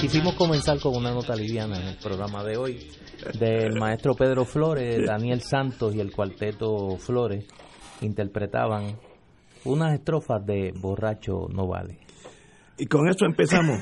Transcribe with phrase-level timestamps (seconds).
[0.00, 2.88] Quisimos comenzar con una nota liviana en el programa de hoy
[3.38, 7.46] del maestro Pedro Flores, Daniel Santos y el cuarteto Flores
[8.00, 8.98] interpretaban
[9.64, 11.98] unas estrofas de Borracho No Vale.
[12.78, 13.78] Y con eso empezamos.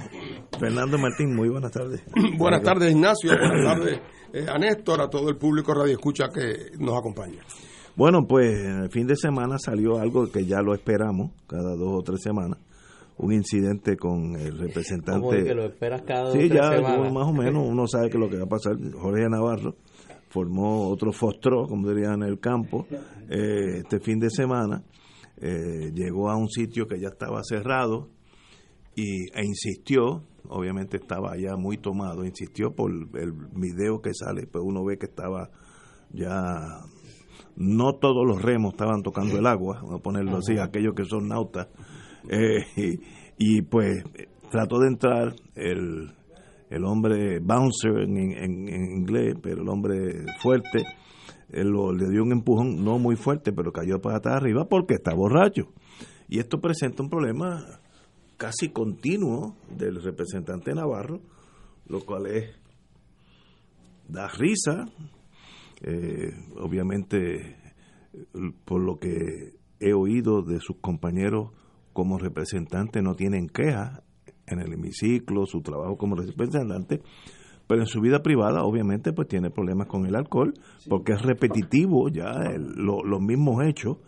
[0.59, 2.03] Fernando Martín, muy buenas tardes.
[2.39, 3.31] buenas tardes, Ignacio.
[3.39, 4.01] Buenas tardes
[4.33, 7.43] eh, a Néstor, a todo el público Radio Escucha que nos acompaña.
[7.97, 12.03] Bueno, pues el fin de semana salió algo que ya lo esperamos, cada dos o
[12.03, 12.59] tres semanas,
[13.23, 15.45] un incidente con el representante.
[15.45, 18.45] que lo esperas cada Sí, ya más o menos uno sabe que lo que va
[18.45, 18.77] a pasar.
[18.93, 19.77] Jorge Navarro
[20.29, 22.87] formó otro fostro, como dirían en el campo,
[23.29, 24.83] eh, este fin de semana.
[25.37, 28.09] Eh, llegó a un sitio que ya estaba cerrado
[28.95, 34.65] y, e insistió, obviamente estaba ya muy tomado, insistió por el video que sale, pues
[34.67, 35.51] uno ve que estaba
[36.13, 36.81] ya
[37.57, 41.29] no todos los remos estaban tocando el agua, vamos a ponerlo así, aquellos que son
[41.29, 41.69] nautas
[42.29, 42.99] eh,
[43.39, 44.05] y, pues
[44.51, 46.13] trató de entrar el,
[46.69, 50.85] el hombre bouncer en, en, inglés, pero el hombre fuerte,
[51.51, 55.15] él le dio un empujón no muy fuerte, pero cayó para atrás arriba porque está
[55.15, 55.73] borracho.
[56.29, 57.81] Y esto presenta un problema
[58.37, 61.21] casi continuo del representante Navarro,
[61.87, 62.61] lo cual es
[64.09, 64.87] da risa,
[65.83, 67.57] eh, obviamente
[68.65, 71.51] por lo que he oído de sus compañeros
[71.93, 74.03] como representante no tienen quejas
[74.47, 77.01] en el hemiciclo, su trabajo como representante,
[77.67, 80.55] pero en su vida privada obviamente pues tiene problemas con el alcohol
[80.89, 83.99] porque es repetitivo ya los mismos hechos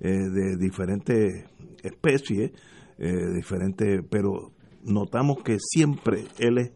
[0.00, 1.44] eh, de diferentes
[1.84, 2.50] especies,
[2.98, 6.72] eh, diferentes, pero notamos que siempre él es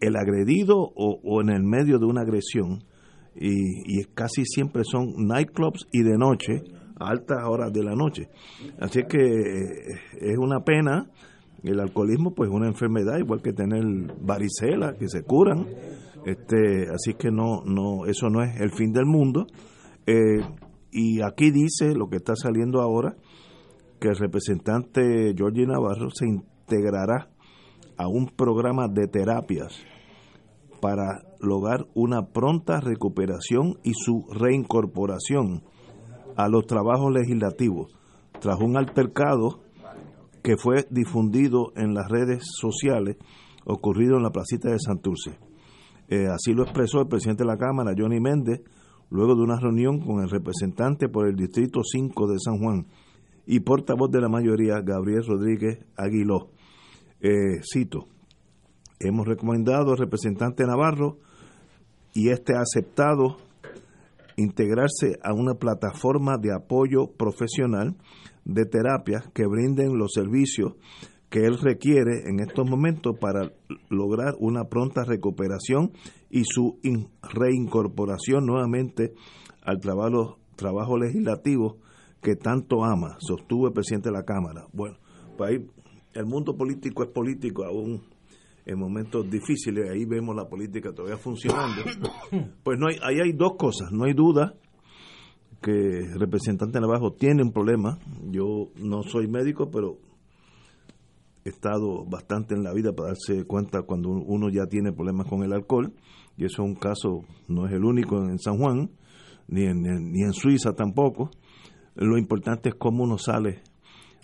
[0.00, 2.84] el agredido o, en el medio de una agresión
[3.34, 6.62] y, y casi siempre son nightclubs y de noche
[6.96, 8.28] altas horas de la noche.
[8.80, 11.10] Así que eh, es una pena.
[11.62, 13.82] El alcoholismo pues es una enfermedad igual que tener
[14.20, 15.66] varicela que se curan.
[16.26, 19.46] Este, así que no no eso no es el fin del mundo.
[20.06, 20.40] Eh,
[20.90, 23.16] y aquí dice lo que está saliendo ahora
[24.00, 27.30] que el representante Georgie Navarro se integrará
[27.96, 29.74] a un programa de terapias
[30.80, 35.62] para lograr una pronta recuperación y su reincorporación
[36.36, 37.92] a los trabajos legislativos
[38.40, 39.60] tras un altercado
[40.42, 43.16] que fue difundido en las redes sociales
[43.64, 45.38] ocurrido en la placita de Santurce.
[46.08, 48.60] Eh, así lo expresó el presidente de la Cámara, Johnny Méndez,
[49.10, 52.86] luego de una reunión con el representante por el Distrito 5 de San Juan
[53.46, 56.50] y portavoz de la mayoría, Gabriel Rodríguez Aguiló.
[57.20, 58.06] Eh, cito,
[59.00, 61.18] hemos recomendado al representante Navarro
[62.12, 63.38] y este ha aceptado
[64.36, 67.96] integrarse a una plataforma de apoyo profesional
[68.44, 70.74] de terapias que brinden los servicios
[71.30, 73.50] que él requiere en estos momentos para
[73.88, 75.92] lograr una pronta recuperación
[76.30, 76.78] y su
[77.22, 79.14] reincorporación nuevamente
[79.62, 81.78] al trabajo, trabajo legislativo
[82.22, 84.66] que tanto ama, sostuvo el presidente de la Cámara.
[84.72, 84.96] Bueno,
[85.36, 85.66] pues ahí
[86.12, 88.02] el mundo político es político aún
[88.66, 91.82] en momentos difíciles, ahí vemos la política todavía funcionando,
[92.62, 94.54] pues no hay, ahí hay dos cosas, no hay duda
[95.60, 97.98] que el representante Navajo tiene un problema,
[98.30, 99.98] yo no soy médico, pero
[101.44, 105.42] he estado bastante en la vida para darse cuenta cuando uno ya tiene problemas con
[105.42, 105.92] el alcohol,
[106.36, 108.90] y eso es un caso, no es el único en San Juan,
[109.48, 111.30] ni en, ni en Suiza tampoco,
[111.96, 113.62] lo importante es cómo uno sale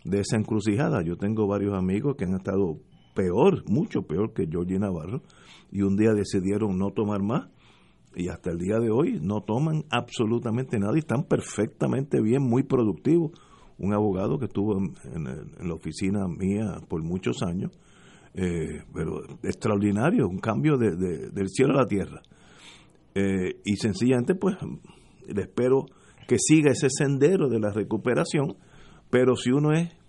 [0.04, 1.02] de esa encrucijada.
[1.02, 2.78] Yo tengo varios amigos que han estado
[3.14, 5.22] peor, mucho peor que Georgie Navarro,
[5.70, 7.48] y un día decidieron no tomar más,
[8.14, 12.64] y hasta el día de hoy no toman absolutamente nada y están perfectamente bien, muy
[12.64, 13.32] productivos.
[13.78, 17.70] Un abogado que estuvo en, la oficina mía por muchos años,
[18.34, 22.20] eh, pero extraordinario, un cambio de, del cielo a la tierra.
[23.14, 24.56] Eh, y sencillamente, pues,
[25.26, 25.86] le espero
[26.28, 28.56] que siga ese sendero de la recuperación,
[29.08, 29.99] pero si uno es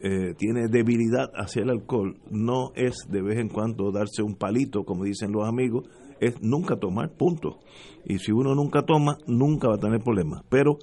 [0.00, 4.84] eh, tiene debilidad hacia el alcohol, no es de vez en cuando darse un palito,
[4.84, 5.88] como dicen los amigos,
[6.20, 7.60] es nunca tomar, punto.
[8.04, 10.42] Y si uno nunca toma, nunca va a tener problemas.
[10.48, 10.78] Pero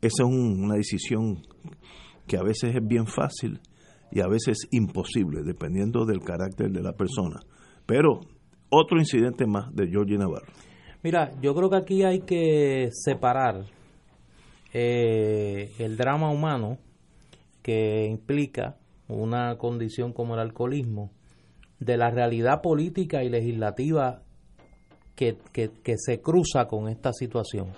[0.00, 1.42] esa es una decisión
[2.26, 3.60] que a veces es bien fácil
[4.10, 7.40] y a veces imposible, dependiendo del carácter de la persona.
[7.86, 8.20] Pero
[8.70, 10.52] otro incidente más de Georgie Navarro.
[11.02, 13.66] Mira, yo creo que aquí hay que separar
[14.72, 16.78] eh, el drama humano
[17.64, 18.76] que implica
[19.08, 21.10] una condición como el alcoholismo
[21.80, 24.22] de la realidad política y legislativa
[25.16, 25.38] que,
[25.96, 27.72] se cruza con esta situación.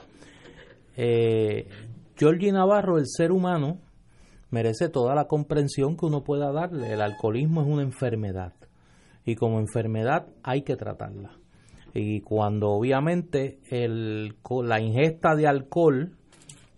[0.97, 1.69] Eh,
[2.17, 3.79] Georgie Navarro, el ser humano,
[4.51, 6.93] merece toda la comprensión que uno pueda darle.
[6.93, 8.55] El alcoholismo es una enfermedad
[9.25, 11.31] y como enfermedad hay que tratarla.
[11.95, 14.35] Y cuando obviamente el,
[14.65, 16.17] la ingesta de alcohol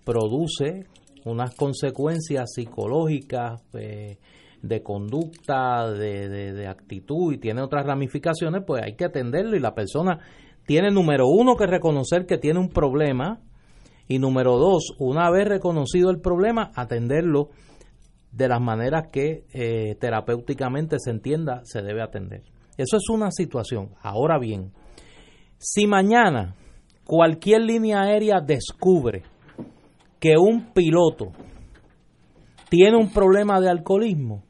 [0.04, 0.84] produce
[1.28, 4.18] unas consecuencias psicológicas eh,
[4.62, 9.74] de conducta, de, de, actitud y tiene otras ramificaciones, pues hay que atenderlo y la
[9.74, 10.18] persona
[10.66, 13.40] tiene número uno que reconocer que tiene un problema
[14.08, 17.50] y número dos, una vez reconocido el problema, atenderlo
[18.32, 22.42] de las maneras que eh, terapéuticamente se entienda se debe atender.
[22.76, 23.90] Eso es una situación.
[24.02, 24.72] Ahora bien,
[25.58, 26.54] si mañana
[27.04, 29.24] cualquier línea aérea descubre
[30.20, 31.32] que un piloto
[32.68, 34.44] tiene un problema de alcoholismo,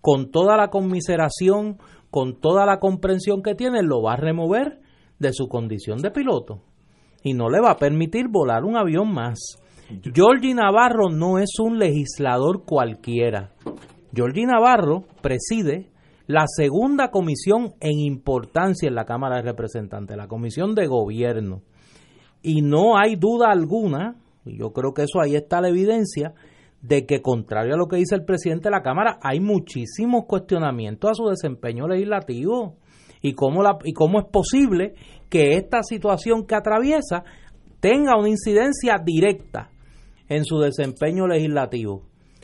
[0.00, 1.78] con toda la conmiseración,
[2.10, 4.80] con toda la comprensión que tiene, lo va a remover
[5.18, 6.62] de su condición de piloto
[7.22, 9.38] y no le va a permitir volar un avión más.
[10.14, 13.52] Georgie Navarro no es un legislador cualquiera.
[14.14, 15.90] Georgie Navarro preside
[16.26, 21.62] la segunda comisión en importancia en la Cámara de Representantes, la comisión de gobierno.
[22.42, 26.34] Y no hay duda alguna y yo creo que eso ahí está la evidencia
[26.82, 31.10] de que contrario a lo que dice el presidente de la Cámara, hay muchísimos cuestionamientos
[31.10, 32.76] a su desempeño legislativo
[33.20, 34.94] y cómo, la, y cómo es posible
[35.28, 37.24] que esta situación que atraviesa
[37.80, 39.70] tenga una incidencia directa
[40.28, 42.02] en su desempeño legislativo.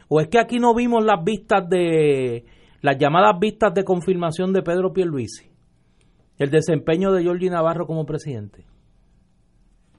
[0.08, 2.44] ¿O es que aquí no vimos las vistas de
[2.82, 5.50] las llamadas vistas de confirmación de Pedro Pierluisi?
[6.38, 8.66] El desempeño de Jorge Navarro como presidente.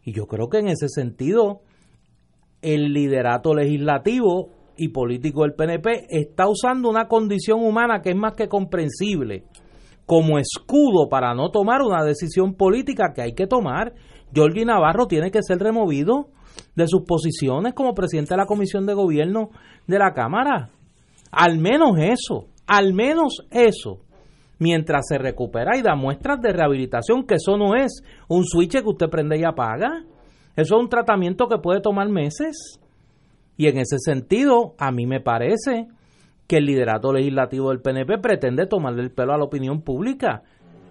[0.03, 1.61] Y yo creo que en ese sentido
[2.61, 8.33] el liderato legislativo y político del PNP está usando una condición humana que es más
[8.33, 9.43] que comprensible
[10.07, 13.93] como escudo para no tomar una decisión política que hay que tomar.
[14.33, 16.29] Jorge Navarro tiene que ser removido
[16.75, 19.49] de sus posiciones como presidente de la Comisión de Gobierno
[19.85, 20.69] de la Cámara.
[21.29, 23.99] Al menos eso, al menos eso.
[24.59, 28.89] Mientras se recupera y da muestras de rehabilitación, que eso no es un switch que
[28.89, 30.03] usted prende y apaga.
[30.57, 32.81] Eso es un tratamiento que puede tomar meses.
[33.57, 35.87] Y en ese sentido, a mí me parece
[36.47, 40.41] que el liderato legislativo del PNP pretende tomarle el pelo a la opinión pública.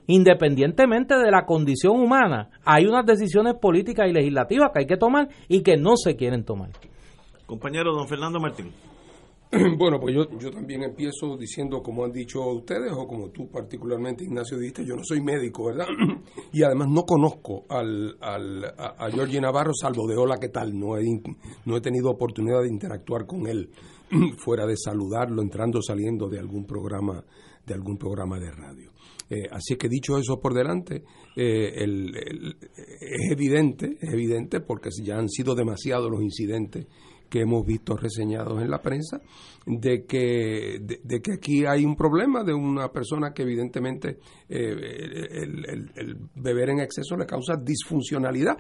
[0.06, 5.28] Independientemente de la condición humana, hay unas decisiones políticas y legislativas que hay que tomar
[5.48, 6.70] y que no se quieren tomar.
[7.44, 8.70] Compañero don Fernando Martín.
[9.78, 14.24] Bueno, pues yo, yo también empiezo diciendo, como han dicho ustedes, o como tú particularmente,
[14.24, 15.86] Ignacio, dijiste, yo no soy médico, ¿verdad?
[16.52, 20.72] Y además no conozco al, al, a, Georgie Navarro, salvo de hola, ¿qué tal?
[20.78, 21.04] No he,
[21.64, 23.70] no he tenido oportunidad de interactuar con él
[24.38, 27.24] fuera de saludarlo, entrando o saliendo de algún programa,
[27.64, 28.92] de algún programa de radio.
[29.28, 31.02] Eh, así que dicho eso por delante,
[31.34, 36.86] eh, es evidente, es evidente porque ya han sido demasiados los incidentes
[37.28, 39.20] que hemos visto reseñados en la prensa
[39.66, 44.18] de que, de, que aquí hay un problema de una persona que evidentemente
[44.48, 48.56] eh, el, beber en exceso le causa disfuncionalidad.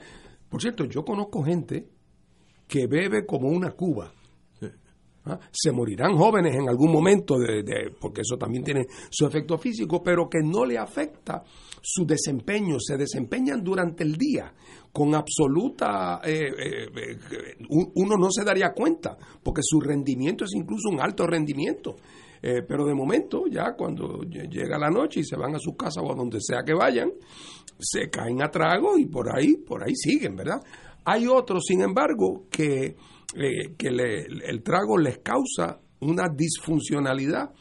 [0.48, 1.86] Por cierto, yo conozco gente
[2.66, 4.12] que bebe como una cuba.
[5.28, 5.40] ¿Ah?
[5.50, 10.28] Se morirán jóvenes en algún momento, de, porque eso también tiene su efecto físico, pero
[10.28, 11.42] que no le afecta
[11.88, 14.52] su desempeño, se desempeñan durante el día
[14.90, 16.20] con absoluta...
[16.24, 21.24] Eh, eh, eh, uno no se daría cuenta, porque su rendimiento es incluso un alto
[21.28, 21.94] rendimiento.
[22.40, 26.12] pero de momento, ya cuando llega la noche y se van a su casa o
[26.12, 27.12] a donde sea que vayan,
[27.78, 30.60] se caen a trago y por ahí, por ahí siguen, ¿verdad?
[31.04, 32.96] Hay otros, sin embargo, que,
[33.78, 37.52] que el trago les causa una disfuncionalidad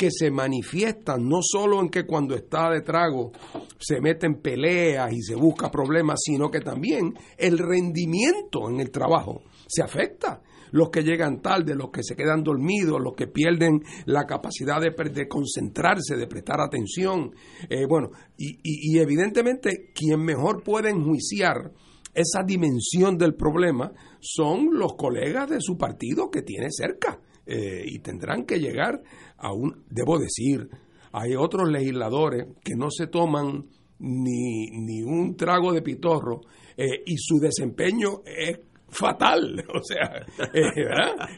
[0.00, 3.32] que se manifiestan no solo en que cuando está de trago
[3.78, 8.90] se mete en peleas y se busca problemas, sino que también el rendimiento en el
[8.90, 10.40] trabajo se afecta
[10.70, 14.94] los que llegan tarde, los que se quedan dormidos, los que pierden la capacidad de,
[15.10, 17.34] de concentrarse, de prestar atención.
[17.68, 21.72] Eh, bueno, y, y, evidentemente quien mejor puede enjuiciar
[22.14, 27.20] esa dimensión del problema son los colegas de su partido que tiene cerca
[27.52, 29.02] eh, y tendrán que llegar
[29.40, 30.68] a un, debo decir,
[31.12, 33.66] hay otros legisladores que no se toman
[33.98, 36.42] ni, ni un trago de pitorro
[36.76, 40.72] eh, y su desempeño es fatal, o sea, eh,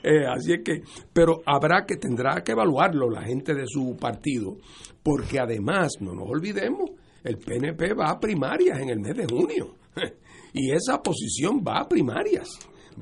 [0.02, 0.82] eh, así es que,
[1.12, 4.56] pero habrá que, tendrá que evaluarlo la gente de su partido,
[5.02, 6.90] porque además, no nos olvidemos,
[7.24, 9.76] el PNP va a primarias en el mes de junio,
[10.52, 12.48] y esa posición va a primarias,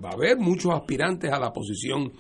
[0.03, 2.13] va a haber muchos aspirantes a la posición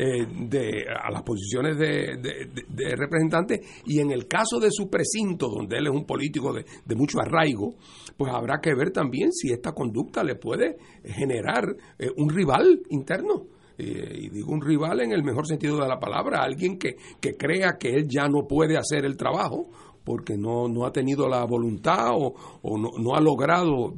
[0.00, 5.48] eh, de, a las posiciones de, de, representantes y en el caso de su precinto,
[5.48, 7.74] donde él es un político de, mucho arraigo,
[8.16, 11.64] pues habrá que ver también si esta conducta le puede generar
[11.98, 13.46] eh, un rival interno.
[13.76, 17.36] Eh, y digo un rival en el mejor sentido de la palabra, alguien que, que
[17.36, 19.68] crea que él ya no puede hacer el trabajo
[20.04, 23.92] porque no, no ha tenido la voluntad o, o no, no, ha logrado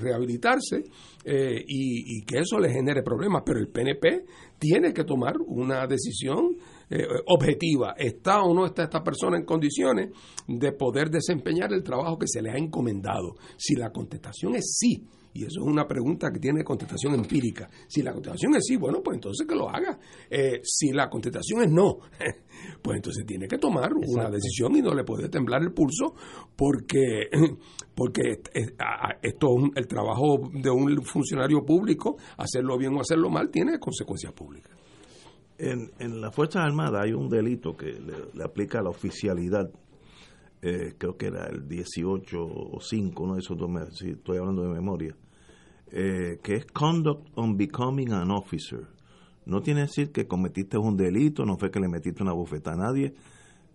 [0.00, 0.82] rehabilitarse
[1.24, 3.42] y, y, que eso le genere problemas.
[3.46, 4.24] Pero el PNP
[4.62, 6.56] tiene que tomar una decisión
[6.88, 7.94] eh, objetiva.
[7.98, 10.10] ¿Está o no está esta persona en condiciones
[10.46, 13.34] de poder desempeñar el trabajo que se le ha encomendado?
[13.56, 17.68] Si la contestación es sí, y eso es una pregunta que tiene contestación empírica.
[17.88, 19.98] Si la contestación es sí, bueno, pues entonces que lo haga.
[20.28, 21.98] Eh, si la contestación es no,
[22.82, 26.14] pues entonces tiene que tomar una decisión y no le puede temblar el pulso
[26.54, 27.30] porque,
[27.94, 28.40] porque
[29.22, 34.76] esto, el trabajo de un funcionario público, hacerlo bien o hacerlo mal, tiene consecuencias públicas.
[35.58, 39.70] En, en las Fuerzas Armadas hay un delito que le, aplica a la oficialidad
[40.64, 44.38] eh, creo que era el 18 o 5, uno de esos dos meses, si estoy
[44.38, 45.16] hablando de memoria,
[45.94, 48.86] eh, que es Conduct on Becoming an Officer.
[49.44, 52.72] No tiene que decir que cometiste un delito, no fue que le metiste una bufeta
[52.72, 53.12] a nadie,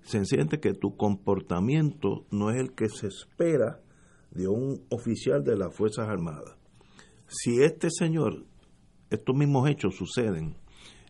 [0.02, 3.82] sencillamente que tu comportamiento no es el que se espera
[4.32, 6.56] de un oficial de las Fuerzas Armadas.
[7.28, 8.46] Si este señor,
[9.12, 10.56] estos mismos hechos suceden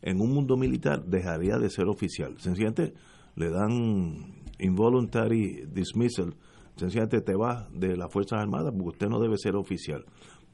[0.01, 2.35] en un mundo militar, dejaría de ser oficial.
[2.39, 2.93] Sencillamente
[3.35, 6.35] le dan involuntary dismissal,
[6.75, 10.03] sencillamente te va de las Fuerzas Armadas porque usted no debe ser oficial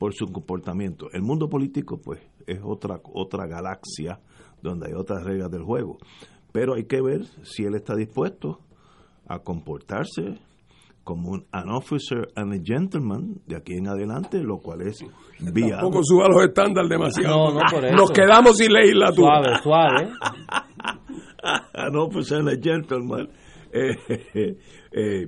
[0.04, 1.08] por su comportamiento.
[1.14, 4.20] El mundo político, pues, es otra, otra galaxia
[4.62, 5.98] donde hay otras reglas del juego.
[6.52, 8.60] Pero hay que ver si él está dispuesto
[9.30, 10.42] a comportarse
[11.06, 15.06] como un an officer and a gentleman de aquí en adelante, lo cual es
[15.40, 15.76] viable.
[15.76, 17.54] Tampoco suba los estándares demasiado.
[17.96, 19.62] Nos quedamos sin legislatura.
[19.64, 20.12] Suave, suave.
[21.76, 23.30] an officer and a gentleman
[23.72, 23.96] eh,
[24.92, 25.28] eh,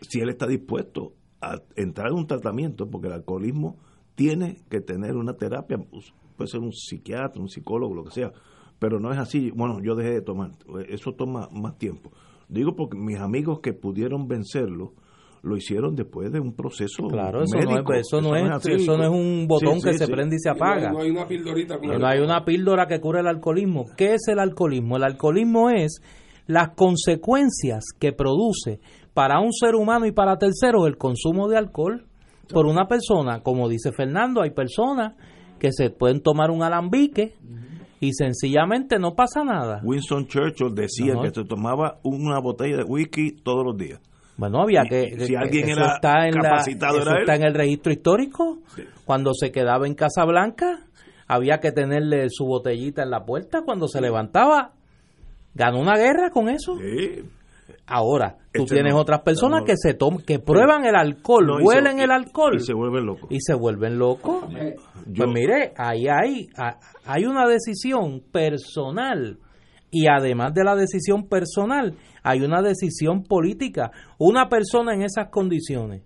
[0.00, 3.76] si él está dispuesto a entrar en un tratamiento, porque el alcoholismo
[4.14, 8.32] tiene que tener una terapia, pues, puede ser un psiquiatra, un psicólogo, lo que sea,
[8.78, 10.50] pero no es así, bueno, yo dejé de tomar,
[10.88, 12.10] eso toma más tiempo.
[12.48, 14.92] Digo porque mis amigos que pudieron vencerlo,
[15.42, 19.04] lo hicieron después de un proceso claro eso no es eso no es, eso no
[19.04, 22.18] es un botón que se prende y se apaga no, hay una pildorita no hay
[22.18, 23.84] una píldora que cure el alcoholismo.
[23.96, 26.02] Qué es el alcoholismo el alcoholismo es
[26.46, 28.80] las consecuencias que produce
[29.16, 32.04] para un ser humano y para terceros el consumo de alcohol
[32.52, 33.40] por una persona.
[33.40, 35.14] Como dice Fernando, hay personas
[35.58, 37.34] que se pueden tomar un alambique
[37.98, 39.80] y sencillamente no pasa nada.
[39.82, 44.00] Winston Churchill decía que se tomaba una botella de whisky todos los días.
[44.36, 45.18] Bueno, había que.
[45.18, 48.58] Si alguien era está en capacitado, está en el registro histórico.
[49.06, 50.80] Cuando se quedaba en Casa Blanca,
[51.26, 53.62] había que tenerle su botellita en la puerta.
[53.64, 54.72] Cuando se levantaba,
[55.54, 56.76] ganó una guerra con eso.
[57.88, 62.10] Ahora, tú este tienes otras personas que se toman, que prueban el alcohol, huelen el
[62.10, 63.30] alcohol y se vuelven locos.
[63.30, 64.44] Y se vuelven locos.
[64.50, 66.48] pues mire, ahí hay,
[67.04, 69.38] hay una decisión personal
[69.90, 73.92] y además de la decisión personal, hay una decisión política.
[74.18, 76.02] Una persona en esas condiciones,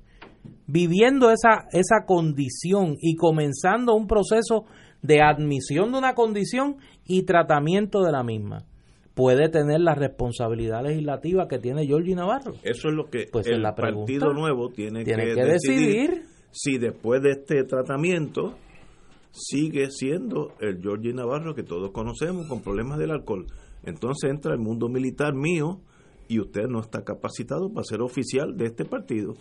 [0.66, 4.66] viviendo esa, esa condición y comenzando un proceso
[5.00, 8.66] de admisión de una condición y tratamiento de la misma
[9.14, 12.54] puede tener la responsabilidad legislativa que tiene Georgie Navarro.
[12.62, 17.64] Eso es lo que pues el Partido Nuevo tiene, que, decidir, si después de este
[17.64, 18.54] tratamiento
[19.32, 23.46] sigue siendo el Georgie Navarro que todos conocemos con problemas del alcohol.
[23.84, 25.80] Entonces entra el mundo militar mío
[26.28, 29.34] y usted no está capacitado para ser oficial de este partido.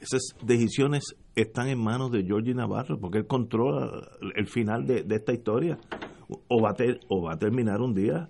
[0.00, 3.90] Esas decisiones están en manos de Georgie Navarro porque él controla
[4.34, 5.78] el final de, esta historia.
[6.48, 6.74] O va, a
[7.08, 8.28] o va a terminar un día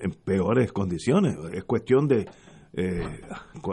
[0.00, 1.36] en peores condiciones.
[1.52, 2.26] Es cuestión de
[2.74, 3.02] eh,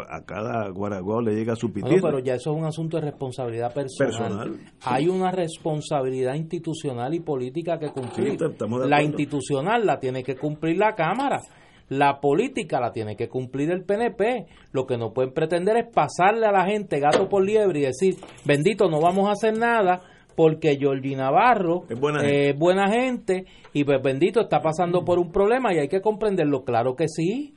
[0.10, 2.02] a cada guaraguao le llega su pitito.
[2.02, 4.60] pero ya eso es un asunto de responsabilidad personal.
[4.84, 8.38] Hay una responsabilidad institucional y política que cumplir.
[8.86, 11.40] la institucional la tiene que cumplir la Cámara.
[11.88, 14.48] La política la tiene que cumplir el PNP.
[14.74, 18.18] Lo que no pueden pretender es pasarle a la gente gato por liebre y decir,
[18.46, 20.02] bendito, no vamos a hacer nada
[20.40, 22.54] porque Georgie Navarro es buena, gente.
[22.54, 26.64] buena gente y pues bendito está pasando por un problema y hay que comprenderlo.
[26.64, 27.56] Claro que sí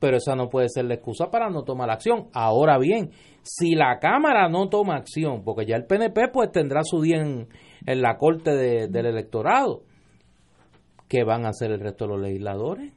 [0.00, 2.26] pero esa no puede ser la excusa para no tomar acción.
[2.34, 3.12] Ahora bien,
[3.42, 7.48] si la Cámara no toma acción, porque ya el PNP pues tendrá su día en,
[7.86, 9.82] la corte del electorado,
[11.08, 12.92] ¿qué van a hacer el resto de los legisladores?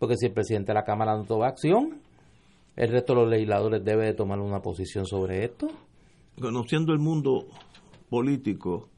[0.00, 2.02] Porque si el presidente de la Cámara no toma acción,
[2.74, 5.68] el resto de los legisladores debe de tomar una posición sobre esto.
[6.38, 7.46] Conociendo el mundo
[8.14, 8.88] político,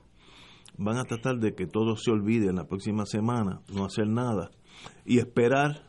[0.77, 4.51] van a tratar de que todo se olvide en la próxima semana, no hacer nada
[5.07, 5.87] y esperar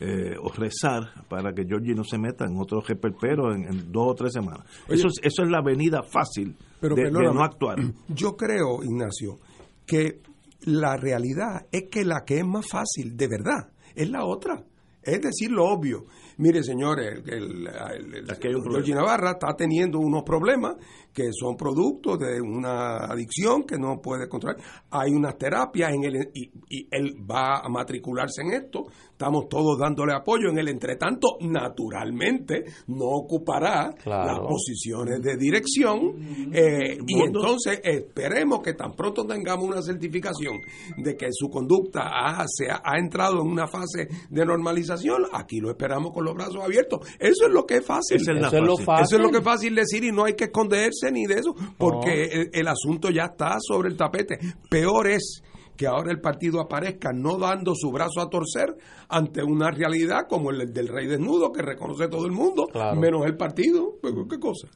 [0.00, 4.12] eh, o rezar para que Georgie no se meta en otro reperpero en, en dos
[4.12, 4.64] o tres semanas.
[4.88, 7.76] eso, es, eso es la venida fácil de, no actuar.
[8.08, 9.36] Yo creo, Ignacio,
[9.84, 10.22] que
[10.64, 14.64] la realidad es que la que es más fácil, de verdad, es la otra.
[15.08, 16.04] Es decir, lo obvio.
[16.36, 20.76] Mire, señores, el, el, Navarra está teniendo unos problemas
[21.12, 24.60] que son productos de una adicción que no puede controlar.
[24.90, 28.84] Hay unas terapias en el, y, y, él va a matricularse en esto.
[29.18, 30.48] Estamos todos dándole apoyo.
[30.48, 36.52] En el entretanto, naturalmente, no ocupará las posiciones de dirección.
[36.54, 40.60] Eh, y entonces esperemos que tan pronto tengamos una certificación
[40.98, 45.24] de que su conducta ha, se ha, entrado en una fase de normalización.
[45.32, 47.00] Aquí lo esperamos con los brazos abiertos.
[47.18, 48.18] Eso es lo que es fácil.
[48.18, 49.04] Eso es, lo fácil.
[49.04, 51.56] Eso es lo que es fácil decir y no hay que esconderse ni de eso,
[51.76, 54.38] porque el, asunto ya está sobre el tapete.
[54.70, 55.42] Peor es
[55.78, 58.76] que ahora el partido aparezca no dando su brazo a torcer
[59.08, 62.66] ante una realidad como el del rey desnudo que reconoce todo el mundo,
[62.96, 63.94] menos el partido.
[64.02, 64.68] Pues, ¿Qué cosa?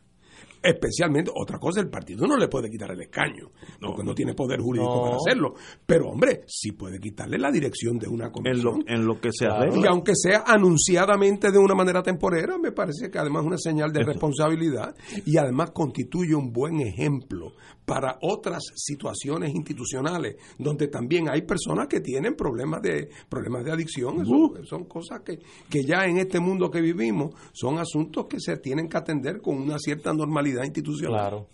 [0.63, 4.61] Especialmente, otra cosa, el partido no le puede quitar el escaño, porque no tiene poder
[4.61, 5.55] jurídico para hacerlo.
[5.85, 8.85] Pero, hombre, sí puede quitarle la dirección de una comisión.
[8.87, 13.19] En lo, que se Y aunque sea anunciadamente de una manera temporera, me parece que
[13.19, 14.95] además es una señal de responsabilidad
[15.25, 17.53] y además constituye un buen ejemplo
[17.85, 24.25] para otras situaciones institucionales donde también hay personas que tienen problemas de problemas de adicción.
[24.65, 28.89] son cosas que, que ya en este mundo que vivimos son asuntos que se tienen
[28.89, 31.19] que atender con una cierta normalidad institucional.
[31.19, 31.47] Claro.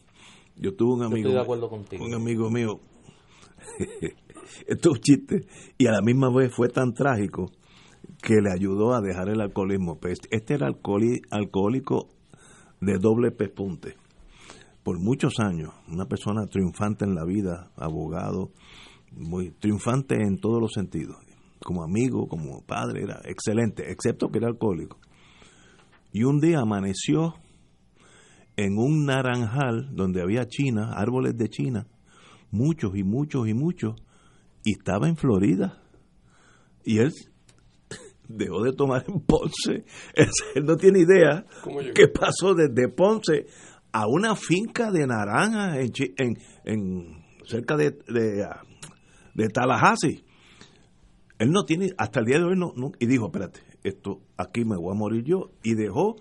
[0.57, 1.31] Yo tuve un amigo,
[2.01, 2.81] un amigo mío,
[4.67, 5.47] esto es un chiste,
[5.79, 7.53] y a la misma vez fue tan trágico
[8.23, 9.99] que le ayudó a dejar el alcoholismo.
[10.31, 12.09] Este era alcohólico
[12.81, 13.97] de doble pespunte.
[14.83, 18.51] Por muchos años, una persona triunfante en la vida, abogado,
[19.13, 21.17] muy triunfante en todos los sentidos.
[21.63, 24.99] Como amigo, como padre, era excelente, excepto que era alcohólico.
[26.13, 27.35] Y un día amaneció
[28.59, 31.87] en un naranjal donde había China, árboles de China,
[32.51, 33.95] muchos y muchos y muchos,
[34.65, 35.81] y estaba en Florida.
[36.85, 37.13] Y él
[38.29, 39.85] dejó de tomar en Ponce.
[40.55, 41.47] Él, no tiene idea
[41.95, 43.47] qué pasó desde Ponce
[43.93, 45.77] a una finca de naranjas
[46.17, 50.25] en, en, cerca de, de, Tallahassee.
[51.39, 54.65] Él no tiene, hasta el día de hoy no, no, y dijo, espérate, esto aquí
[54.65, 56.17] me voy a morir yo, y dejó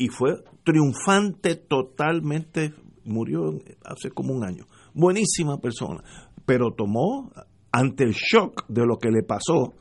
[0.00, 2.72] y fue triunfante totalmente,
[3.04, 3.52] murió
[3.84, 4.64] hace como un año.
[4.94, 6.02] Buenísima persona,
[6.46, 7.30] pero tomó
[7.70, 9.74] ante el shock de lo que le pasó,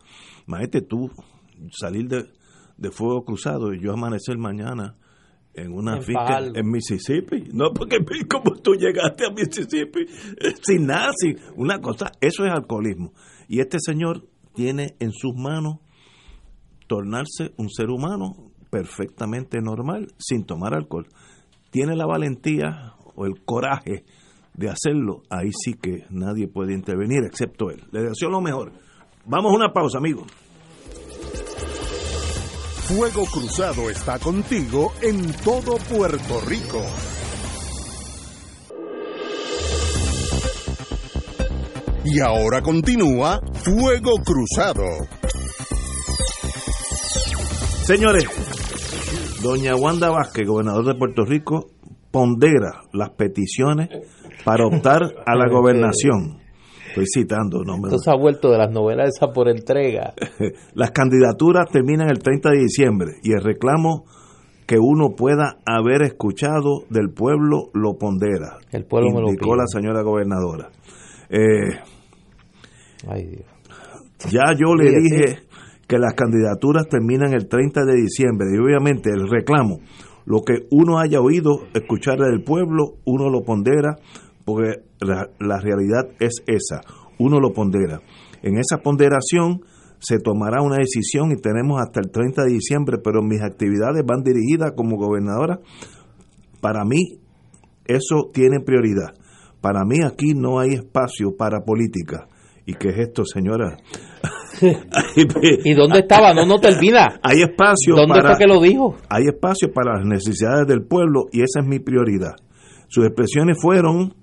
[0.45, 1.09] maestro, tú
[1.71, 4.97] salir de, fuego cruzado y yo amanecer mañana
[5.53, 7.51] en una finca en Mississippi.
[7.53, 10.05] No, porque como tú llegaste a Mississippi
[10.61, 13.13] sin nada, sin una cosa, eso es alcoholismo.
[13.47, 15.77] Y este señor tiene en sus manos
[16.87, 21.07] tornarse un ser humano perfectamente normal sin tomar alcohol.
[21.71, 24.03] Tiene la valentía o el coraje
[24.53, 27.83] de hacerlo, ahí sí que nadie puede intervenir excepto él.
[27.91, 28.71] Le deseo lo mejor.
[29.25, 30.27] Vamos a una pausa, amigos.
[32.89, 36.83] Fuego Cruzado está contigo en todo Puerto Rico.
[42.03, 44.83] Y ahora continúa Fuego Cruzado.
[47.83, 48.25] Señores,
[49.41, 51.69] Doña Wanda Vázquez, gobernador de Puerto Rico,
[52.11, 53.87] pondera las peticiones
[54.43, 56.39] para optar a la gobernación.
[56.89, 60.13] Estoy citando, no Esto se ha vuelto de las novelas esa por entrega.
[60.73, 64.03] las candidaturas terminan el 30 de diciembre y el reclamo
[64.67, 68.57] que uno pueda haber escuchado del pueblo lo pondera.
[68.71, 70.69] El pueblo indicó la señora gobernadora.
[71.29, 71.79] Eh,
[73.07, 73.45] Ay, Dios.
[74.31, 75.48] Ya yo le dije
[75.89, 79.79] que las candidaturas terminan el 30 de diciembre y obviamente el reclamo,
[80.23, 83.95] lo que uno haya oído escuchar del pueblo, uno lo pondera
[84.45, 86.81] porque la, realidad es esa,
[87.17, 88.01] uno lo pondera.
[88.43, 89.61] En esa ponderación
[89.97, 94.21] se tomará una decisión y tenemos hasta el 30 de diciembre, pero mis actividades van
[94.21, 95.59] dirigidas como gobernadora.
[96.61, 97.19] Para mí,
[97.85, 99.15] eso tiene prioridad.
[99.59, 102.27] Para mí aquí no hay espacio para política.
[102.67, 103.77] ¿Y qué es esto, señora?
[105.63, 106.33] ¿Y dónde estaba?
[106.33, 107.19] No, no termina.
[107.21, 108.95] Hay espacio ¿Dónde fue que lo dijo?
[109.09, 112.35] Hay espacio para las necesidades del pueblo y esa es mi prioridad.
[112.87, 114.13] Sus expresiones fueron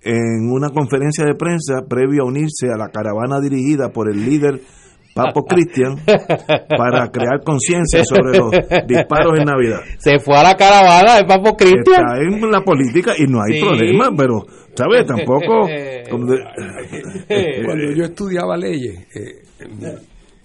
[0.00, 4.60] en una conferencia de prensa previo a unirse a la caravana dirigida por el líder
[5.26, 5.96] Papo Cristian
[6.68, 8.50] para crear conciencia sobre los
[8.86, 9.80] disparos en Navidad.
[9.98, 12.02] Se fue a la caravana de Papo Cristian.
[12.04, 13.64] Está en la política y no hay Sí.
[13.64, 15.06] problema, pero, ¿sabes?
[15.06, 15.68] Tampoco.
[16.10, 16.34] Cuando
[17.96, 19.84] yo estudiaba leyes, eh, en-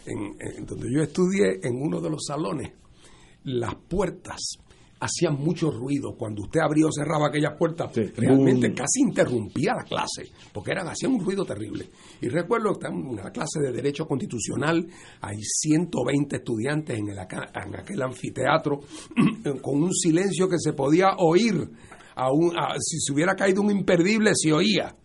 [0.05, 2.71] en- en- donde yo estudié en uno de los salones,
[3.45, 4.57] las puertas
[5.03, 6.15] hacían mucho ruido.
[6.17, 11.13] Cuando usted abría o cerraba aquellas puertas, realmente casi interrumpía la clase, porque eran, hacían
[11.13, 11.89] un ruido terrible.
[12.21, 14.87] Y recuerdo que en una clase de Derecho Constitucional,
[15.21, 18.79] hay 120 estudiantes en, el, en aquel anfiteatro,
[19.61, 21.69] con un silencio que se podía oír.
[22.15, 24.95] A un- a- si se hubiera caído un imperdible, se oía.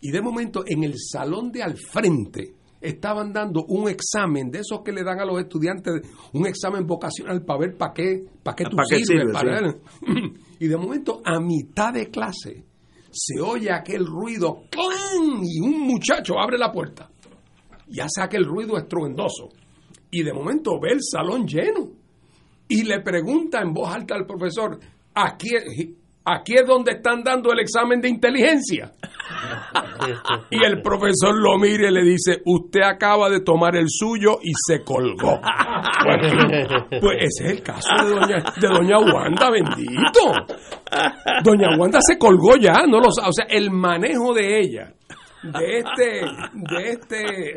[0.00, 2.54] Y de momento, en el salón de al frente,
[2.84, 7.42] estaban dando un examen de esos que le dan a los estudiantes, un examen vocacional
[7.44, 9.22] para ver para qué, para qué tú ¿Para qué sirves.
[9.22, 9.74] sirve, para-
[10.60, 12.64] Y de momento, a mitad de clase,
[13.10, 15.40] se oye aquel ruido, ¡clan!
[15.42, 17.10] Y un muchacho abre la puerta
[17.88, 19.48] y hace aquel ruido estruendoso.
[20.10, 21.90] Y de momento ve el salón lleno
[22.68, 24.78] y le pregunta en voz alta al profesor,
[25.14, 25.48] aquí,
[26.24, 28.92] aquí es donde están dando el examen de inteligencia.
[30.50, 34.52] Y el profesor lo mira y le dice, usted acaba de tomar el suyo y
[34.66, 35.40] se colgó.
[37.00, 40.32] Pues, ese es el caso de doña, de doña Wanda, bendito.
[41.42, 44.92] Doña Wanda se colgó ya, no lo sa- O sea, el manejo de ella,
[45.42, 47.54] de este, de este,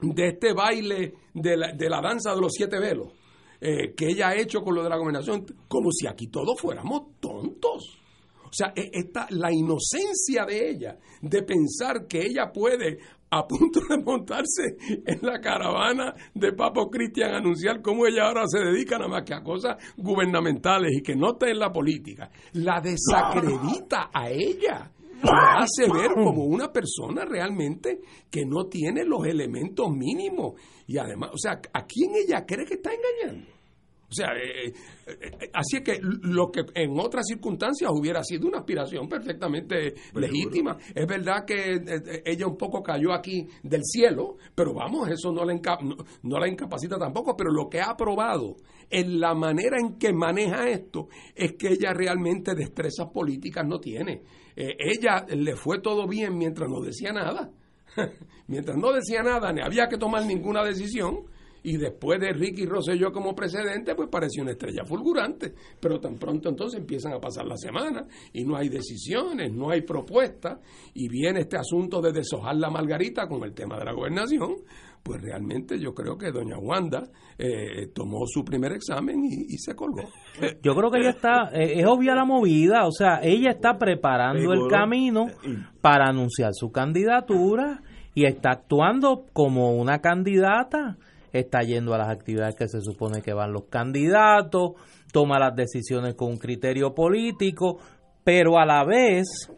[0.00, 3.08] de este baile de la, de la danza de los siete velos,
[3.60, 7.18] eh, que ella ha hecho con lo de la gobernación, como si aquí todos fuéramos
[7.20, 7.98] tontos.
[8.44, 12.98] O sea, e- esta, la inocencia de ella, de pensar que ella puede,
[13.30, 18.58] a punto de montarse en la caravana de Papo Cristian, anunciar cómo ella ahora se
[18.58, 22.80] dedica nada más que a cosas gubernamentales y que no está en la política, la
[22.80, 24.90] desacredita a ella.
[25.22, 30.60] La hace ver como una persona realmente que no tiene los elementos mínimos.
[30.86, 33.60] Y además, o sea, ¿a quién ella cree que está engañando?
[34.10, 34.72] O sea, eh, eh,
[35.06, 40.76] eh, así es que lo que en otras circunstancias hubiera sido una aspiración perfectamente legítima.
[40.92, 45.44] Es verdad que eh, ella un poco cayó aquí del cielo, pero vamos, eso no
[45.44, 45.54] la,
[46.24, 47.36] no la incapacita tampoco.
[47.36, 48.56] Pero lo que ha probado
[48.90, 54.22] en la manera en que maneja esto es que ella realmente destrezas políticas no tiene.
[54.56, 57.50] Eh, ella le fue todo bien mientras no decía nada.
[58.48, 61.24] mientras no decía nada, ni había que tomar ninguna decisión.
[61.62, 65.52] Y después de Ricky Rosselló como presidente, pues pareció una estrella fulgurante.
[65.78, 69.82] Pero tan pronto entonces empiezan a pasar las semanas y no hay decisiones, no hay
[69.82, 70.58] propuestas.
[70.94, 74.56] Y viene este asunto de deshojar la margarita con el tema de la gobernación.
[75.02, 77.08] Pues realmente yo creo que doña Wanda
[77.38, 80.02] eh, tomó su primer examen y, y se colgó.
[80.62, 84.52] Yo creo que ella está, eh, es obvia la movida, o sea, ella está preparando
[84.52, 85.26] el camino
[85.80, 87.80] para anunciar su candidatura
[88.14, 90.98] y está actuando como una candidata,
[91.32, 94.72] está yendo a las actividades que se supone que van los candidatos,
[95.12, 97.78] toma las decisiones con un criterio político,
[98.22, 99.50] pero a la vez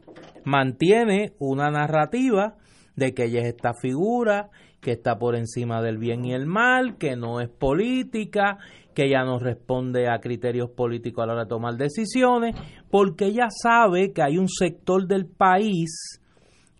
[0.44, 2.54] mantiene una narrativa
[2.96, 4.50] de que ella es esta figura,
[4.82, 8.58] que está por encima del bien y el mal, que no es política,
[8.94, 12.56] que ella no responde a criterios políticos a la hora de tomar decisiones,
[12.90, 16.20] porque ella sabe que hay un sector del país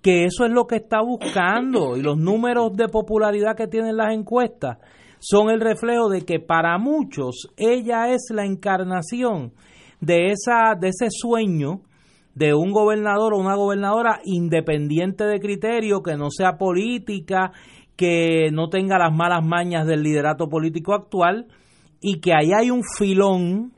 [0.02, 4.12] que eso es lo que está buscando y los números de popularidad que tienen las
[4.12, 4.78] encuestas
[5.20, 9.52] son el reflejo de que para muchos ella es la encarnación
[10.00, 11.82] de esa de ese sueño
[12.34, 17.52] de un gobernador o una gobernadora independiente de criterio, que no sea política,
[18.02, 21.46] que no tenga las malas mañas del liderato político actual
[22.00, 23.74] y que ahí hay un filón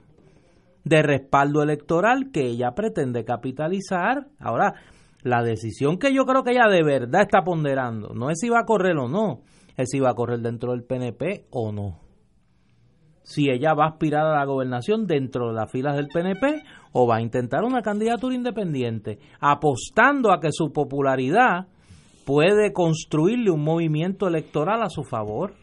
[0.82, 4.28] de respaldo electoral que ella pretende capitalizar.
[4.40, 4.76] Ahora,
[5.24, 8.60] la decisión que yo creo que ella de verdad está ponderando no es si va
[8.60, 9.42] a correr o no,
[9.76, 12.00] es si va a correr dentro del PNP o no.
[13.24, 17.06] Si ella va a aspirar a la gobernación dentro de las filas del PNP o
[17.06, 21.66] va a intentar una candidatura independiente, apostando a que su popularidad
[22.24, 25.54] puede construirle un movimiento electoral a su favor.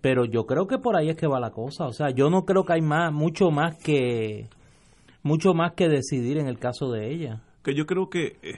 [0.00, 1.86] Pero yo creo que por ahí es que va la cosa.
[1.86, 4.48] O sea, yo no creo que hay más, mucho más que,
[5.22, 7.42] mucho más que decidir en el caso de ella.
[7.64, 8.54] Que yo creo que, eh,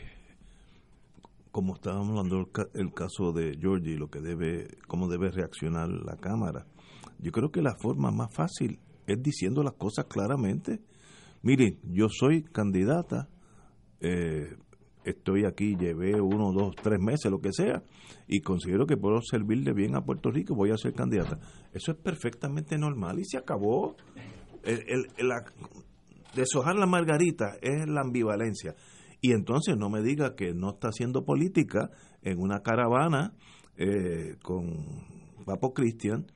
[1.50, 5.88] como estábamos hablando el, ca- el caso de Georgie, lo que debe, cómo debe reaccionar
[5.88, 6.66] la Cámara,
[7.18, 10.80] yo creo que la forma más fácil es diciendo las cosas claramente.
[11.42, 13.28] Miren, yo soy candidata,
[14.00, 14.56] eh,
[15.04, 17.82] estoy aquí, llevé uno, dos, tres meses, lo que sea,
[18.28, 21.38] y considero que puedo servirle bien a Puerto Rico, voy a ser candidata.
[21.72, 23.96] Eso es perfectamente normal y se acabó.
[24.62, 25.06] El, el-
[26.34, 28.74] deshojar la margarita es la ambivalencia.
[29.20, 31.90] Y entonces no me diga que no está haciendo política
[32.22, 33.34] en una caravana
[33.76, 34.76] eh, con
[35.44, 36.26] Papo Cristian,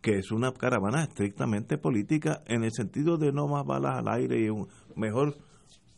[0.00, 4.40] que es una caravana estrictamente política en el sentido de no más balas al aire
[4.44, 5.36] y un mejor...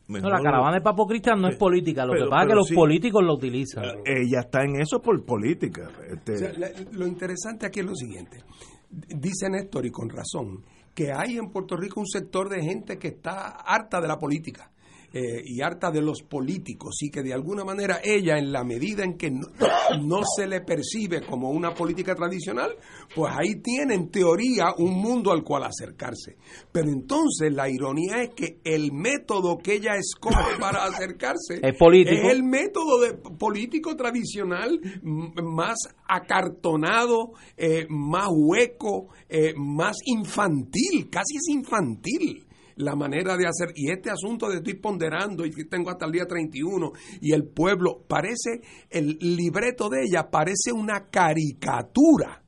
[0.07, 2.55] No, la caravana de Papo Cristian no es política, lo pero- que pasa es que
[2.55, 2.75] los sí.
[2.75, 3.85] políticos lo utilizan.
[4.05, 5.89] Ella está en eso por política.
[6.11, 8.43] Este, O sea, la- lo interesante aquí es lo siguiente.
[8.91, 10.63] Dice Néstor, y con razón,
[10.95, 14.71] que hay en Puerto Rico un sector de gente que está harta de la política.
[15.17, 19.05] Eh, y harta de los políticos y que de alguna manera ella en la medida
[19.05, 19.47] en que no,
[20.03, 22.73] no se le percibe como una política tradicional
[23.15, 26.37] pues ahí tiene en teoría un mundo al cual acercarse
[26.73, 32.17] pero entonces la ironía es que el método que ella escoge para acercarse Es político.
[32.17, 35.77] es el método de político tradicional más
[36.09, 42.45] acartonado, eh, más hueco, eh, más infantil, casi es infantil
[42.77, 43.73] la manera de hacer.
[43.75, 48.03] Y este asunto de estoy ponderando y tengo hasta el día 31 y el pueblo,
[48.09, 48.61] parece,
[48.91, 52.41] el libreto de ella parece una caricatura.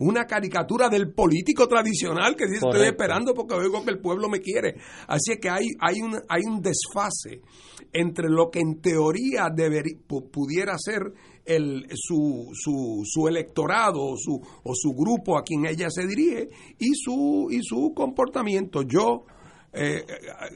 [0.00, 4.40] Una caricatura del político tradicional que dice estoy esperando porque oigo que el pueblo me
[4.40, 4.76] quiere.
[5.08, 7.42] Así es que hay, hay, un, hay un desfase
[7.92, 9.48] entre lo que en teoría
[10.06, 11.00] pu- pudiera ser
[11.44, 16.48] el, su, su, su electorado o su, o su grupo a quien ella se dirige
[16.78, 18.82] y su, y su comportamiento.
[18.82, 19.24] Yo
[19.72, 20.04] eh,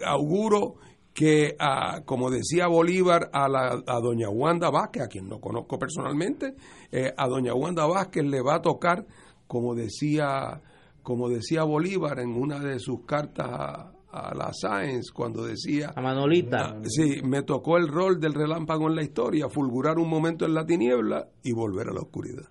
[0.05, 0.77] auguro
[1.15, 5.79] que, ah, como decía Bolívar a, la, a doña Wanda Vázquez, a quien no conozco
[5.79, 6.55] personalmente,
[6.91, 9.07] eh, a doña Wanda Vázquez le va a tocar,
[9.47, 10.63] como decía,
[11.03, 15.93] como decía Bolívar en una de sus cartas a, a la Sáenz, cuando decía...
[15.97, 16.77] A Manolita.
[16.77, 20.55] Ah, Sí, me tocó el rol del relámpago en la historia, fulgurar un momento en
[20.55, 22.49] la tiniebla y volver a la oscuridad.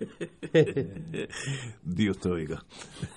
[1.84, 2.64] Dios te oiga.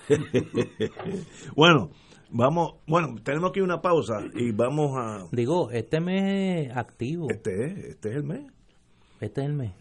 [1.56, 1.90] bueno,
[2.34, 7.28] vamos, bueno, tenemos aquí una pausa y vamos a Digo, este mes es activo.
[7.30, 8.42] este es, este es el mes.
[9.20, 9.72] Este es el mes.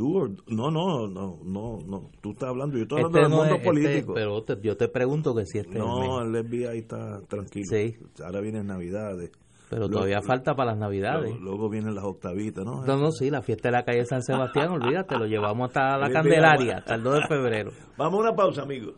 [0.00, 3.52] Or- no, no, no, no, no, tú estás hablando, yo estoy Este hablando no del
[3.54, 4.14] es- mundo este- político.
[4.14, 7.66] pero te- yo te pregunto que si este es no, el el FBI está tranquilo.
[7.70, 7.96] Sí.
[8.22, 9.30] Ahora vienen Navidades.
[9.70, 11.30] Pero Luego- todavía falta para las Navidades.
[11.30, 12.84] Luego, luego vienen las octavitas, ¿no?
[12.86, 16.10] No, no, sí, la fiesta de la calle San Sebastián, olvídate, lo llevamos hasta la
[16.10, 17.70] Candelaria, hasta el 2 de febrero.
[17.98, 18.94] Vamos a una pausa, amigos.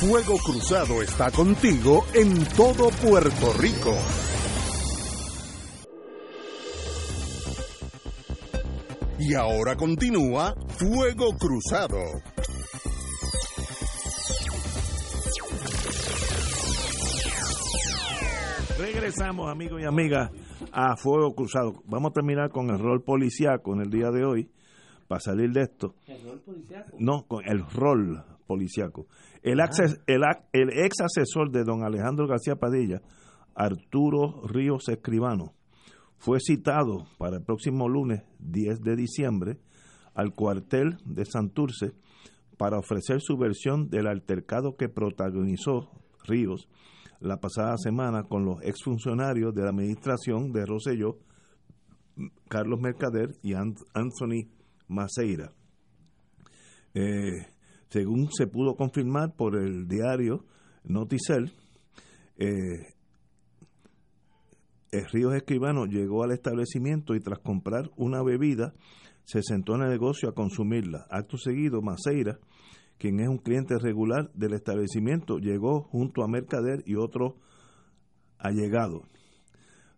[0.00, 3.94] Fuego Cruzado está contigo en todo Puerto Rico.
[9.18, 11.98] Y ahora continúa Fuego Cruzado.
[18.78, 20.30] Regresamos, amigos y amigas,
[20.72, 21.82] a Fuego Cruzado.
[21.84, 24.50] Vamos a terminar con el rol policíaco en el día de hoy,
[25.06, 25.94] para salir de esto.
[26.98, 29.06] No, con el rol policíaco.
[29.42, 30.22] El, acces- el,
[30.70, 33.00] ex asesor de don Alejandro García Padilla,
[33.54, 35.54] Arturo Ríos Escribano,
[36.18, 39.58] fue citado para el próximo lunes 10 de diciembre
[40.14, 41.92] al cuartel de Santurce
[42.58, 45.90] para ofrecer su versión del altercado que protagonizó
[46.26, 46.68] Ríos
[47.20, 51.18] la pasada semana con los exfuncionarios de la administración de Rosselló,
[52.48, 54.50] Carlos Mercader y Ant- Anthony
[54.88, 55.52] Maceira.
[56.94, 57.46] Eh,
[57.90, 60.44] según se pudo confirmar por el diario
[60.84, 61.52] Noticel,
[62.38, 62.94] eh,
[64.92, 68.74] el Ríos Escribano llegó al establecimiento y tras comprar una bebida
[69.24, 71.06] se sentó en el negocio a consumirla.
[71.10, 72.38] Acto seguido, Maceira,
[72.98, 77.36] quien es un cliente regular del establecimiento, llegó junto a Mercader y otro
[78.38, 79.02] allegado.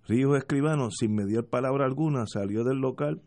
[0.07, 3.23] Ríos Escribano, sin mediar palabra alguna, salió del local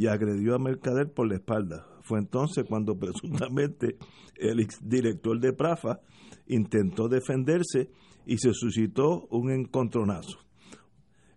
[0.00, 1.86] y agredió a Mercader por la espalda.
[2.00, 3.98] Fue entonces cuando presuntamente
[4.36, 6.00] el director de Prafa
[6.46, 7.90] intentó defenderse
[8.24, 10.38] y se suscitó un encontronazo.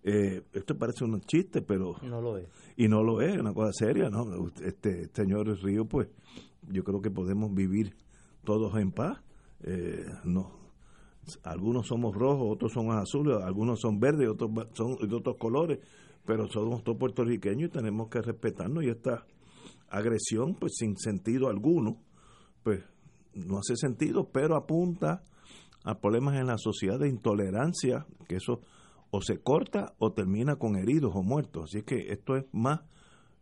[0.02, 2.48] Eh, esto parece un chiste, pero No lo es.
[2.78, 4.24] y no lo es, una cosa seria, ¿no?
[4.64, 6.08] Este señor Río, pues,
[6.70, 7.98] yo creo que podemos vivir
[8.46, 9.20] todos en paz.
[9.64, 10.52] Eh, no,
[11.44, 15.80] algunos somos rojos, otros son azules, algunos son verdes, otros son de otros colores,
[16.26, 19.26] pero somos todos puertorriqueños y tenemos que respetarnos y esta
[19.90, 21.98] agresión, pues sin sentido alguno,
[22.64, 22.84] pues
[23.34, 25.24] no hace sentido, pero apunta
[25.84, 28.62] a problemas en la sociedad de intolerancia, que eso
[29.12, 31.66] o se corta o termina con heridos o muertos.
[31.66, 32.82] Así que esto es más,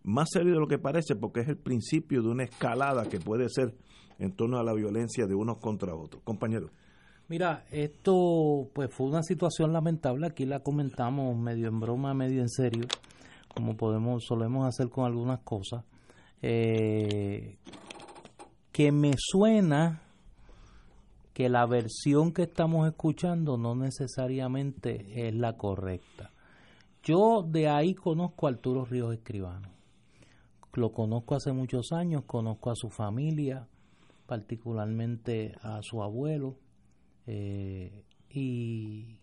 [0.03, 3.47] más serio de lo que parece porque es el principio de una escalada que puede
[3.47, 3.75] ser
[4.19, 6.21] en torno a la violencia de unos contra otros.
[6.23, 6.71] Compañeros.
[7.31, 12.49] Mira, esto pues fue una situación lamentable, aquí la comentamos medio en broma, medio en
[12.49, 12.83] serio,
[13.55, 15.85] como podemos solemos hacer con algunas cosas,
[16.41, 17.55] eh,
[18.73, 20.01] que me suena
[21.33, 26.31] que la versión que estamos escuchando no necesariamente es la correcta.
[27.01, 29.69] Yo de ahí conozco a Arturo Ríos Escribano.
[30.73, 33.69] Lo conozco hace muchos años, conozco a su familia,
[34.25, 36.57] particularmente a su abuelo,
[37.27, 39.17] eh, y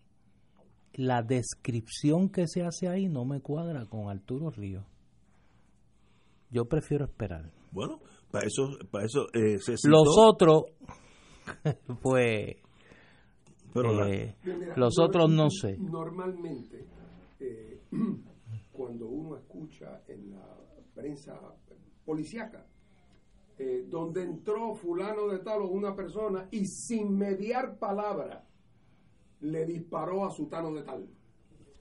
[0.93, 4.85] la descripción que se hace ahí no me cuadra con Arturo Ríos.
[6.51, 7.51] Yo prefiero esperar.
[7.71, 7.99] Bueno,
[8.31, 10.63] para eso, para eso eh, Los otros,
[12.01, 12.57] pues,
[13.75, 14.35] eh,
[14.75, 15.77] los otros no sé.
[15.77, 16.87] Normalmente,
[18.71, 20.57] cuando uno escucha en la
[20.95, 21.39] prensa
[22.05, 22.65] policíaca,
[23.61, 28.45] eh, donde entró fulano de tal o una persona y sin mediar palabra
[29.41, 31.09] le disparó a sutano de tal.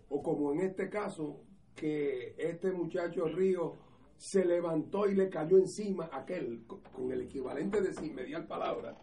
[0.08, 1.38] O como en este caso,
[1.76, 3.74] que este muchacho Río
[4.16, 8.98] se levantó y le cayó encima aquel, con el equivalente de sin mediar palabra.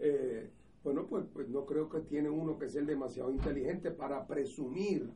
[0.00, 0.50] Eh,
[0.82, 5.08] bueno, pues, pues no creo que tiene uno que ser demasiado inteligente para presumir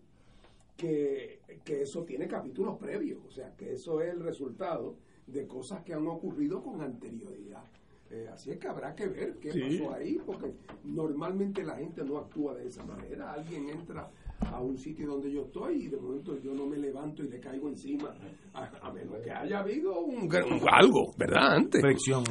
[0.77, 4.99] que, que eso tiene capítulos previos, o sea, que eso es el resultado
[5.33, 7.65] de cosas que han ocurrido con anterioridad.
[8.11, 10.53] Eh, así es que habrá que ver qué pasó ahí, porque
[10.85, 13.33] normalmente la gente no actúa de esa manera.
[13.33, 17.23] Alguien entra a un sitio donde yo estoy y de momento yo no me levanto
[17.23, 18.15] y le caigo encima,
[18.53, 20.29] a, menos que haya habido un,
[20.71, 21.57] algo, ¿verdad?
[21.57, 21.83] Antes.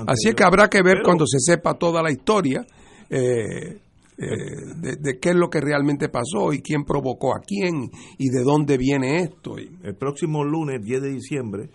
[0.06, 2.64] Así es que habrá que ver cuando se sepa toda la historia.
[3.10, 3.82] Eh,
[4.18, 4.36] eh,
[4.78, 8.44] de, de, qué es lo que realmente pasó y quién provocó a quién y de
[8.44, 9.58] dónde viene esto.
[9.58, 11.70] El próximo lunes, 10 de diciembre,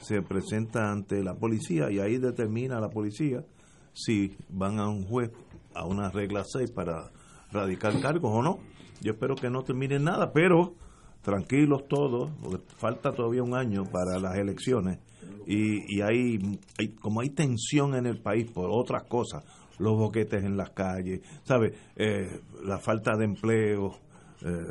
[0.00, 3.44] se presenta ante la policía y ahí determina la policía
[3.92, 5.30] si van a un juez
[5.74, 7.10] a una regla 6 para
[7.52, 8.58] radicar cargos o no.
[9.00, 10.74] Yo espero que no terminen nada, pero
[11.22, 14.98] tranquilos todos, porque falta todavía un año para las elecciones
[15.46, 16.58] y, y hay,
[17.00, 19.44] como hay tensión en el país por otras cosas,
[19.78, 21.74] los boquetes en las calles, ¿sabe?
[21.96, 23.98] Eh, la falta de empleo,
[24.44, 24.66] eh,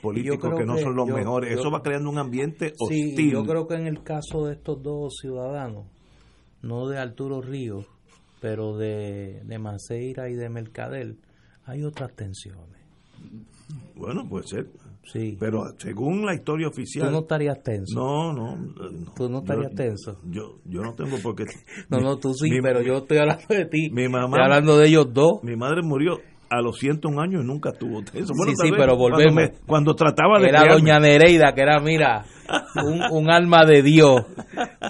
[0.00, 1.58] políticos que no son los mejores.
[1.58, 3.16] Eso va creando un ambiente hostil.
[3.16, 5.86] Sí, yo creo que en el caso de estos dos ciudadanos,
[6.62, 7.86] no de Arturo Ríos,
[8.40, 11.18] pero de, de Maceira y de Mercadel,
[11.64, 12.78] hay otras tensiones.
[13.94, 14.66] Bueno, puede ser.
[15.12, 15.36] Sí.
[15.40, 17.06] Pero según la historia oficial.
[17.06, 17.98] ¿Tú no estarías tenso?
[17.98, 18.72] No, no.
[19.16, 20.18] ¿Tú no estarías tenso?
[20.30, 21.44] Yo, yo no tengo por qué.
[21.88, 23.90] no, no, tú sí, pero yo estoy hablando de ti.
[23.90, 24.36] Mi mamá.
[24.36, 25.42] Estoy hablando de ellos dos.
[25.42, 26.18] Mi madre murió
[26.50, 28.32] a los 101 años nunca tuvo eso.
[28.34, 29.50] sí, sí, pero volvemos.
[29.66, 30.48] Cuando, trataba de.
[30.48, 32.24] Era doña Nereida, que era, mira,
[32.84, 34.22] un, un, alma de Dios.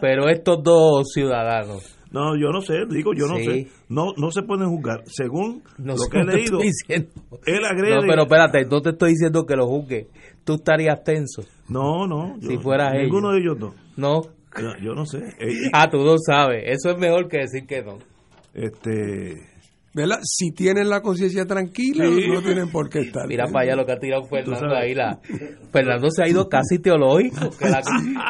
[0.01, 1.99] Pero estos dos ciudadanos.
[2.11, 3.69] No, yo no sé, digo, yo no sé.
[3.89, 5.03] No no se pueden juzgar.
[5.07, 7.97] Según lo que he leído, él agrede.
[7.97, 10.09] No, pero espérate, no te estoy diciendo que lo juzgue.
[10.45, 11.43] Tú estarías tenso.
[11.69, 12.37] No, no.
[12.41, 13.75] si fueras Ninguno de ellos no.
[13.97, 14.23] No.
[14.83, 15.23] Yo, no sé.
[15.73, 16.65] ah, tú no sabes.
[16.67, 17.99] Eso es mejor que decir que no.
[18.55, 19.58] Este.
[20.23, 23.27] Si tienen la conciencia tranquila, no tienen por qué estar.
[23.27, 24.95] Mira para allá lo que ha tirado Fernando ahí.
[24.95, 25.19] La,
[25.73, 27.51] Fernando se ha ido casi teológico.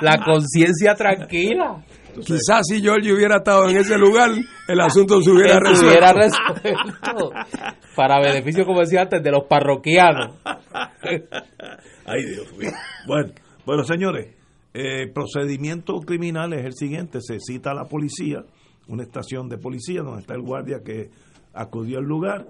[0.02, 1.84] la, conciencia tranquila.
[2.24, 4.30] Quizás si George hubiera estado en ese lugar,
[4.66, 6.12] el asunto se hubiera resuelto.
[6.14, 7.30] resuelto.
[7.94, 10.36] Para beneficio, como decía antes, de los parroquianos.
[12.06, 12.70] Ay, Dios mío.
[13.06, 13.32] Bueno,
[13.64, 14.34] bueno señores,
[14.72, 17.20] el eh, procedimiento criminal es el siguiente.
[17.20, 18.44] Se cita a la policía,
[18.88, 21.10] una estación de policía donde está el guardia que
[21.52, 22.48] acudió al lugar,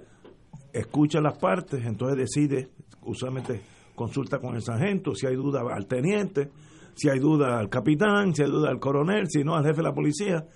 [0.73, 2.69] escucha las partes, entonces decide,
[3.03, 3.61] usualmente
[3.95, 6.51] consulta con el sargento, si hay duda al teniente,
[6.95, 9.83] si hay duda al capitán, si hay duda al coronel, si no al jefe de
[9.83, 10.47] la policía,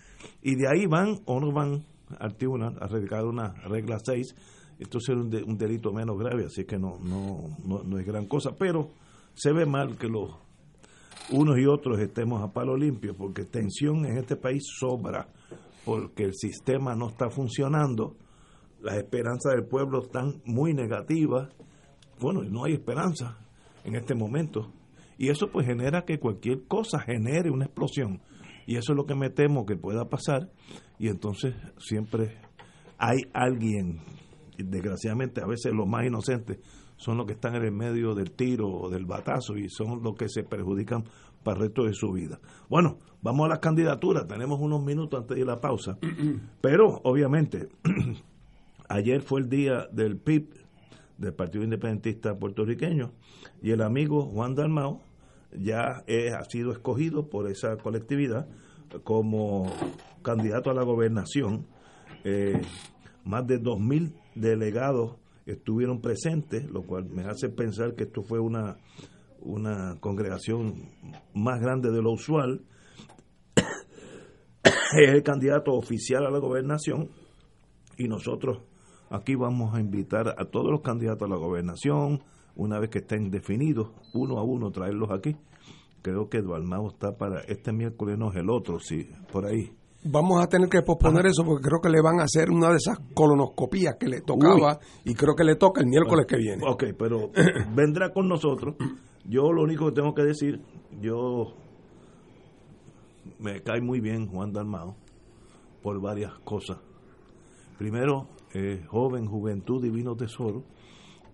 [0.43, 1.85] y de ahí van o no van
[2.19, 4.35] al tribunal a radicar una regla 6,
[4.79, 8.91] esto es un, delito menos grave, así que no, no, no es gran cosa, pero
[9.35, 10.31] se ve mal que los
[11.31, 15.29] unos y otros estemos a palo limpio, porque tensión en este país sobra,
[15.85, 18.17] porque el sistema no está funcionando
[18.83, 21.49] las esperanzas del pueblo están muy negativas.
[22.21, 23.39] Bueno, no hay esperanza
[23.85, 24.73] en este momento.
[25.19, 28.21] Y eso pues genera que cualquier cosa genere una explosión.
[28.67, 30.51] Y eso es lo que me temo que pueda pasar.
[30.99, 32.39] Y entonces siempre
[32.99, 34.01] hay alguien,
[34.59, 36.59] desgraciadamente a veces los más inocentes
[36.97, 40.15] son los que están en el medio del tiro o del batazo y son los
[40.15, 41.05] que se perjudican
[41.43, 42.39] para el resto de su vida.
[42.69, 45.99] Bueno, vamos a las candidaturas, tenemos unos minutos antes de la pausa,
[46.61, 47.69] pero obviamente
[48.93, 50.49] ayer fue el día del PIB,
[51.17, 53.13] del Partido Independentista Puertorriqueño,
[53.63, 55.01] y el amigo Juan Dalmao
[55.53, 58.49] ya ha sido escogido por esa colectividad
[59.05, 59.73] como
[60.23, 61.67] candidato a la gobernación.
[62.25, 62.61] Eh,
[63.25, 65.17] más de 2.000 delegados
[65.47, 68.77] estuvieron presentes, lo cual me hace pensar que esto fue una,
[69.41, 70.91] una congregación
[71.35, 72.63] más grande de lo usual.
[74.65, 77.09] es el candidato oficial a la gobernación
[77.97, 78.63] y nosotros
[79.13, 82.23] aquí vamos a invitar a todos los candidatos a la gobernación,
[82.57, 85.37] una vez que estén definidos, uno a uno traerlos aquí.
[86.01, 89.71] Creo que Eduardo está para este miércoles, no es el otro, sí, por ahí.
[90.05, 92.77] Vamos a tener que posponer eso porque creo que le van a hacer una de
[92.77, 96.65] esas colonoscopías que le tocaba y creo que le toca el miércoles que viene.
[96.67, 97.31] Ok, pero
[97.77, 98.75] vendrá con nosotros.
[99.25, 100.61] Yo lo único que tengo que decir,
[101.01, 101.55] yo
[103.39, 104.97] me cae muy bien Juan Dalmao
[105.83, 106.79] por varias cosas.
[107.79, 110.65] Primero, eh, joven, juventud, divino tesoro,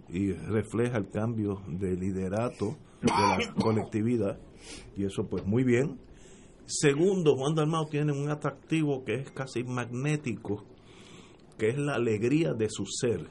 [0.08, 4.38] y refleja el cambio de liderato de la colectividad,
[4.96, 5.98] y eso pues muy bien.
[6.66, 10.64] Segundo, Juan Dalmao tiene un atractivo que es casi magnético,
[11.56, 13.26] que es la alegría de su ser.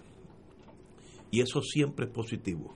[1.30, 2.74] Y eso siempre es positivo.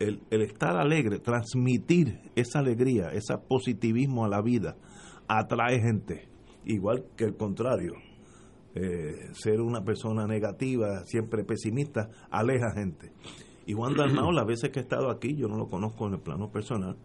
[0.00, 4.76] El estar alegre, transmitir esa alegría, ese positivismo a la vida,
[5.28, 6.28] atrae gente,
[6.64, 7.94] igual que el contrario.
[8.76, 13.12] Eh, ser una persona negativa, siempre pesimista, aleja gente.
[13.66, 16.20] Y Juan Dalmao, las veces que he estado aquí, yo no lo conozco en el
[16.20, 16.96] plano personal,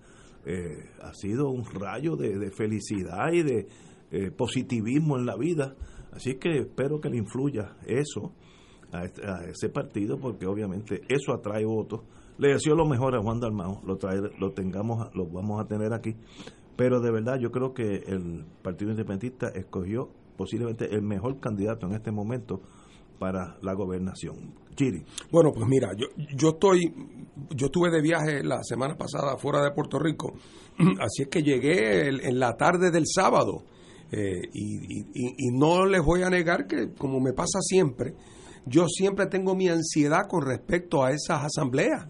[0.46, 3.68] eh, ha sido un rayo de, felicidad y de
[4.12, 5.76] eh, positivismo en la vida.
[6.12, 8.34] Así que espero que le influya eso
[8.92, 9.04] a,
[9.46, 12.02] ese partido, porque obviamente eso atrae votos.
[12.40, 15.94] Le deseo lo mejor a Juan Dalmao, lo, trae, lo, tengamos, lo vamos a tener
[15.94, 16.16] aquí.
[16.76, 20.10] Pero de verdad yo creo que el Partido Independentista escogió
[20.40, 22.62] posiblemente el mejor candidato en este momento
[23.20, 24.54] para la gobernación.
[24.74, 25.04] Chiri.
[25.30, 26.94] Bueno, pues mira, yo, yo estoy,
[27.50, 30.32] yo estuve de viaje la semana pasada fuera de Puerto Rico,
[31.02, 33.66] así es que llegué en la tarde del sábado
[34.14, 38.14] eh, y, y, no les voy a negar que, como me pasa siempre,
[38.66, 42.08] yo siempre tengo mi ansiedad con respecto a esas asambleas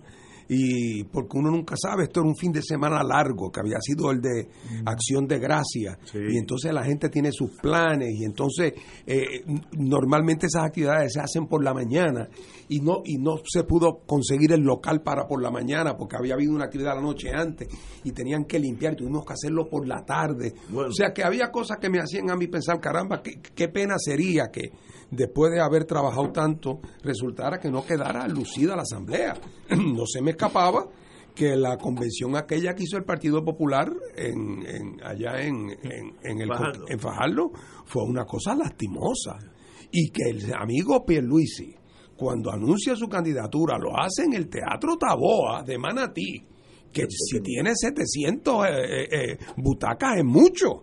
[0.52, 4.10] y porque uno nunca sabe, esto era un fin de semana largo, que había sido
[4.10, 4.50] el de
[4.84, 8.74] acción de gracia, y entonces la gente tiene sus planes, y entonces
[9.06, 9.46] eh,
[9.78, 12.28] normalmente esas actividades se hacen por la mañana,
[12.68, 16.34] y no, y no se pudo conseguir el local para por la mañana, porque había
[16.34, 17.68] habido una actividad la noche antes,
[18.04, 20.56] y tenían que limpiar, y tuvimos que hacerlo por la tarde.
[20.74, 23.96] O sea que había cosas que me hacían a mí pensar, caramba, qué, qué pena
[24.00, 24.72] sería que
[25.12, 29.34] después de haber trabajado tanto, resultara que no quedara lucida la asamblea.
[29.70, 30.88] no se me escapaba
[31.36, 36.50] que la convención aquella que hizo el Partido Popular en, allá en, en, el,
[36.90, 37.52] en Fajardo
[37.86, 39.38] fue una cosa lastimosa.
[39.92, 41.76] Y que el amigo Pierluisi,
[42.16, 46.46] cuando anuncia su candidatura, lo hace en el Teatro Taboa de Manatí,
[46.92, 50.82] que si tiene 700 eh, eh, eh, butacas es mucho.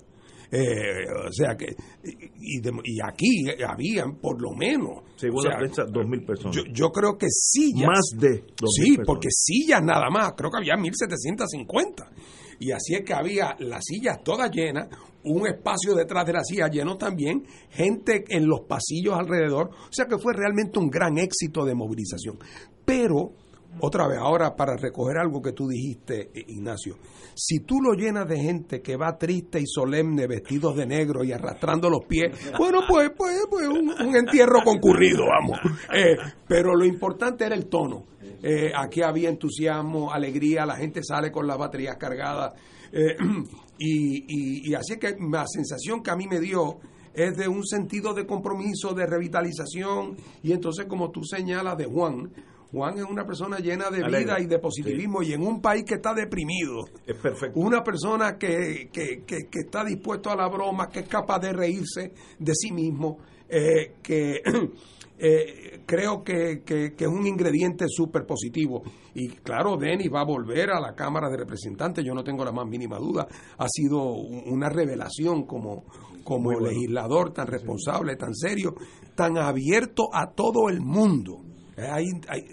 [0.51, 1.75] Eh, o sea que,
[2.05, 5.03] y, y, aquí habían por lo menos.
[5.17, 6.57] Según la prensa, dos mil personas.
[6.73, 7.89] Yo, creo que sillas.
[7.89, 12.11] Más de dos Sí, porque sillas nada más, creo que había 1750.
[12.59, 14.89] Y así es que había las sillas todas llenas,
[15.25, 19.71] un espacio detrás de las sillas lleno también, gente en los pasillos alrededor.
[19.71, 22.39] O sea que fue realmente un gran éxito de movilización.
[22.85, 23.33] Pero
[23.81, 26.97] otra vez, ahora para recoger algo que tú dijiste, eh, Ignacio,
[27.35, 31.33] si tú lo llenas de gente que va triste y solemne, vestidos de negro y
[31.33, 35.59] arrastrando los pies, bueno, pues, pues, pues un, entierro concurrido, vamos.
[35.95, 36.17] Eh,
[36.47, 38.05] pero lo importante era el tono.
[38.43, 42.55] Eh, aquí había entusiasmo, alegría, la gente sale con las baterías cargadas.
[43.79, 46.79] y, y así es que la sensación que a mí me dio
[47.17, 52.31] es de un sentido de compromiso, de revitalización, y entonces como tú señalas de Juan,
[52.73, 55.95] Juan es una persona llena de vida y de positivismo y en un país que
[55.95, 56.85] está deprimido.
[57.07, 57.59] Es perfecto.
[57.61, 62.13] Una persona que, que, que, está dispuesto a la broma, que es capaz de reírse
[62.39, 64.43] de sí mismo, eh, que
[65.19, 68.83] eh, creo que, es un ingrediente súper positivo.
[69.15, 72.53] Y claro, Denis va a volver a la Cámara de Representantes, yo no tengo la
[72.53, 73.27] más mínima duda.
[73.59, 75.85] Ha sido una revelación como,
[76.25, 78.75] como legislador tan responsable, tan serio,
[79.15, 81.46] tan abierto a todo el mundo
[81.77, 82.07] hay,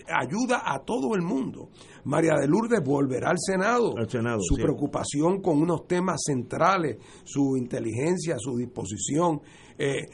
[0.08, 1.70] ayuda a todo el mundo.
[2.06, 3.94] María de Lourdes volverá al Senado.
[3.98, 4.62] Al Senado, su sí.
[4.62, 9.42] preocupación con unos temas centrales, su inteligencia, su disposición.
[9.78, 10.08] Eh,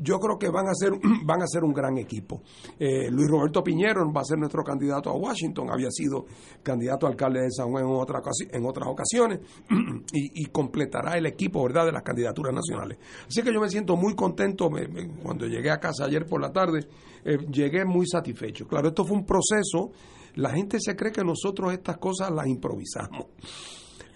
[0.00, 0.92] yo creo que van a ser
[1.24, 2.42] van a ser un gran equipo.
[2.78, 6.26] Eh, Luis Roberto Piñero va a ser nuestro candidato a Washington, había sido
[6.62, 8.20] candidato a alcalde de San Juan en, otra,
[8.52, 9.40] en otras ocasiones
[10.12, 12.98] y, completará el equipo verdad de las candidaturas nacionales.
[13.26, 16.52] Así que yo me siento muy contento me- cuando llegué a casa ayer por la
[16.52, 16.80] tarde,
[17.24, 18.66] eh, llegué muy satisfecho.
[18.66, 19.90] Claro, esto fue un proceso.
[20.36, 23.26] La gente se cree que nosotros estas cosas las improvisamos.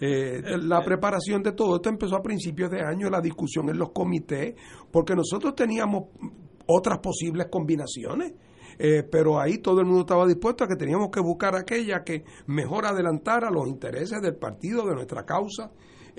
[0.01, 3.91] Eh, la preparación de todo esto empezó a principios de año, la discusión en los
[3.91, 4.55] comités,
[4.91, 6.05] porque nosotros teníamos
[6.67, 8.33] otras posibles combinaciones,
[8.77, 12.23] eh, pero ahí todo el mundo estaba dispuesto a que teníamos que buscar aquella que
[12.47, 15.71] mejor adelantara los intereses del partido, de nuestra causa,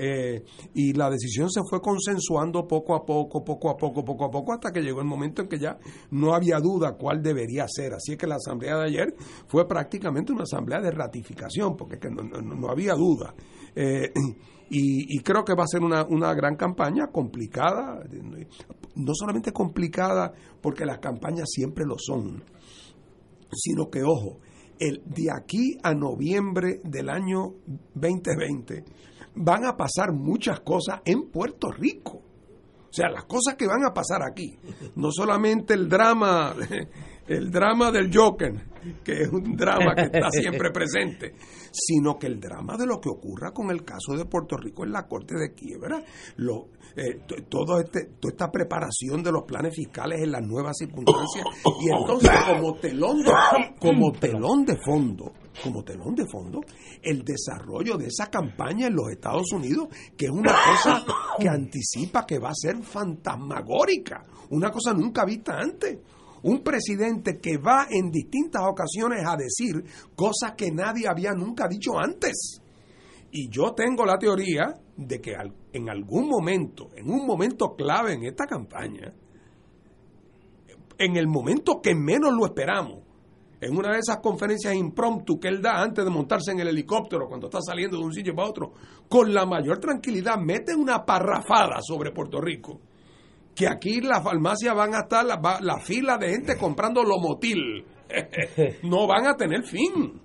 [0.03, 0.43] eh,
[0.75, 4.53] y la decisión se fue consensuando poco a poco, poco a poco, poco a poco,
[4.55, 5.79] hasta que llegó el momento en que ya
[6.11, 7.93] no había duda cuál debería ser.
[7.93, 9.15] Así es que la asamblea de ayer
[9.47, 13.35] fue prácticamente una asamblea de ratificación, porque es no, no- no había duda.
[13.77, 14.11] Eh,
[14.71, 18.03] y, y creo que va a ser una, una gran campaña complicada,
[18.95, 20.33] no solamente complicada
[20.63, 22.43] porque las campañas siempre lo son,
[23.53, 24.39] sino que, ojo,
[24.79, 27.55] el, de aquí a noviembre del año
[27.95, 28.85] 2020
[29.41, 32.23] van a pasar muchas cosas en Puerto Rico.
[32.89, 34.59] O sea, las cosas que van a pasar aquí,
[34.97, 36.55] no solamente el drama,
[37.27, 38.53] el drama del Joker,
[39.05, 41.35] que es un drama que está siempre presente,
[41.71, 44.93] sino que el drama de lo que ocurra con el caso de Puerto Rico en
[44.93, 46.03] la Corte de Quiebra,
[46.37, 51.45] lo, eh, todo este, toda esta preparación de los planes fiscales en las nuevas circunstancias,
[51.81, 53.33] y entonces como telón de,
[53.79, 56.61] como telón de fondo, como telón de fondo,
[57.03, 61.05] el desarrollo de esa campaña en los Estados Unidos, que es una cosa
[61.39, 65.99] que anticipa que va a ser fantasmagórica, una cosa nunca vista antes.
[66.43, 69.85] Un presidente que va en distintas ocasiones a decir
[70.15, 72.61] cosas que nadie había nunca dicho antes.
[73.33, 75.35] Y yo tengo la teoría de que
[75.73, 79.13] en algún momento, en un momento clave en esta campaña,
[80.99, 83.01] en el momento que menos lo esperamos,
[83.61, 87.29] en una de esas conferencias impromptu que él da antes de montarse en el helicóptero
[87.29, 88.73] cuando está saliendo de un sitio para otro,
[89.09, 92.81] con la mayor tranquilidad mete una parrafada sobre Puerto Rico.
[93.61, 97.85] Que aquí las farmacias van a estar, la, la fila de gente comprando lomotil.
[98.85, 100.19] no van a tener fin.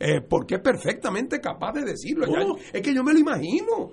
[0.00, 2.26] Eh, porque es perfectamente capaz de decirlo.
[2.26, 2.40] Ya-
[2.72, 3.92] es que yo me lo imagino.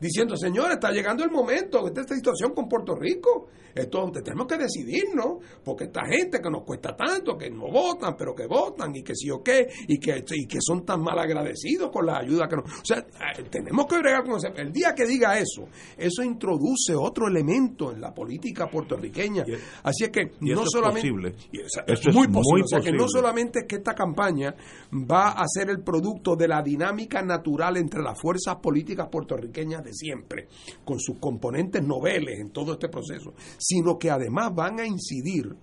[0.00, 3.48] Diciendo, señores, está llegando el momento de esta situación con Puerto Rico.
[3.74, 8.34] Esto tenemos que decidirnos, porque esta gente que nos cuesta tanto, que no votan, pero
[8.34, 11.90] que votan, y que sí o qué, y que, y que son tan mal agradecidos
[11.92, 12.64] con la ayuda que nos.
[12.64, 14.48] O sea, eh, tenemos que bregar con eso.
[14.56, 19.44] El día que diga eso, eso introduce otro elemento en la política puertorriqueña.
[19.46, 19.52] Y
[19.84, 21.00] Así es que y no eso es solamente.
[21.08, 21.34] posible.
[21.52, 22.64] y esa- Eso es muy muy posible.
[22.64, 24.54] o sea, que no solamente es que esta campaña
[24.92, 30.48] va a ser el producto de la dinámica natural entre las fuerzas políticas puertorriqueñas siempre,
[30.84, 35.54] con sus componentes noveles en todo este proceso, sino que además van a incidir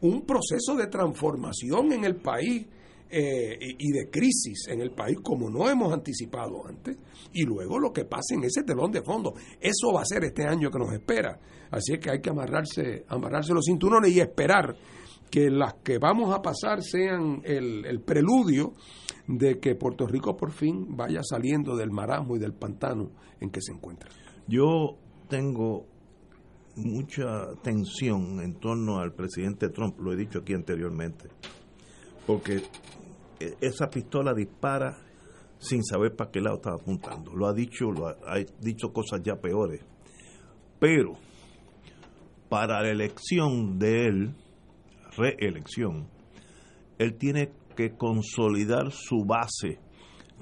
[0.00, 2.66] un proceso de transformación en el país
[3.10, 6.96] eh, y de crisis en el país como no hemos anticipado antes
[7.32, 9.34] y luego lo que pase en ese telón de fondo.
[9.60, 11.38] Eso va a ser este año que nos espera.
[11.70, 14.76] Así que hay que amarrarse amarrarse los cinturones y esperar
[15.30, 18.74] que las que vamos a pasar sean el preludio
[19.26, 23.10] de que Puerto Rico por fin vaya saliendo del marasmo y del pantano
[23.40, 24.10] en que se encuentra.
[24.46, 24.96] Yo
[25.28, 25.86] tengo
[26.76, 31.28] mucha tensión en torno al presidente Trump, lo he dicho aquí anteriormente,
[32.26, 32.62] porque
[33.40, 34.98] e- esa pistola dispara
[35.58, 37.34] sin saber para qué lado estaba apuntando.
[37.34, 39.80] Lo ha dicho, lo ha, ha dicho cosas ya peores.
[40.78, 41.14] Pero
[42.50, 44.34] para la elección de él,
[45.16, 46.08] reelección,
[46.98, 49.80] él tiene que consolidar su base,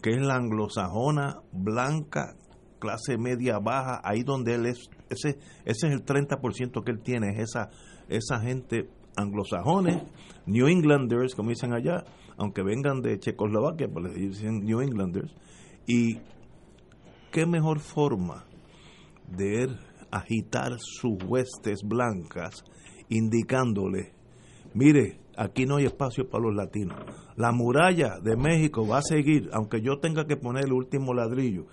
[0.02, 2.34] que es la anglosajona blanca,
[2.78, 7.30] clase media baja, ahí donde él es, ese, ese es el 30% que él tiene,
[7.30, 7.70] es esa,
[8.08, 10.02] esa gente anglosajones,
[10.46, 12.04] New Englanders, como dicen allá,
[12.36, 15.34] aunque vengan de Checoslovaquia, pues les dicen New Englanders,
[15.86, 16.18] y
[17.30, 18.44] qué mejor forma
[19.28, 19.68] de
[20.10, 22.64] agitar sus huestes blancas,
[23.08, 24.12] indicándole,
[24.74, 26.98] mire, aquí no hay espacio para los latinos.
[27.42, 31.66] La muralla de México va a seguir, aunque yo tenga que poner el último ladrillo.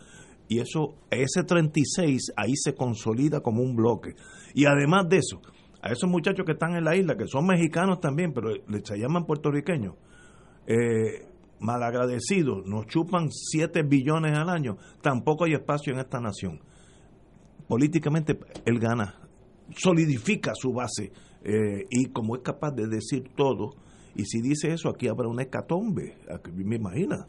[0.48, 4.16] Y eso, ese 36, ahí se consolida como un bloque.
[4.56, 5.40] Y además de eso,
[5.84, 8.50] a esos muchachos que están en la isla, que son mexicanos también, pero
[8.84, 9.94] se llaman puertorriqueños,
[10.66, 11.28] eh,
[11.60, 16.62] malagradecidos, nos chupan 7 billones al año, tampoco hay espacio en esta nación.
[17.68, 19.22] Políticamente, él gana,
[19.78, 21.12] solidifica su base,
[21.44, 23.76] eh, y como es capaz de decir todo,
[24.20, 26.18] Y si dice eso, aquí habrá una hecatombe,
[26.54, 27.26] me imagina.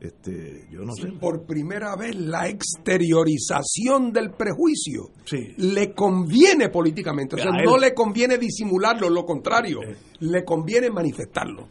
[0.00, 1.08] Este, yo no sé.
[1.20, 5.54] Por primera vez la exteriorización del prejuicio Sí.
[5.56, 9.80] le conviene políticamente, o sea, no le conviene disimularlo, lo contrario,
[10.20, 11.66] le conviene manifestarlo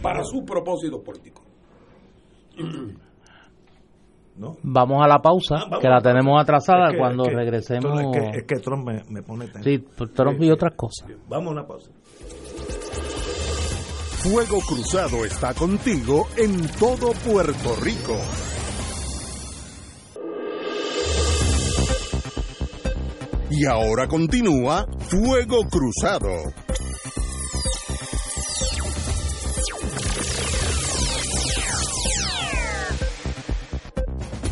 [0.00, 1.42] para su propósito político.
[4.36, 4.56] ¿no?
[4.62, 7.30] Vamos a la pausa, Ah, vamos que la la tenemos atrasada Es que- cuando es
[7.30, 8.00] que- regresemos.
[8.00, 9.68] Es que, es que Trump me, me pone tenso.
[9.68, 9.84] Sí,
[10.14, 11.08] Trump y otras cosas.
[11.28, 11.90] Vamos a una pausa.
[14.22, 18.16] Fuego Cruzado está contigo en todo Puerto Rico.
[23.48, 26.28] Y ahora continúa Fuego Cruzado.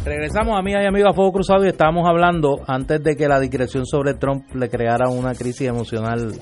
[0.04, 3.84] Regresamos, amigas y amigos, a Fuego Cruzado y estábamos hablando, antes de que la discreción
[3.84, 6.32] sobre Trump le creara una crisis emocional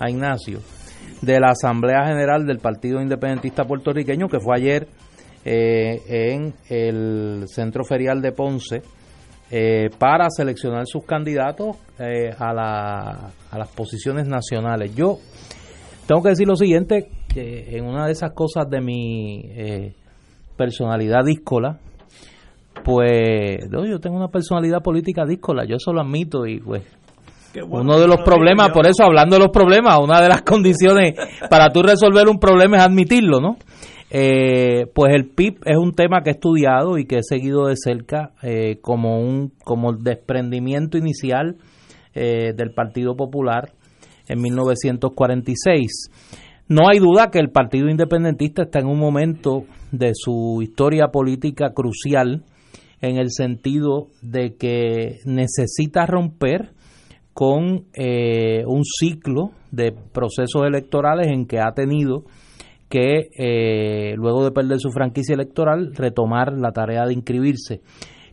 [0.00, 0.58] a Ignacio,
[1.22, 4.86] de la Asamblea General del Partido Independentista Puertorriqueño, que fue ayer
[5.44, 8.82] eh, en el Centro Ferial de Ponce,
[9.50, 14.94] eh, para seleccionar sus candidatos eh, a, la- a las posiciones nacionales.
[14.94, 15.18] Yo
[16.06, 19.94] tengo que decir lo siguiente, que en una de esas cosas de mi eh,
[20.56, 21.78] personalidad díscola,
[22.84, 26.82] pues yo tengo una personalidad política díscola, yo eso lo admito y pues
[27.62, 27.92] bueno.
[27.92, 31.14] uno de los problemas, por eso hablando de los problemas, una de las condiciones
[31.48, 33.56] para tú resolver un problema es admitirlo, ¿no?
[34.10, 37.74] Eh, pues el PIB es un tema que he estudiado y que he seguido de
[37.76, 41.56] cerca eh, como un como el desprendimiento inicial
[42.14, 43.72] eh, del Partido Popular
[44.28, 46.10] en 1946.
[46.68, 51.72] No hay duda que el Partido Independentista está en un momento de su historia política
[51.74, 52.44] crucial
[53.00, 56.70] en el sentido de que necesita romper
[57.34, 62.22] con eh, un ciclo de procesos electorales en que ha tenido
[62.88, 67.80] que, eh, luego de perder su franquicia electoral, retomar la tarea de inscribirse.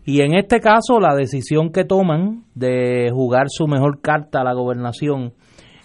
[0.05, 4.53] Y en este caso, la decisión que toman de jugar su mejor carta a la
[4.53, 5.33] gobernación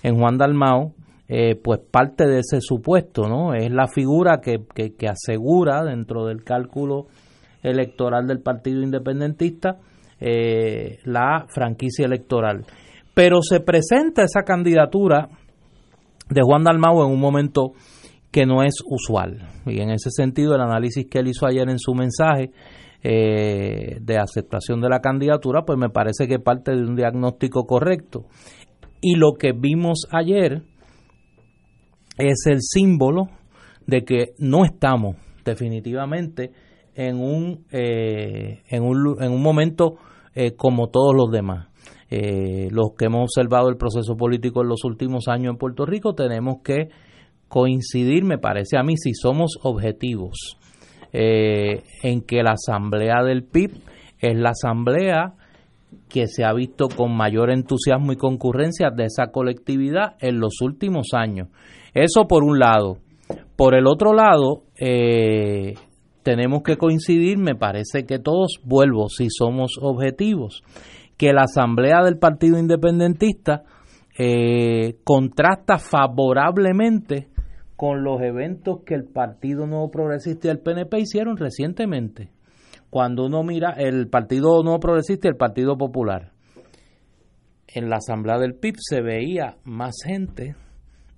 [0.03, 0.93] en Juan Dalmao,
[1.29, 3.55] eh, pues parte de ese supuesto, ¿no?
[3.55, 7.07] Es la figura que, que, asegura dentro del cálculo
[7.62, 9.79] electoral del Partido Independentista
[10.21, 12.64] eh, la franquicia electoral.
[13.17, 15.31] Pero se presenta esa candidatura
[16.29, 17.73] de Juan Dalmau en un momento
[18.31, 19.49] que no es usual.
[19.64, 22.51] Y en ese sentido, el análisis que él hizo ayer en su mensaje
[23.03, 28.27] eh, de aceptación de la candidatura, pues me parece que parte de un diagnóstico correcto.
[29.01, 30.64] Y lo que vimos ayer
[32.19, 33.31] es el símbolo
[33.87, 36.53] de que no estamos definitivamente
[36.95, 39.97] en un, eh, en un, en un momento
[40.35, 41.69] eh, como todos los demás.
[42.11, 46.15] Eh, los que hemos observado el proceso político en los últimos años en Puerto Rico
[46.15, 46.89] tenemos que
[47.49, 50.57] coincidir, me parece a mí, si somos objetivos,
[51.13, 53.73] eh, en que la asamblea del PIB
[54.21, 55.35] es la asamblea
[56.09, 61.09] que se ha visto con mayor entusiasmo y concurrencia de esa colectividad en los últimos
[61.13, 61.49] años.
[61.95, 62.99] Eso por un lado.
[63.57, 65.75] Por el otro lado, eh,
[66.23, 70.63] tenemos que coincidir, me parece que todos, vuelvo, si somos objetivos,
[71.17, 73.62] que la asamblea del Partido Independentista
[74.19, 77.29] eh, contrasta favorablemente
[77.77, 82.31] con los eventos que el Partido Nuevo Progresista y el PNP hicieron recientemente.
[82.89, 86.33] Cuando uno mira el Partido Nuevo Progresista y el Partido Popular,
[87.69, 90.55] en la asamblea del PIB se veía más gente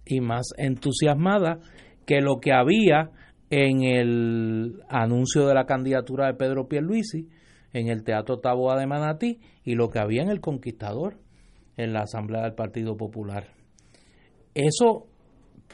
[0.05, 1.59] y más entusiasmada
[2.07, 3.11] que lo que había
[3.51, 7.29] en el anuncio de la candidatura de Pedro Pierluisi
[7.73, 11.19] en el Teatro Taboa de Manatí y lo que había en el Conquistador
[11.77, 13.49] en la asamblea del Partido Popular.
[14.55, 15.05] Eso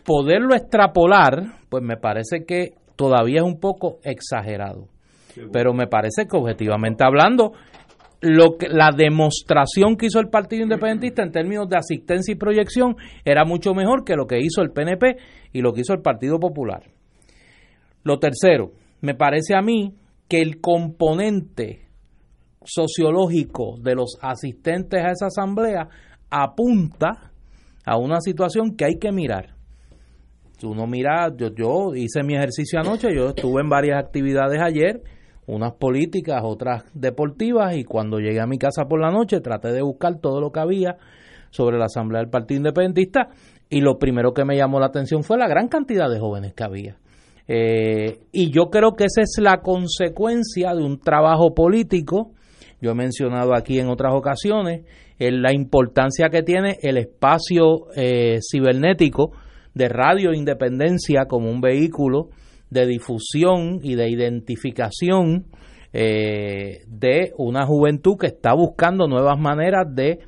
[0.05, 4.89] poderlo extrapolar, pues me parece que todavía es un poco exagerado.
[5.53, 7.53] Pero me parece que objetivamente hablando,
[8.21, 12.97] lo que la demostración que hizo el Partido Independentista en términos de asistencia y proyección
[13.25, 15.19] era mucho mejor que lo que hizo el PNP
[15.53, 16.83] y lo que hizo el Partido Popular.
[18.03, 18.73] Lo tercero,
[19.03, 19.95] me parece a mí
[20.29, 21.84] que el componente
[22.65, 25.89] sociológico de los asistentes a esa asamblea
[26.31, 27.33] apunta
[27.85, 29.55] a una situación que hay que mirar.
[30.63, 35.03] Uno mira, yo, yo hice mi ejercicio anoche, yo estuve en varias actividades ayer,
[35.47, 39.83] unas políticas, otras deportivas, y cuando llegué a mi casa por la noche traté de
[39.83, 40.97] buscar todo lo que había
[41.51, 43.29] sobre la Asamblea del Partido Independentista,
[43.69, 46.65] y lo primero que me llamó la atención fue la gran cantidad de jóvenes que
[46.65, 46.97] había.
[47.47, 52.33] Eh, y yo creo que esa es la consecuencia de un trabajo político.
[52.85, 54.83] Yo he mencionado aquí en otras ocasiones
[55.19, 59.33] eh, la importancia que tiene el espacio eh, cibernético
[59.73, 62.29] de Radio Independencia como un vehículo
[62.69, 65.47] de difusión y de identificación
[65.95, 70.19] eh, de una juventud que está buscando nuevas maneras de,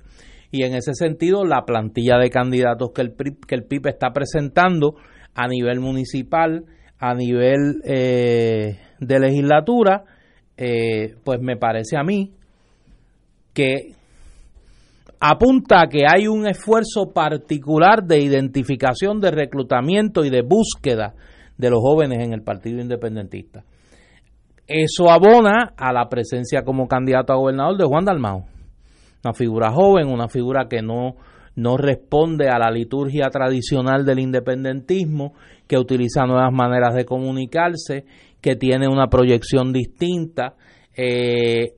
[0.50, 3.14] Y en ese sentido, la plantilla de candidatos que el,
[3.46, 4.96] que el PIB está presentando
[5.34, 6.66] a nivel municipal,
[7.04, 10.04] a nivel eh, de legislatura,
[11.24, 12.30] pues me parece a mí
[13.52, 13.94] que
[15.18, 21.14] apunta a que hay un esfuerzo particular de identificación, de reclutamiento y de búsqueda
[21.58, 23.64] de los jóvenes en el Partido Independentista.
[24.68, 28.46] Eso abona a la presencia como candidato a gobernador de Juan Dalmao,
[29.24, 31.16] una figura joven, una figura que no,
[31.54, 35.34] no responde a la liturgia tradicional del independentismo,
[35.66, 38.04] que utiliza nuevas maneras de comunicarse,
[38.40, 40.54] que tiene una proyección distinta,
[40.96, 41.74] eh,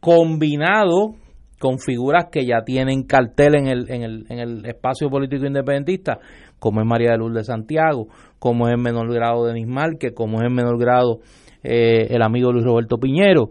[0.00, 1.14] combinado
[1.58, 6.18] con figuras que ya tienen cartel en el, en el, en el espacio político independentista,
[6.58, 8.08] como es María de Lourdes de Santiago,
[8.38, 9.68] como es en menor grado Denis
[9.98, 11.20] que como es en menor grado
[11.62, 13.50] eh, el amigo Luis Roberto Piñero.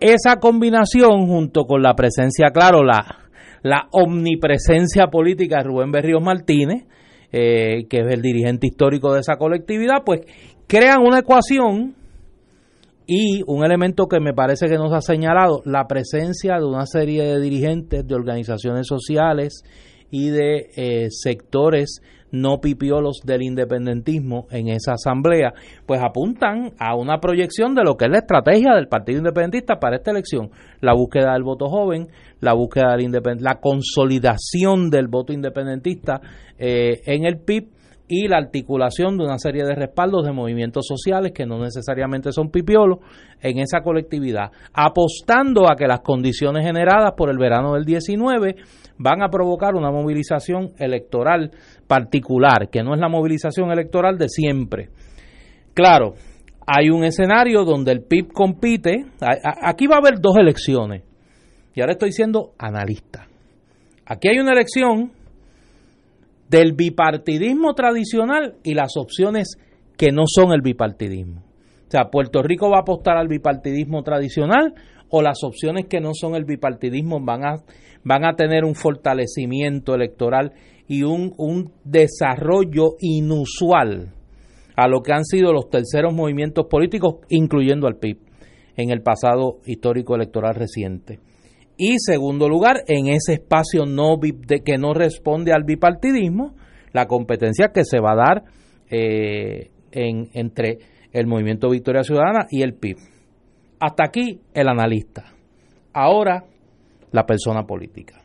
[0.00, 3.23] Esa combinación, junto con la presencia, claro, la,
[3.64, 6.84] la omnipresencia política de Rubén Berríos Martínez,
[7.32, 10.20] eh, que es el dirigente histórico de esa colectividad, pues
[10.66, 11.94] crean una ecuación
[13.06, 17.24] y un elemento que me parece que nos ha señalado, la presencia de una serie
[17.24, 19.62] de dirigentes de organizaciones sociales
[20.10, 22.02] y de eh, sectores
[22.32, 25.54] no pipiolos del independentismo en esa asamblea,
[25.86, 29.96] pues apuntan a una proyección de lo que es la estrategia del Partido Independentista para
[29.96, 30.50] esta elección,
[30.80, 32.08] la búsqueda del voto joven,
[32.40, 36.20] la búsqueda del la consolidación del voto independentista
[36.58, 37.68] eh, en el PIB
[38.06, 42.50] y la articulación de una serie de respaldos de movimientos sociales que no necesariamente son
[42.50, 42.98] pipiolos
[43.40, 48.56] en esa colectividad, apostando a que las condiciones generadas por el verano del 19
[48.98, 51.50] van a provocar una movilización electoral
[51.86, 54.90] particular, que no es la movilización electoral de siempre.
[55.72, 56.14] Claro,
[56.66, 59.06] hay un escenario donde el PIB compite,
[59.62, 61.02] aquí va a haber dos elecciones,
[61.74, 63.26] y ahora estoy siendo analista.
[64.06, 65.12] Aquí hay una elección
[66.48, 69.56] del bipartidismo tradicional y las opciones
[69.96, 71.40] que no son el bipartidismo.
[71.40, 74.74] O sea, Puerto Rico va a apostar al bipartidismo tradicional
[75.08, 77.54] o las opciones que no son el bipartidismo van a,
[78.04, 80.52] van a tener un fortalecimiento electoral
[80.86, 84.12] y un, un desarrollo inusual
[84.76, 88.18] a lo que han sido los terceros movimientos políticos, incluyendo al PIB,
[88.76, 91.20] en el pasado histórico electoral reciente.
[91.76, 93.84] Y segundo lugar, en ese espacio
[94.64, 96.54] que no responde al bipartidismo,
[96.92, 98.44] la competencia que se va a dar
[98.90, 100.78] eh, en, entre
[101.12, 102.96] el Movimiento Victoria Ciudadana y el PIB.
[103.80, 105.32] Hasta aquí el analista.
[105.92, 106.44] Ahora
[107.10, 108.20] la persona política.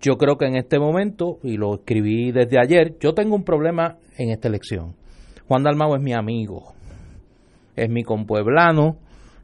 [0.00, 3.98] Yo creo que en este momento, y lo escribí desde ayer, yo tengo un problema
[4.16, 4.94] en esta elección.
[5.46, 6.72] Juan Dalmau es mi amigo,
[7.76, 8.96] es mi compueblano,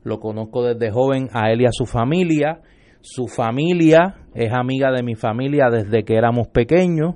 [0.04, 2.60] lo conozco desde joven a él y a su familia,
[3.06, 7.14] su familia es amiga de mi familia desde que éramos pequeños.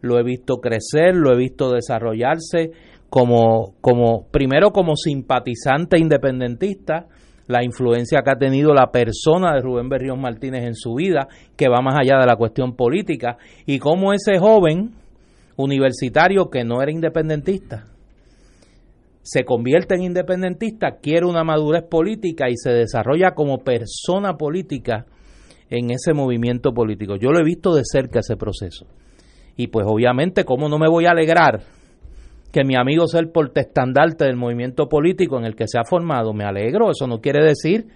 [0.00, 2.70] Lo he visto crecer, lo he visto desarrollarse
[3.10, 7.06] como, como primero como simpatizante independentista,
[7.48, 11.26] la influencia que ha tenido la persona de Rubén Berrión Martínez en su vida,
[11.56, 13.36] que va más allá de la cuestión política,
[13.66, 14.92] y cómo ese joven
[15.56, 17.88] universitario que no era independentista
[19.22, 25.06] se convierte en independentista, quiere una madurez política y se desarrolla como persona política
[25.72, 27.16] en ese movimiento político.
[27.16, 28.86] Yo lo he visto de cerca ese proceso.
[29.56, 31.62] Y pues obviamente, ¿cómo no me voy a alegrar
[32.52, 36.34] que mi amigo sea el portestandarte del movimiento político en el que se ha formado?
[36.34, 37.86] Me alegro, eso no quiere decir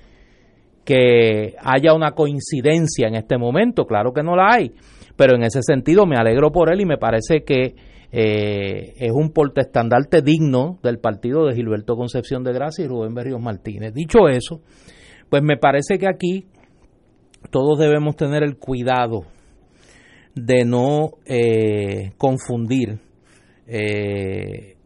[0.86, 4.72] que haya una coincidencia en este momento, claro que no la hay,
[5.16, 7.74] pero en ese sentido me alegro por él y me parece que
[8.12, 13.40] eh, es un portestandarte digno del partido de Gilberto Concepción de Gracia y Rubén Berrios
[13.40, 13.92] Martínez.
[13.92, 14.62] Dicho eso,
[15.28, 16.46] pues me parece que aquí
[17.50, 19.24] todos debemos tener el cuidado
[20.34, 23.00] de no eh, confundir
[23.66, 24.76] eh,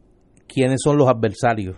[0.47, 1.77] quiénes son los adversarios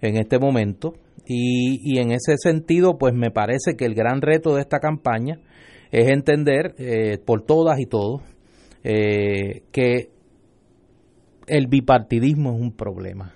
[0.00, 0.94] en este momento.
[1.26, 5.40] Y, en ese sentido pues me parece que el gran reto de esta campaña
[5.90, 8.20] es entender eh, por todas y todos
[8.82, 10.10] que
[11.46, 13.32] el bipartidismo es un problema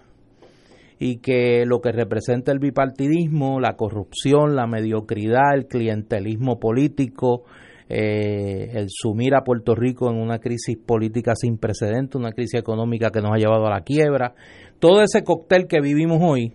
[0.99, 7.44] y que lo que representa el bipartidismo, la corrupción, la mediocridad, el clientelismo político,
[7.88, 13.11] eh, el sumir a Puerto Rico en una crisis política sin precedentes, una crisis económica
[13.11, 14.34] que nos ha llevado a la quiebra,
[14.78, 16.53] todo ese cóctel que vivimos hoy,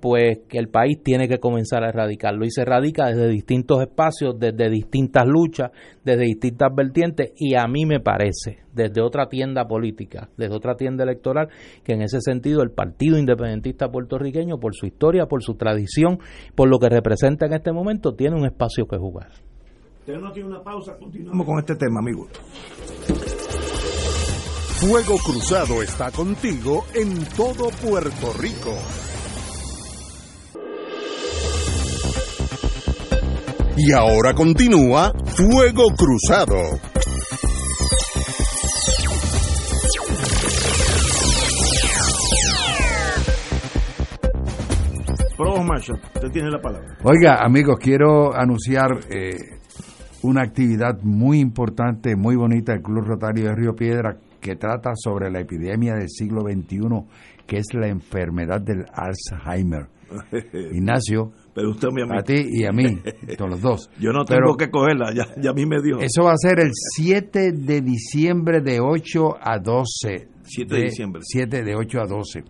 [0.00, 4.38] pues que el país tiene que comenzar a erradicarlo y se erradica desde distintos espacios,
[4.38, 5.72] desde distintas luchas,
[6.04, 11.04] desde distintas vertientes y a mí me parece, desde otra tienda política, desde otra tienda
[11.04, 11.48] electoral,
[11.82, 16.18] que en ese sentido el Partido Independentista puertorriqueño, por su historia, por su tradición,
[16.54, 19.30] por lo que representa en este momento, tiene un espacio que jugar.
[20.06, 22.28] Tenemos aquí una pausa, continuamos con este tema, amigos.
[24.80, 28.72] Fuego Cruzado está contigo en todo Puerto Rico.
[33.80, 36.56] Y ahora continúa Fuego Cruzado.
[45.36, 46.98] Pro Marshall, usted tiene la palabra.
[47.04, 49.36] Oiga, amigos, quiero anunciar eh,
[50.22, 55.30] una actividad muy importante, muy bonita del Club Rotario de Río Piedra que trata sobre
[55.30, 57.06] la epidemia del siglo XXI,
[57.46, 59.86] que es la enfermedad del Alzheimer.
[60.72, 63.00] Ignacio, Pero usted me a ti y a mí,
[63.36, 63.90] todos los dos.
[64.00, 65.98] Yo no Pero tengo que cogerla, ya, ya a mí me dio.
[66.00, 70.28] Eso va a ser el 7 de diciembre de 8 a 12.
[70.42, 71.20] 7 de diciembre.
[71.24, 72.44] 7 de 8 a 12.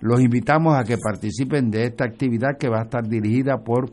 [0.02, 3.92] Los invitamos a que participen de esta actividad que va a estar dirigida por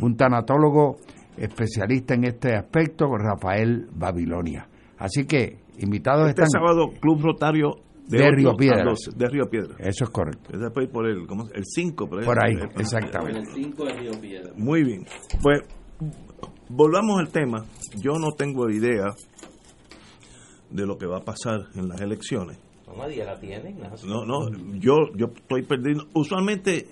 [0.00, 0.96] un tanatólogo
[1.36, 4.68] especialista en este aspecto, Rafael Babilonia.
[4.98, 6.60] Así que, invitados Este están.
[6.60, 7.70] sábado, Club Rotario
[8.08, 8.84] de, De 8 Río a Piedra.
[8.84, 9.74] 12, de Río Piedra.
[9.78, 10.50] Eso es correcto.
[10.52, 12.08] Es después por el, ¿cómo se- el 5.
[12.08, 13.50] Por ahí, Por ahí, Eh, exactamente.
[14.56, 15.04] Muy bien.
[15.42, 15.60] Pues
[16.68, 17.64] volvamos al tema.
[18.00, 19.06] Yo no tengo idea
[20.70, 22.58] de lo que va a pasar en las elecciones.
[22.86, 23.74] No, nadie la tiene.
[24.06, 26.04] No, no, yo, yo estoy perdiendo.
[26.14, 26.86] Usualmente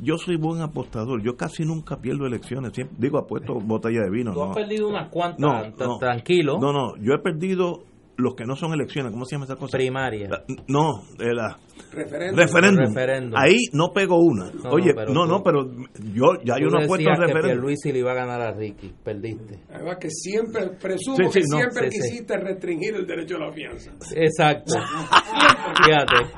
[0.00, 1.22] yo soy buen apostador.
[1.22, 2.72] Yo casi nunca pierdo elecciones.
[2.74, 4.32] Siempre, digo, apuesto botella de vino.
[4.32, 4.54] Tú has no.
[4.54, 5.98] perdido unas cuantas, No, tra- no.
[5.98, 7.84] tranquilo, No, no, yo he perdido
[8.16, 9.12] los que no son elecciones.
[9.12, 9.78] ¿Cómo se llama esa cosa?
[9.78, 10.28] primaria.
[10.28, 11.56] La- no, de la
[11.92, 12.36] Referéndum.
[12.36, 12.84] referéndum.
[12.86, 13.38] Referéndum.
[13.40, 14.50] Ahí no pego una.
[14.50, 15.64] No, Oye, pero no, tú- no, pero
[16.12, 17.42] yo ya yo no apuesto que referéndum.
[17.42, 19.60] Pierluisi le iba a ganar a Ricky, perdiste.
[19.72, 21.56] Además que siempre, presumo Sí, sí, que no.
[21.58, 22.08] siempre Sí, sí.
[22.10, 23.92] quisiste restringir el derecho a la fianza.
[24.16, 24.74] Exacto.
[25.84, 26.32] Fíjate.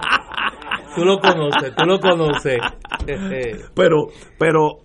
[0.95, 2.59] Tú lo conoces, tú lo conoces.
[3.07, 4.78] Eh, Pero, pero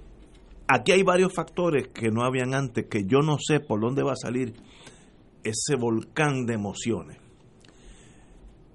[0.68, 4.14] aquí hay varios factores que no habían antes, que yo no sé por dónde va
[4.14, 4.54] a salir
[5.44, 7.18] ese volcán de emociones.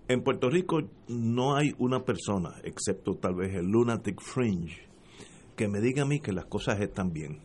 [0.09, 4.89] En Puerto Rico no hay una persona, excepto tal vez el Lunatic Fringe,
[5.57, 7.41] que me diga a mí que las cosas están bien.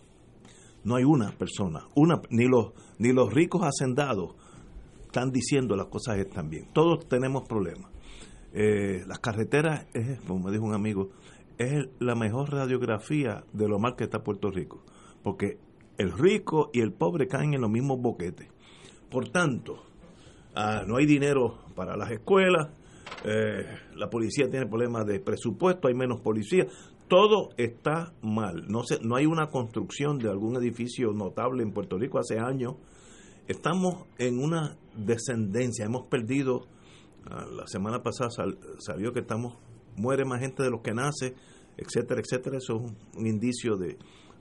[0.84, 4.36] No hay una persona, una, ni los, ni los ricos hacendados
[5.06, 6.68] están diciendo las cosas están bien.
[6.74, 7.95] Todos tenemos problemas.
[8.58, 11.10] Eh, las carreteras, es, como me dijo un amigo,
[11.58, 14.82] es la mejor radiografía de lo mal que está Puerto Rico.
[15.22, 15.58] Porque
[15.98, 18.48] el rico y el pobre caen en los mismos boquetes.
[19.10, 19.84] Por tanto,
[20.56, 22.70] ah, no hay dinero para las escuelas,
[23.26, 26.66] eh, la policía tiene problemas de presupuesto, hay menos policía,
[27.10, 28.68] todo está mal.
[28.68, 32.76] No, se, no hay una construcción de algún edificio notable en Puerto Rico hace años.
[33.48, 36.68] Estamos en una descendencia, hemos perdido,
[37.26, 39.58] la semana pasada sal- salió que estamos,
[39.98, 41.36] muere más gente de los que nace,
[41.78, 43.98] etcétera, etcétera, eso es un, un indicio de,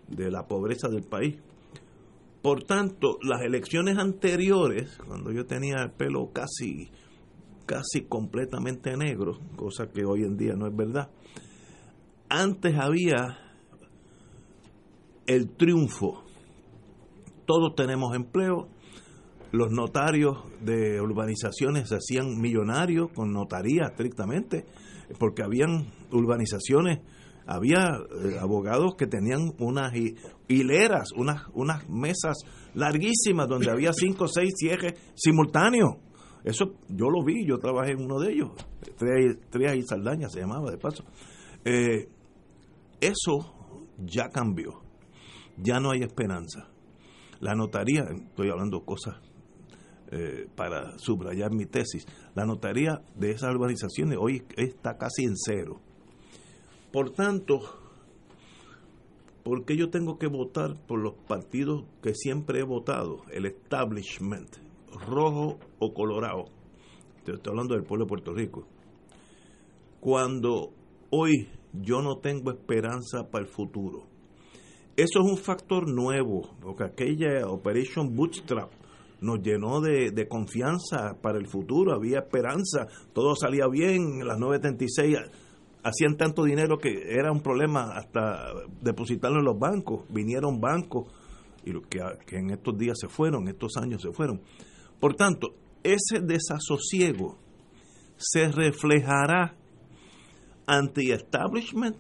[0.09, 1.37] de la pobreza del país.
[2.43, 6.91] Por tanto, las elecciones anteriores, cuando yo tenía el pelo casi,
[7.65, 11.11] casi completamente negro, cosa que hoy en día no es verdad,
[12.29, 13.39] antes había
[15.27, 16.23] el triunfo.
[17.47, 18.69] Todos tenemos empleo,
[19.55, 24.67] los notarios de urbanizaciones se hacían millonarios con notaría estrictamente,
[25.19, 27.01] porque habían urbanizaciones,
[27.47, 27.85] había
[28.25, 30.17] eh, abogados que tenían unas hi-
[30.49, 32.39] hileras, unas, unas mesas
[32.75, 35.99] larguísimas donde había cinco o seis cierres simultáneos.
[36.43, 38.51] Eso yo lo vi, yo trabajé en uno de ellos,
[39.51, 41.05] Trías y Saldaña se llamaba de paso.
[41.65, 42.09] Eh,
[43.01, 44.81] eso ya cambió,
[45.57, 46.69] ya no hay esperanza.
[47.41, 49.17] La notaría, estoy hablando cosas
[50.17, 52.07] eh, para subrayar mi tesis,
[52.37, 55.81] la notaría de esas urbanizaciones hoy está casi en cero.
[56.93, 57.59] Por tanto,
[59.43, 63.23] ¿por qué yo tengo que votar por los partidos que siempre he votado?
[63.33, 64.57] El establishment,
[65.09, 66.45] rojo o colorado,
[67.27, 68.69] estoy hablando del pueblo de Puerto Rico,
[69.99, 70.75] cuando
[71.11, 74.07] hoy yo no tengo esperanza para el futuro,
[74.97, 78.84] eso es un factor nuevo, porque aquella Operation Bootstrap
[79.25, 85.17] nos llenó de, confianza para el futuro, había esperanza, todo salía bien, las 936
[85.83, 88.53] hacían tanto dinero que era un problema hasta
[88.83, 91.09] depositarlo en los bancos, vinieron bancos
[91.65, 94.43] y que, que en estos días se fueron, estos años se fueron.
[95.01, 97.39] Por tanto, ese desasosiego
[98.17, 99.57] se reflejará
[100.67, 101.97] anti-establishment,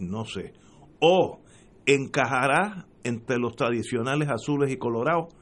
[0.00, 0.54] no sé,
[1.00, 1.40] o
[1.86, 5.34] encajará entre los tradicionales azules y colorados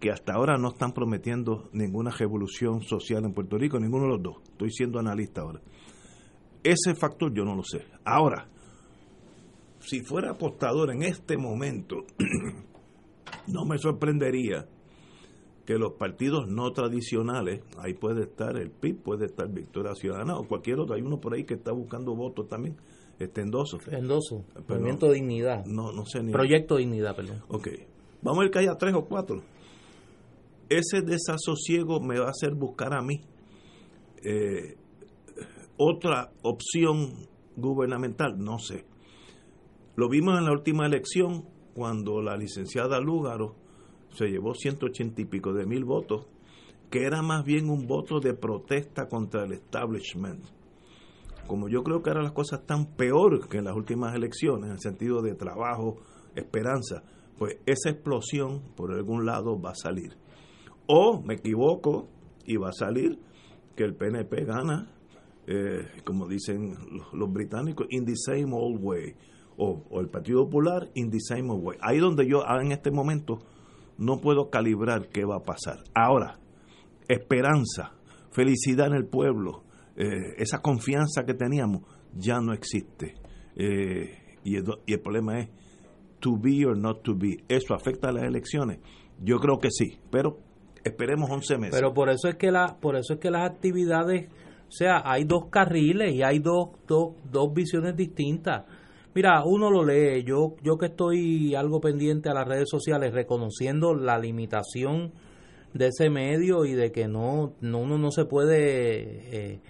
[0.00, 4.22] que hasta ahora no están prometiendo ninguna revolución social en Puerto Rico, ninguno de los
[4.22, 4.36] dos.
[4.50, 5.60] Estoy siendo analista ahora.
[6.62, 7.84] Ese factor yo no lo sé.
[8.04, 8.48] Ahora,
[9.80, 12.04] si fuera apostador en este momento,
[13.48, 14.66] no me sorprendería
[15.64, 20.46] que los partidos no tradicionales, ahí puede estar el PIB, puede estar Victoria Ciudadana o
[20.46, 22.76] cualquier otro, hay uno por ahí que está buscando votos también,
[23.18, 23.78] este endoso.
[23.90, 25.66] Endoso, Movimiento Dignidad.
[25.66, 26.32] No, no sé ni.
[26.32, 27.42] Proyecto Dignidad, perdón.
[27.48, 27.68] Ok,
[28.22, 29.42] vamos a ver que haya tres o cuatro.
[30.68, 33.20] Ese desasosiego me va a hacer buscar a mí
[34.22, 34.76] eh,
[35.76, 38.84] otra opción gubernamental, no sé.
[39.96, 41.44] Lo vimos en la última elección
[41.74, 43.56] cuando la licenciada Lúgaro
[44.10, 46.26] se llevó 180 y pico de mil votos,
[46.90, 50.44] que era más bien un voto de protesta contra el establishment.
[51.46, 54.72] Como yo creo que ahora las cosas están peor que en las últimas elecciones, en
[54.72, 55.98] el sentido de trabajo,
[56.34, 57.02] esperanza,
[57.38, 60.16] pues esa explosión por algún lado va a salir.
[60.88, 62.08] O me equivoco
[62.46, 63.18] y va a salir
[63.76, 64.90] que el PNP gana,
[65.46, 66.74] eh, como dicen
[67.12, 69.14] los, británicos, in the same old way.
[69.58, 71.78] O, el Partido Popular, in the same old way.
[71.82, 73.38] Ahí donde yo en este momento
[73.98, 75.84] no puedo calibrar qué va a pasar.
[75.94, 76.38] Ahora,
[77.06, 77.92] esperanza,
[78.30, 79.64] felicidad en el pueblo,
[79.94, 81.82] eh, esa confianza que teníamos
[82.16, 83.14] ya no existe.
[83.56, 85.50] Eh, y, el, y el problema es
[86.20, 87.44] to be or not to be.
[87.48, 88.78] ¿Eso afecta a las elecciones?
[89.20, 90.38] Yo creo que sí, pero
[90.88, 91.74] esperemos 11 meses.
[91.74, 94.28] Pero por eso es que la por eso es que las actividades,
[94.68, 98.64] o sea, hay dos carriles y hay dos, dos, dos visiones distintas.
[99.14, 103.94] Mira, uno lo lee, yo yo que estoy algo pendiente a las redes sociales reconociendo
[103.94, 105.12] la limitación
[105.74, 109.60] de ese medio y de que no, no uno no se puede eh,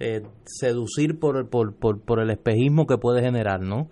[0.00, 3.88] eh, seducir por, por, por, por el espejismo que puede generar, ¿no?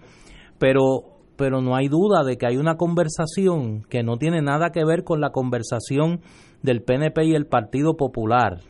[0.59, 4.85] Pero pero no hay duda de que hay una conversación que no tiene nada que
[4.85, 6.21] ver con la conversación
[6.63, 8.61] del PNP y el Partido Popular,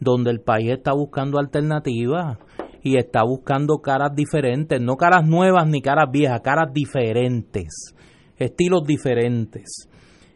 [0.00, 2.38] donde el país está buscando alternativas
[2.82, 7.94] y está buscando caras diferentes, no caras nuevas ni caras viejas, caras diferentes,
[8.36, 9.88] estilos diferentes.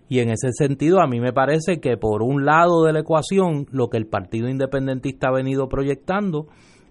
[0.08, 3.66] Y en ese sentido a mí me parece que por un lado de la ecuación,
[3.70, 6.48] lo que el Partido Independentista ha venido proyectando,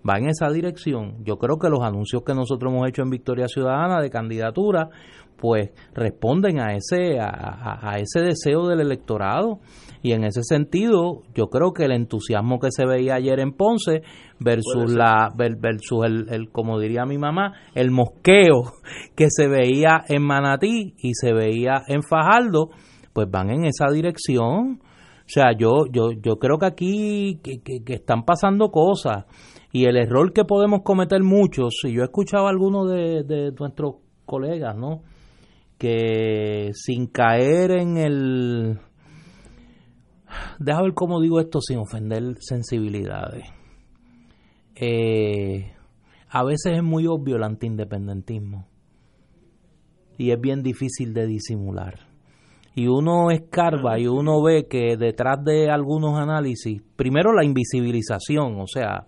[0.08, 1.24] va en esa dirección.
[1.24, 4.90] Yo creo que los anuncios que nosotros hemos hecho en Victoria Ciudadana de candidatura,
[5.42, 9.60] pues responden a ese, a, a, ese deseo del electorado.
[10.04, 14.04] Y en ese sentido, yo creo que el entusiasmo que se veía ayer en Ponce
[14.40, 18.74] versus la versus el, el, como diría mi mamá, el mosqueo
[19.16, 22.70] que se veía en Manatí y se veía en Fajardo,
[23.14, 24.80] pues van en esa dirección.
[24.82, 29.26] O sea, yo yo yo creo que aquí que, que, que están pasando cosas
[29.72, 33.52] y el error que podemos cometer muchos, y yo he escuchado a algunos de, de
[33.52, 35.02] nuestros colegas, ¿no?
[35.82, 38.80] Que sin caer en el...
[40.60, 43.46] Deja ver cómo digo esto sin ofender sensibilidades.
[44.76, 45.74] Eh,
[46.30, 48.68] a veces es muy obvio el antiindependentismo
[50.20, 52.02] y es bien difícil de disimular.
[52.76, 58.68] Y uno escarba y uno ve que detrás de algunos análisis, primero la invisibilización, o
[58.68, 59.08] sea,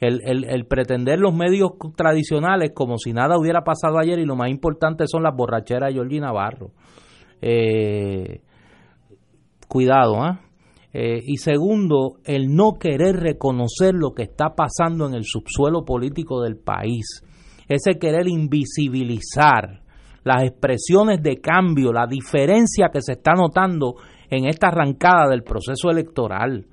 [0.00, 4.50] el, el, pretender los medios tradicionales como si nada hubiera pasado ayer y lo más
[4.50, 6.70] importante son las borracheras de Georgie Navarro.
[7.42, 8.40] Eh,
[9.68, 10.38] cuidado, ¿eh?
[10.92, 11.20] ¿eh?
[11.24, 16.56] Y segundo, el no querer reconocer lo que está pasando en el subsuelo político del
[16.56, 17.22] país.
[17.68, 19.82] Ese querer invisibilizar
[20.24, 23.96] las expresiones de cambio, la diferencia que se está notando
[24.30, 26.66] en esta arrancada del proceso electoral.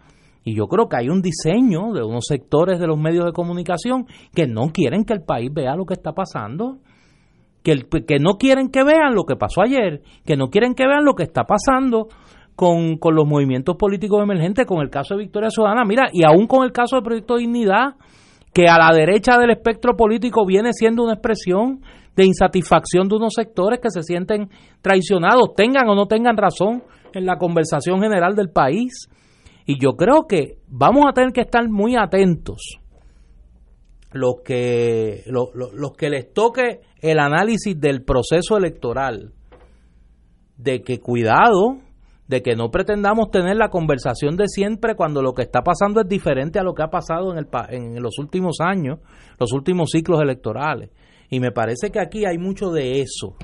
[0.48, 4.06] Y yo creo que hay un diseño de unos sectores de los medios de comunicación
[4.34, 6.78] que no quieren que el país vea lo que está pasando,
[7.64, 10.88] que, el, que no quieren que vean lo que pasó ayer, que no quieren que
[10.88, 12.08] vean lo que está pasando
[12.56, 16.48] con, con los movimientos políticos emergentes, con el caso de Victoria Ciudadana, mira, y aún
[16.48, 17.96] con el caso del Proyecto Dignidad,
[18.54, 21.82] que a la derecha del espectro político viene siendo una expresión
[22.16, 24.50] de insatisfacción de unos sectores que se sienten
[24.82, 26.84] traicionados, tengan o no tengan razón
[27.14, 29.10] en la conversación general del país.
[29.68, 32.80] Y yo creo que vamos a tener que estar muy atentos
[34.14, 39.34] los que, los, los que les toque el análisis del proceso electoral,
[40.58, 41.80] de que cuidado,
[42.30, 46.08] de que no pretendamos tener la conversación de siempre cuando lo que está pasando es
[46.08, 49.00] diferente a lo que ha pasado en, el, en los últimos años,
[49.38, 50.92] los últimos ciclos electorales.
[51.30, 53.36] Y me parece que aquí hay mucho de eso.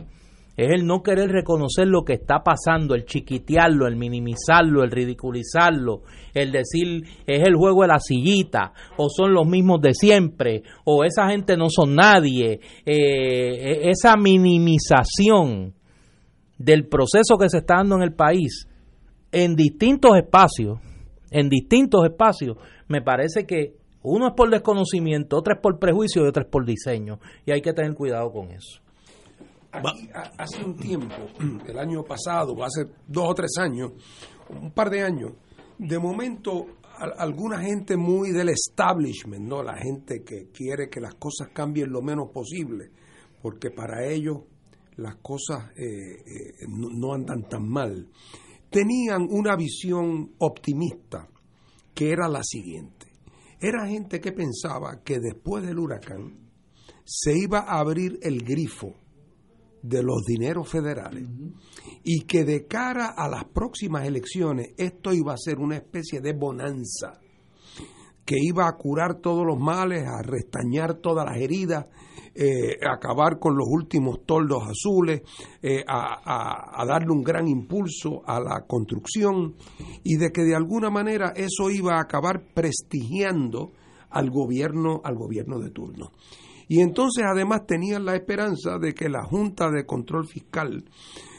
[0.56, 6.04] Es el no querer reconocer lo que está pasando, el chiquitearlo, el minimizarlo, el ridiculizarlo,
[6.34, 11.04] el decir es el juego de la sillita, o son los mismos de siempre, o
[11.04, 12.60] esa gente no son nadie.
[12.86, 15.74] Eh, esa minimización
[16.58, 18.68] del proceso que se está dando en el país
[19.34, 20.80] en distintos espacios,
[21.32, 26.28] en distintos espacios, me parece que uno es por desconocimiento, otro es por prejuicio y
[26.28, 27.20] otro es por diseño.
[27.46, 28.83] Y hay que tener cuidado con eso.
[30.38, 31.16] Hace un tiempo,
[31.68, 33.92] el año pasado, hace dos o tres años,
[34.50, 35.32] un par de años,
[35.78, 36.66] de momento
[37.18, 39.64] alguna gente muy del establishment, ¿no?
[39.64, 42.92] La gente que quiere que las cosas cambien lo menos posible,
[43.42, 44.38] porque para ellos
[44.96, 48.08] las cosas eh, eh, no andan tan mal
[48.74, 51.30] tenían una visión optimista,
[51.94, 53.06] que era la siguiente.
[53.62, 56.50] Era gente que pensaba que después del huracán
[57.06, 58.96] se iba a abrir el grifo
[59.84, 61.28] de los dineros federales
[62.04, 66.34] y que de cara a las próximas elecciones esto iba a ser una especie de
[66.34, 67.20] bonanza
[68.26, 71.86] que iba a curar todos los males, a restañar todas las heridas
[72.36, 75.22] eh, acabar con los últimos toldos azules,
[75.62, 79.54] eh, a, darle un gran impulso a la construcción
[80.04, 83.74] y de que de alguna manera eso iba a acabar prestigiando
[84.10, 86.12] al gobierno, al gobierno de turno.
[86.68, 90.84] Y entonces además tenían la esperanza de que la Junta de Control Fiscal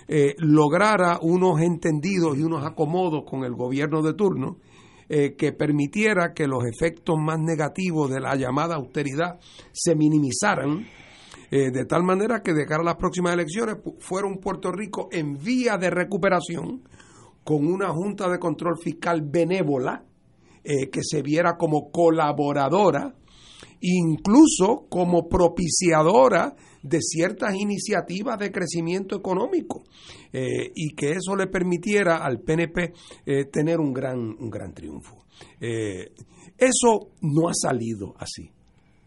[0.07, 4.59] eh, lograra unos entendidos y unos acomodos con el gobierno de turno
[5.09, 9.39] eh, que permitiera que los efectos más negativos de la llamada austeridad
[9.73, 10.87] se minimizaran,
[11.51, 15.09] eh, de tal manera que de cara a las próximas elecciones fuera un Puerto Rico
[15.11, 16.83] en vía de recuperación,
[17.43, 20.05] con una Junta de Control Fiscal benévola,
[20.65, 23.15] que se viera como colaboradora,
[23.87, 29.85] incluso como propiciadora de ciertas iniciativas de crecimiento económico
[30.33, 32.93] eh, y que eso le permitiera al PNP
[33.27, 35.25] eh, tener un gran, un gran triunfo.
[35.61, 36.13] Eh,
[36.57, 38.51] eso no ha salido así.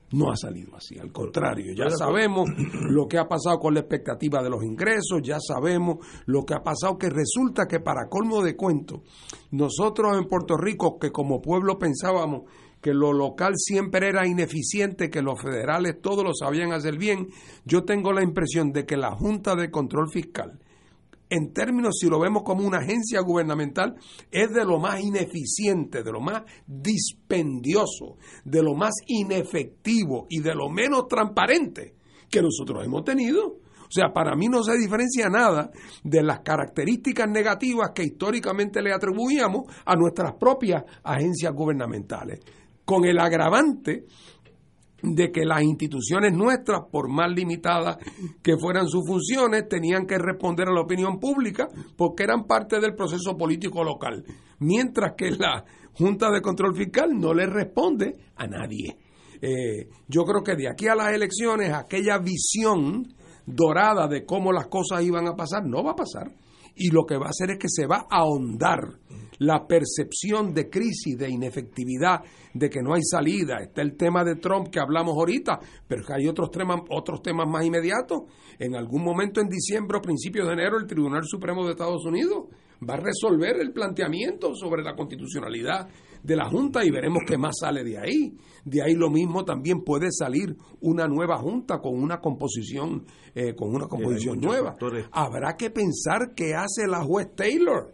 [0.09, 2.49] No ha salido así, al contrario, ya sabemos
[2.89, 5.97] lo que ha pasado con la expectativa de los ingresos, ya sabemos
[6.27, 9.03] lo que ha pasado, que resulta que para colmo de cuento,
[9.51, 12.43] nosotros en Puerto Rico, que como pueblo pensábamos
[12.81, 17.27] que lo local siempre era ineficiente, que los federales todos lo sabían hacer bien,
[17.65, 20.59] yo tengo la impresión de que la Junta de Control Fiscal,
[21.29, 23.95] en términos, si lo vemos como una agencia gubernamental,
[24.31, 30.55] es de lo más ineficiente, de lo más dispendioso, de lo más inefectivo y de
[30.55, 31.95] lo menos transparente
[32.29, 33.57] que nosotros hemos tenido.
[33.87, 35.71] O sea, para mí no se diferencia nada
[36.03, 42.39] de las características negativas que históricamente le atribuíamos a nuestras propias agencias gubernamentales
[42.87, 44.05] con el agravante
[45.03, 47.97] de que las instituciones nuestras, por más limitadas
[48.41, 51.67] que fueran sus funciones, tenían que responder a la opinión pública
[51.97, 54.23] porque eran parte del proceso político local,
[54.59, 55.65] mientras que la
[55.95, 58.97] Junta de Control Fiscal no le responde a nadie.
[59.41, 63.05] Eh, yo creo que de aquí a las elecciones aquella visión
[63.45, 66.31] dorada de cómo las cosas iban a pasar no va a pasar
[66.77, 68.99] y lo que va a hacer es que se va a ahondar
[69.39, 72.21] la percepción de crisis, de inefectividad,
[72.53, 73.57] de que no hay salida.
[73.61, 77.65] Está el tema de Trump que hablamos ahorita, pero hay otros temas, otros temas más
[77.65, 78.21] inmediatos.
[78.57, 82.45] En algún momento en diciembre o principios de enero el Tribunal Supremo de Estados Unidos
[82.87, 85.87] va a resolver el planteamiento sobre la constitucionalidad
[86.27, 88.37] de la Junta y veremos qué más sale de ahí.
[88.65, 93.73] De ahí lo mismo también puede salir una nueva Junta con una composición, eh, con
[93.73, 94.75] una composición nueva.
[95.13, 97.93] Habrá que pensar qué hace la juez Taylor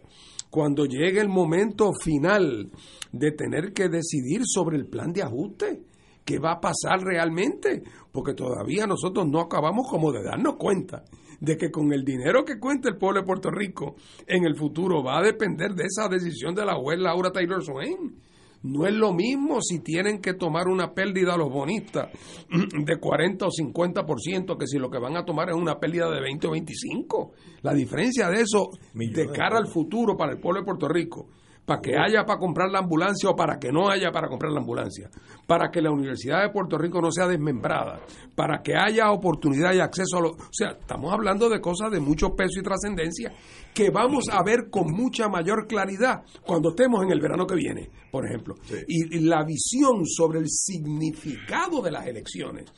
[0.50, 2.72] cuando llegue el momento final
[3.12, 5.82] de tener que decidir sobre el plan de ajuste.
[6.24, 7.84] ¿Qué va a pasar realmente?
[8.10, 11.04] Porque todavía nosotros no acabamos como de darnos cuenta
[11.44, 13.96] de que con el dinero que cuenta el pueblo de Puerto Rico
[14.26, 18.18] en el futuro va a depender de esa decisión de la juez Laura Taylor Swain.
[18.62, 22.08] No es lo mismo si tienen que tomar una pérdida los bonistas
[22.50, 26.20] de 40 o 50% que si lo que van a tomar es una pérdida de
[26.22, 27.32] 20 o 25.
[27.60, 31.28] La diferencia de eso de cara al futuro para el pueblo de Puerto Rico
[31.64, 34.60] para que haya para comprar la ambulancia o para que no haya para comprar la
[34.60, 35.10] ambulancia,
[35.46, 38.00] para que la Universidad de Puerto Rico no sea desmembrada,
[38.34, 40.30] para que haya oportunidad y acceso a lo...
[40.30, 43.32] O sea, estamos hablando de cosas de mucho peso y trascendencia
[43.72, 47.90] que vamos a ver con mucha mayor claridad cuando estemos en el verano que viene,
[48.10, 48.54] por ejemplo.
[48.86, 52.72] Y, y la visión sobre el significado de las elecciones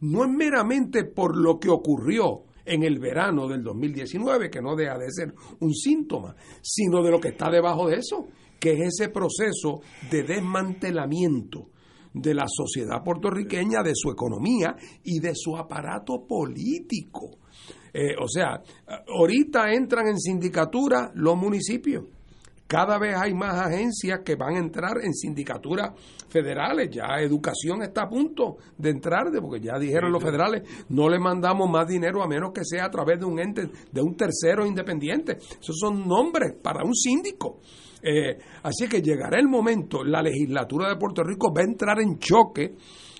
[0.00, 4.98] no es meramente por lo que ocurrió en el verano del 2019, que no deja
[4.98, 8.26] de ser un síntoma, sino de lo que está debajo de eso,
[8.58, 9.80] que es ese proceso
[10.10, 11.70] de desmantelamiento
[12.12, 14.74] de la sociedad puertorriqueña, de su economía
[15.04, 17.38] y de su aparato político.
[17.92, 18.62] Eh, o sea,
[19.08, 22.04] ahorita entran en sindicatura los municipios.
[22.66, 25.92] Cada vez hay más agencias que van a entrar en sindicaturas
[26.28, 26.90] federales.
[26.90, 31.18] Ya educación está a punto de entrar, de, porque ya dijeron los federales, no le
[31.18, 34.66] mandamos más dinero a menos que sea a través de un ente, de un tercero
[34.66, 35.36] independiente.
[35.36, 37.60] Esos son nombres para un síndico.
[38.02, 42.18] Eh, así que llegará el momento, la legislatura de Puerto Rico va a entrar en
[42.18, 42.74] choque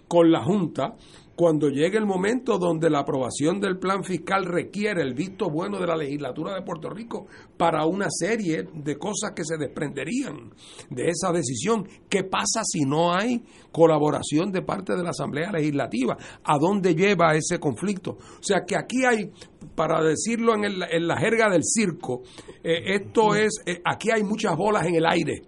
[0.09, 0.95] con la Junta
[1.37, 5.87] cuando llegue el momento donde la aprobación del plan fiscal requiere el visto bueno de
[5.87, 7.27] la legislatura de Puerto Rico
[7.59, 10.51] para una serie de cosas que se desprenderían
[10.89, 11.87] de esa decisión.
[12.09, 16.17] ¿Qué pasa si no hay colaboración de parte de la Asamblea Legislativa?
[16.43, 18.13] ¿A dónde lleva ese conflicto?
[18.13, 19.31] O sea que aquí hay,
[19.75, 22.23] para decirlo en, la jerga del circo,
[22.65, 25.43] eh, esto es, eh, aquí hay muchas bolas en el aire,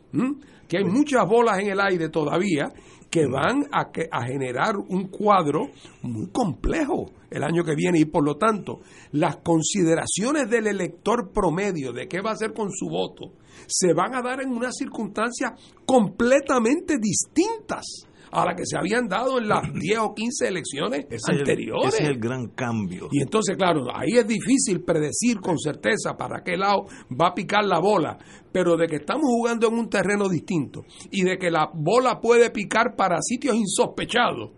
[0.69, 2.71] que hay muchas bolas en el aire todavía
[3.11, 5.71] que van a, que, a generar un cuadro
[6.03, 8.81] muy complejo el año que viene y por lo tanto
[9.13, 13.33] las consideraciones del elector promedio de qué va a hacer con su voto
[13.67, 15.53] se van a dar en unas circunstancias
[15.85, 21.95] completamente distintas a la que se habían dado en las 10 o 15 elecciones anteriores.
[21.95, 23.09] ese es el gran cambio.
[23.11, 27.65] Y entonces, claro, ahí es difícil predecir con certeza para qué lado va a picar
[27.65, 28.19] la bola,
[28.53, 32.51] pero de que estamos jugando en un terreno distinto y de que la bola puede
[32.51, 34.51] picar para sitios insospechados,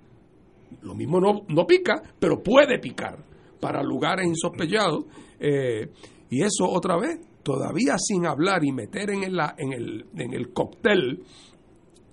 [0.82, 3.18] lo mismo no, no pica, pero puede picar
[3.60, 5.04] para lugares insospechados.
[5.38, 5.90] Eh,
[6.30, 10.52] y eso otra vez, todavía sin hablar y meter en, la, en, el, en el
[10.52, 11.22] cóctel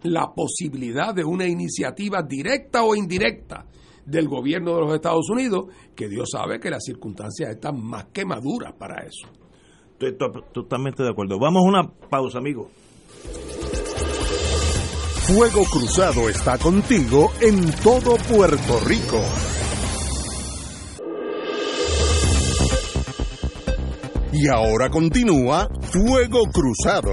[0.03, 3.65] la posibilidad de una iniciativa directa o indirecta
[4.05, 5.65] del gobierno de los Estados Unidos,
[5.95, 9.27] que Dios sabe que las circunstancias están más que maduras para eso.
[9.99, 10.15] Estoy
[10.53, 11.39] totalmente de acuerdo.
[11.39, 12.69] Vamos a una pausa, amigo.
[15.27, 19.21] Fuego Cruzado está contigo en todo Puerto Rico.
[24.31, 27.11] Y ahora continúa Fuego Cruzado.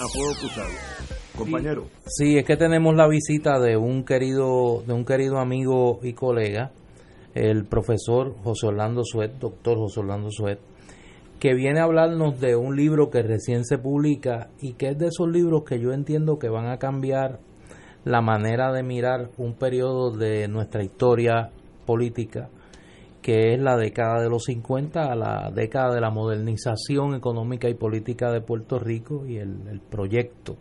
[0.00, 1.36] A.
[1.36, 1.86] Compañero.
[2.06, 6.70] Sí, es que tenemos la visita de un querido, de un querido amigo y colega,
[7.34, 10.60] el profesor José Orlando Suet, doctor José Orlando Suet,
[11.40, 15.08] que viene a hablarnos de un libro que recién se publica y que es de
[15.08, 17.40] esos libros que yo entiendo que van a cambiar
[18.04, 21.50] la manera de mirar un periodo de nuestra historia
[21.84, 22.48] política
[23.24, 27.74] que es la década de los 50 a la década de la modernización económica y
[27.74, 30.58] política de Puerto Rico y el, proyecto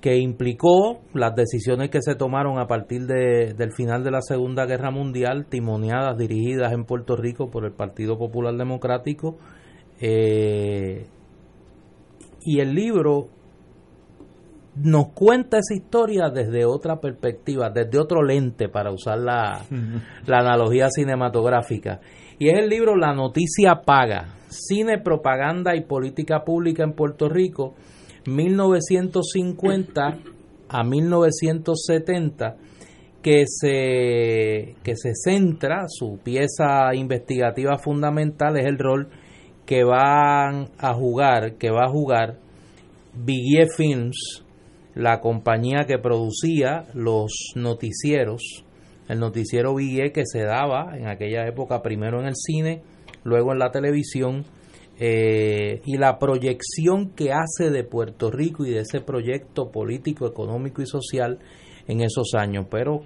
[0.00, 4.64] que implicó las decisiones que se tomaron a partir de, del final de la Segunda
[4.64, 9.36] Guerra Mundial, timoneadas, dirigidas en Puerto Rico por el Partido Popular Democrático.
[10.00, 11.04] Eh,
[12.42, 13.26] y el libro
[14.76, 19.64] nos cuenta esa historia desde otra perspectiva, desde otro lente, para usar la,
[20.26, 22.00] analogía cinematográfica.
[22.38, 27.74] Y es el libro La Noticia Paga, Cine, Propaganda y Política Pública en Puerto Rico,
[28.26, 30.18] 1950
[30.68, 32.56] a 1970,
[33.22, 39.10] que se, que se centra, su pieza investigativa fundamental es el rol
[39.66, 42.38] que van a jugar, que va a jugar
[43.14, 44.44] Vigier Films,
[44.94, 48.64] la compañía que producía los noticieros,
[49.08, 52.82] el noticiero Villé que se daba en aquella época primero en el cine,
[53.24, 54.44] luego en la televisión,
[55.02, 60.82] eh, y la proyección que hace de Puerto Rico y de ese proyecto político, económico
[60.82, 61.38] y social
[61.88, 62.66] en esos años.
[62.70, 63.00] Pero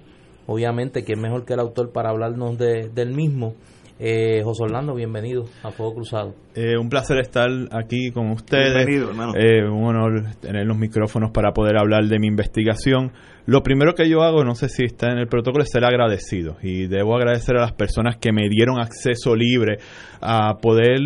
[0.45, 3.55] obviamente, ¿quién mejor que el autor para hablarnos de, del mismo?
[3.97, 6.35] Eh, José Orlando, bienvenido a Fuego Cruzado.
[6.53, 8.85] Eh, un placer estar aquí con ustedes.
[8.89, 13.13] Eh, un honor tener los micrófonos para poder hablar de mi investigación.
[13.45, 16.57] Lo primero que yo hago, no sé si está en el protocolo, es ser agradecido.
[16.61, 19.77] Y debo agradecer a las personas que me dieron acceso libre
[20.19, 20.99] a poder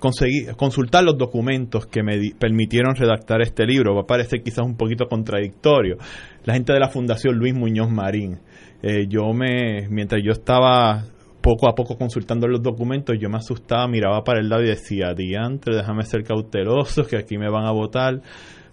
[0.00, 3.94] conseguir consultar los documentos que me permitieron redactar este libro.
[3.94, 5.96] Va a parecer quizás un poquito contradictorio.
[6.44, 8.40] La gente de la Fundación Luis Muñoz Marín.
[8.82, 11.04] Eh, yo me, mientras yo estaba
[11.42, 15.12] poco a poco consultando los documentos, yo me asustaba, miraba para el lado y decía,
[15.14, 18.22] diantre, déjame ser cauteloso, que aquí me van a votar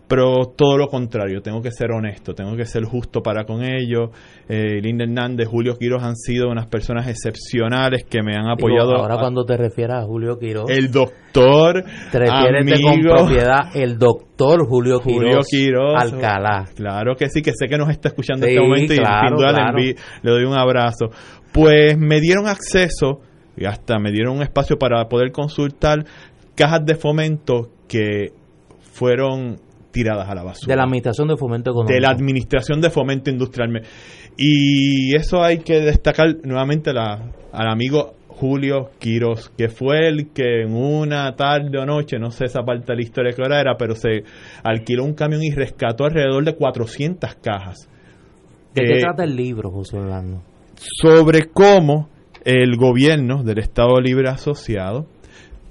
[0.09, 4.09] pero todo lo contrario, tengo que ser honesto, tengo que ser justo para con ellos.
[4.49, 8.95] Eh, Linda Hernández, Julio Quiroz han sido unas personas excepcionales que me han apoyado.
[8.95, 10.67] ahora cuando te refieras a Julio Quiroz.
[10.67, 11.83] El doctor.
[12.11, 15.45] Te refieres con propiedad el doctor Julio Quiroz.
[15.47, 16.65] Julio Alcalá.
[16.75, 19.71] Claro que sí, que sé que nos está escuchando en este momento y sin duda
[19.73, 21.11] le, le doy un abrazo.
[21.53, 23.21] Pues me dieron acceso
[23.55, 26.03] y hasta me dieron un espacio para poder consultar
[26.55, 28.33] cajas de fomento que
[28.91, 30.73] fueron tiradas a la basura.
[30.73, 31.93] De la Administración de Fomento Económico.
[31.93, 33.81] De la Administración de Fomento Industrial.
[34.37, 40.61] Y eso hay que destacar nuevamente la, al amigo Julio Quiros, que fue el que
[40.63, 43.95] en una tarde o noche, no sé esa parte de la historia que era, pero
[43.95, 44.23] se
[44.63, 47.89] alquiló un camión y rescató alrededor de 400 cajas.
[48.73, 50.41] ¿De qué eh, trata el libro, José Orlando?
[50.75, 52.07] Sobre cómo
[52.45, 55.05] el gobierno del Estado Libre Asociado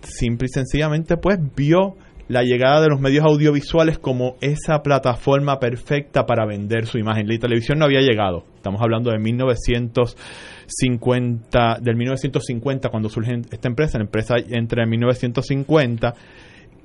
[0.02, 1.96] simple y sencillamente pues vio
[2.28, 7.26] la llegada de los medios audiovisuales como esa plataforma perfecta para vender su imagen.
[7.26, 8.44] La televisión no había llegado.
[8.54, 13.96] Estamos hablando de 1950, del 1950 cuando surge esta empresa.
[13.98, 16.14] La empresa entra en 1950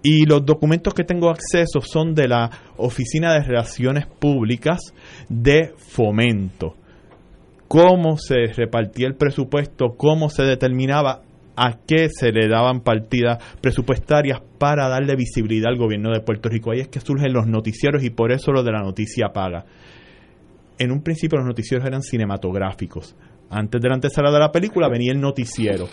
[0.01, 4.93] y los documentos que tengo acceso son de la Oficina de Relaciones Públicas
[5.27, 6.77] de Fomento.
[7.67, 11.22] Cómo se repartía el presupuesto, cómo se determinaba
[11.55, 16.71] a qué se le daban partidas presupuestarias para darle visibilidad al gobierno de Puerto Rico.
[16.71, 19.65] Ahí es que surgen los noticieros y por eso lo de la noticia paga.
[20.79, 23.15] En un principio los noticieros eran cinematográficos.
[23.49, 25.87] Antes de la antesala de la película venía el noticiero.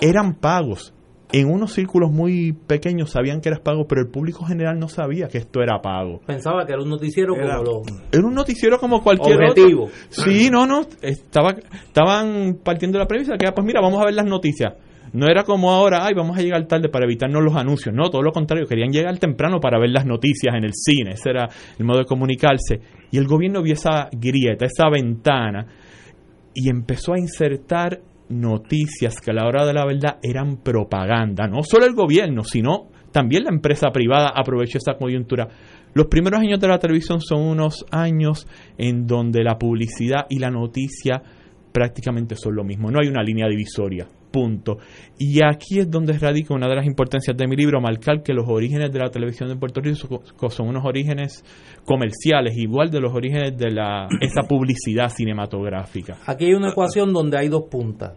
[0.00, 0.92] Eran pagos.
[1.36, 5.26] En unos círculos muy pequeños sabían que era pago, pero el público general no sabía
[5.26, 6.20] que esto era pago.
[6.24, 7.82] Pensaba que era un noticiero como lo...
[8.12, 9.88] Era un noticiero como cualquier Objetivo.
[10.10, 10.86] Sí, no, no.
[11.02, 11.56] Estaba,
[11.86, 14.74] estaban partiendo de la premisa que, pues mira, vamos a ver las noticias.
[15.12, 17.92] No era como ahora, ay, vamos a llegar tarde para evitarnos los anuncios.
[17.92, 21.14] No, todo lo contrario, querían llegar temprano para ver las noticias en el cine.
[21.14, 22.80] Ese era el modo de comunicarse.
[23.10, 25.66] Y el gobierno vio esa grieta, esa ventana,
[26.54, 31.46] y empezó a insertar noticias que a la hora de la verdad eran propaganda.
[31.46, 35.48] No solo el gobierno, sino también la empresa privada aprovechó esa coyuntura.
[35.94, 40.50] Los primeros años de la televisión son unos años en donde la publicidad y la
[40.50, 41.22] noticia
[41.72, 42.90] prácticamente son lo mismo.
[42.90, 44.08] No hay una línea divisoria.
[44.32, 44.78] Punto.
[45.16, 48.48] Y aquí es donde radica una de las importancias de mi libro, marcar que los
[48.48, 51.44] orígenes de la televisión de Puerto Rico son unos orígenes
[51.84, 56.18] comerciales, igual de los orígenes de la, esa publicidad cinematográfica.
[56.26, 58.12] Aquí hay una ecuación donde hay dos puntas.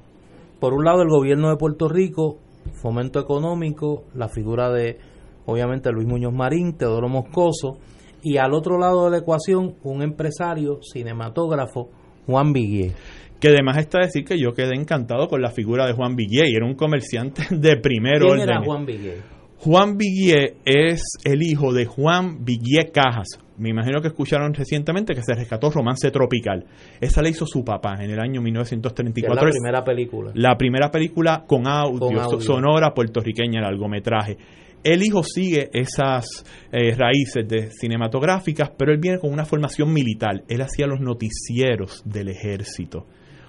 [0.60, 2.38] Por un lado, el gobierno de Puerto Rico,
[2.82, 4.98] fomento económico, la figura de,
[5.46, 7.78] obviamente, Luis Muñoz Marín, Teodoro Moscoso,
[8.24, 11.90] y al otro lado de la ecuación, un empresario, cinematógrafo,
[12.26, 12.94] Juan Viguier
[13.40, 16.66] que además está decir que yo quedé encantado con la figura de Juan Viguier, era
[16.66, 18.50] un comerciante de primer ¿Quién orden.
[18.50, 19.22] era Juan Viguier?
[19.60, 23.40] Juan Viguier es el hijo de Juan Viguier Cajas.
[23.58, 26.66] Me imagino que escucharon recientemente que se rescató Romance Tropical.
[27.02, 29.46] Esa la hizo su papá en el año 1934.
[29.46, 30.32] la primera película.
[30.36, 34.38] La primera película con audio, sonora puertorriqueña, largometraje.
[34.84, 40.44] El hijo sigue esas eh, raíces de cinematográficas, pero él viene con una formación militar.
[40.48, 43.08] Él hacía los noticieros del ejército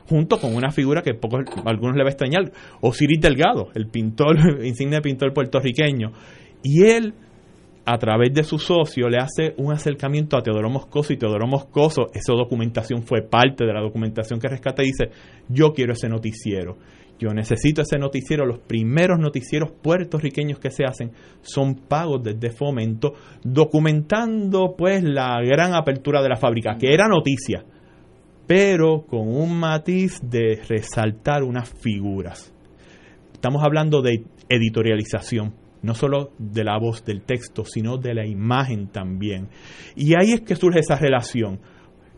[0.09, 4.37] junto con una figura que pocos, algunos le va a extrañar, Osiris Delgado, el pintor,
[4.65, 6.13] insigne pintor puertorriqueño.
[6.63, 7.15] Y él,
[7.91, 12.11] a través de su socio, le hace un acercamiento a Teodoro Moscoso y Teodoro Moscoso,
[12.13, 15.11] esa documentación fue parte de la documentación que rescata y dice,
[15.49, 16.77] yo quiero ese noticiero.
[17.19, 18.47] Yo necesito ese noticiero.
[18.47, 21.11] Los primeros noticieros puertorriqueños que se hacen
[21.41, 27.65] son pagos desde fomento, documentando pues la gran apertura de la fábrica, que era noticia
[28.49, 32.51] pero con un matiz de resaltar unas figuras.
[33.35, 35.55] Estamos hablando de editorialización,
[35.89, 39.49] no solo de la voz del texto, sino de la imagen también.
[39.97, 41.59] Y ahí es que surge esa relación.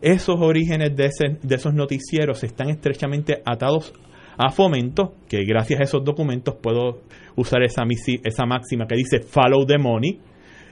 [0.01, 1.09] Esos orígenes de,
[1.55, 3.93] esos noticieros están estrechamente atados
[4.37, 7.01] a fomento, que gracias a esos documentos puedo
[7.35, 7.83] usar esa,
[8.23, 10.19] esa máxima que dice follow the money,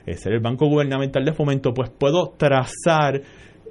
[0.05, 3.21] es el banco gubernamental de fomento, pues puedo trazar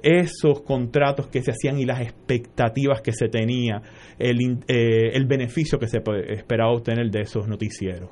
[0.01, 3.81] esos contratos que se hacían y las expectativas que se tenía,
[4.17, 8.09] el, eh, el beneficio que se esperaba obtener de esos noticieros.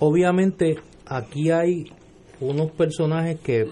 [0.00, 1.84] Obviamente aquí hay
[2.40, 3.66] unos personajes que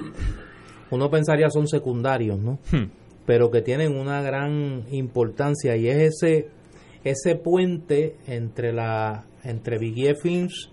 [0.90, 2.58] uno pensaría son secundarios, ¿no?
[2.70, 2.90] Hmm.
[3.26, 6.48] Pero que tienen una gran importancia y es ese
[7.04, 10.70] ese puente entre la entre Biggie Films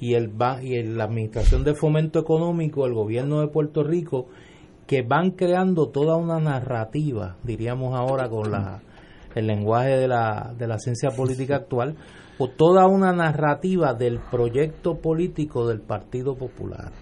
[0.00, 0.30] y el
[0.62, 4.26] y la Administración de Fomento Económico, el gobierno de Puerto Rico
[4.86, 8.80] que van creando toda una narrativa, diríamos ahora con la
[9.34, 11.96] el lenguaje de la, de la ciencia política actual,
[12.38, 16.92] o toda una narrativa del proyecto político del Partido Popular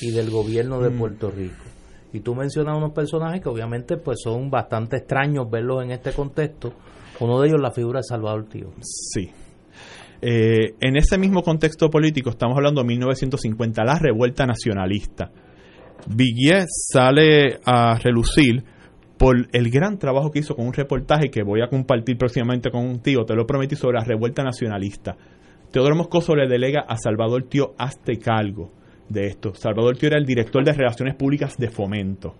[0.00, 0.98] y del gobierno de mm.
[0.98, 1.64] Puerto Rico.
[2.12, 6.72] Y tú mencionas unos personajes que obviamente pues son bastante extraños verlos en este contexto.
[7.20, 8.72] Uno de ellos la figura de Salvador Tío.
[8.80, 9.30] Sí.
[10.22, 15.30] Eh, en ese mismo contexto político estamos hablando de 1950, la revuelta nacionalista.
[16.06, 18.64] Villiers sale a relucir
[19.20, 23.00] por el gran trabajo que hizo con un reportaje que voy a compartir próximamente con
[23.00, 25.14] tío, te lo prometí, sobre la revuelta nacionalista.
[25.70, 28.72] Teodoro Moscoso le delega a Salvador Tío hazte cargo
[29.10, 29.52] de esto.
[29.54, 32.34] Salvador Tío era el director de Relaciones Públicas de Fomento.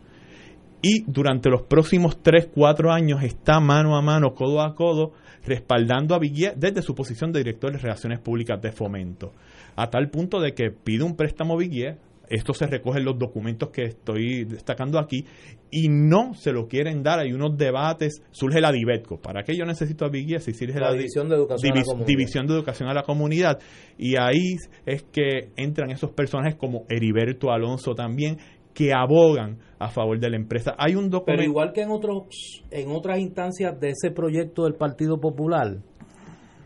[0.81, 5.12] Y durante los próximos 3, 4 años está mano a mano, codo a codo,
[5.44, 9.35] respaldando a Villiers desde su posición de director de Relaciones Públicas de Fomento.
[9.77, 11.98] A tal punto de que pide un préstamo Villiers
[12.31, 15.27] esto se recoge en los documentos que estoy destacando aquí
[15.70, 17.19] y no se lo quieren dar.
[17.19, 19.20] Hay unos debates, surge la DIVETCO.
[19.20, 22.47] ¿Para qué yo necesito a Big si surge la, división, de educación, a la división
[22.47, 23.59] de educación a la comunidad?
[23.98, 24.55] Y ahí
[24.86, 28.39] es que entran esos personajes como Heriberto Alonso también
[28.73, 30.77] que abogan a favor de la empresa.
[30.78, 31.40] Hay un documento.
[31.40, 35.78] Pero igual que en otros en otras instancias de ese proyecto del Partido Popular,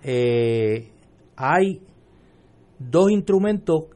[0.02, 0.90] eh,
[1.36, 1.80] hay
[2.78, 3.86] dos instrumentos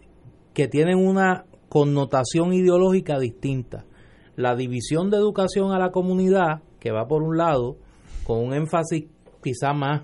[0.55, 3.85] que tienen una connotación ideológica distinta.
[4.37, 7.77] La división de educación a la comunidad, que va por un lado,
[8.25, 9.07] con un énfasis
[9.43, 10.03] quizá más,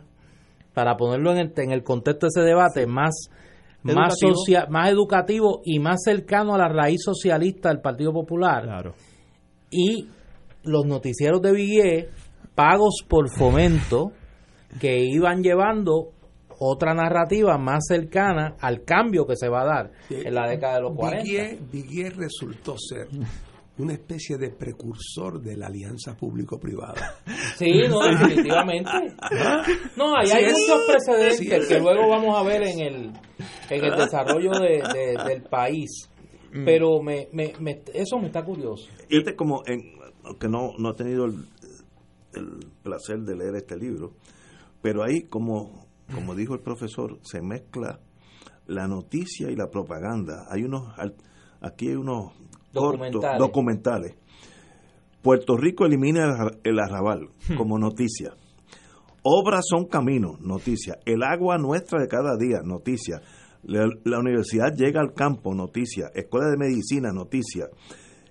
[0.72, 3.28] para ponerlo en el, en el contexto de ese debate, más,
[3.82, 4.14] más,
[4.68, 8.64] más educativo y más cercano a la raíz socialista del Partido Popular.
[8.64, 8.94] Claro.
[9.70, 10.08] Y
[10.64, 12.08] los noticieros de Vigué,
[12.54, 14.12] pagos por fomento,
[14.80, 16.13] que iban llevando
[16.58, 20.80] otra narrativa más cercana al cambio que se va a dar en la década de
[20.82, 21.64] los 40.
[21.70, 23.08] Viguier resultó ser
[23.78, 27.20] una especie de precursor de la alianza público-privada.
[27.56, 28.90] Sí, no, definitivamente.
[29.96, 33.12] No, ahí hay muchos precedentes que luego vamos a ver en el,
[33.70, 36.10] en el desarrollo del país.
[36.52, 36.64] Mm.
[36.64, 38.90] Pero me, me, eso me está curioso.
[39.08, 39.82] Y este como, en,
[40.24, 41.46] aunque no, no he tenido el,
[42.34, 44.14] el placer de leer este libro,
[44.82, 48.00] pero ahí como como dijo el profesor, se mezcla
[48.66, 50.46] la noticia y la propaganda.
[50.50, 50.92] Hay unos
[51.60, 52.32] aquí hay unos
[52.72, 53.38] documentales.
[53.38, 54.16] documentales.
[55.22, 57.56] Puerto Rico elimina el arrabal hmm.
[57.56, 58.34] como noticia.
[59.22, 60.98] Obras son caminos, noticia.
[61.06, 63.22] El agua nuestra de cada día, noticia.
[63.62, 66.10] La, universidad llega al campo, noticia.
[66.14, 67.70] Escuela de medicina, noticia.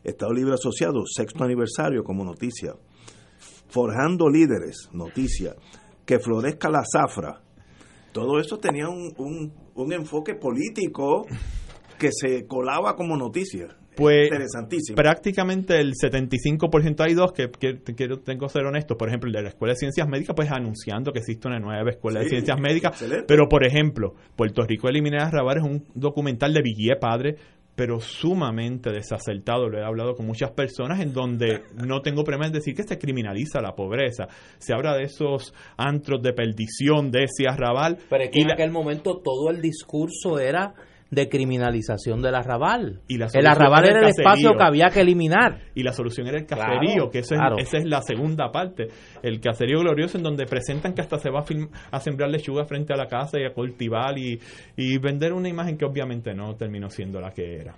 [0.04, 2.76] Estado Libre Asociado, sexto aniversario como noticia.
[3.70, 5.56] Forjando líderes, noticia.
[6.06, 7.42] Que florezca la zafra,
[8.14, 11.26] todo eso tenía un, un, enfoque político
[12.00, 13.68] que se colaba como noticia.
[13.96, 14.32] Pues
[14.96, 17.76] prácticamente el 75% hay dos que, que,
[18.24, 21.12] tengo que ser honesto, por ejemplo el de la Escuela de Ciencias Médicas, pues anunciando
[21.12, 25.30] que existe una nueva Escuela de Ciencias Médicas, pero por ejemplo, Puerto Rico Eliminar a
[25.30, 27.36] Rabar es un documental de Villiers Padre
[27.76, 29.70] pero sumamente desacertado.
[29.70, 32.98] Lo he hablado con muchas personas en donde no tengo problema en decir que se
[32.98, 34.28] criminaliza la pobreza.
[34.60, 37.98] Se habla de esos antros de perdición, de ese arrabal.
[38.10, 40.74] Pero es que en aquel momento todo el discurso era
[41.14, 43.02] de criminalización del arrabal.
[43.08, 45.62] Y el arrabal era el, espacio que había que eliminar.
[45.76, 48.88] Y la solución era el caserío, que esa es la segunda parte.
[49.22, 51.44] El caserío glorioso en donde presentan que hasta se va
[51.92, 54.40] a, sembrar lechuga frente a la casa y a cultivar y,
[54.76, 57.76] y vender una imagen que obviamente no terminó siendo la que era.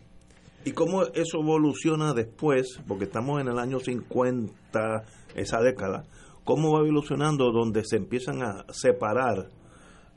[0.66, 2.80] ¿Y cómo eso evoluciona después?
[2.88, 5.04] Porque estamos en el año 50,
[5.36, 6.06] esa década.
[6.44, 9.50] ¿Cómo va evolucionando donde se empiezan a separar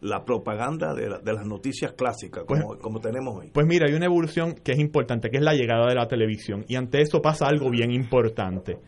[0.00, 3.50] la propaganda de, las noticias clásicas pues como, como, tenemos hoy.
[3.52, 6.64] Pues mira, hay una evolución que es importante, que es la llegada de la televisión.
[6.68, 8.78] Y ante eso pasa algo bien importante.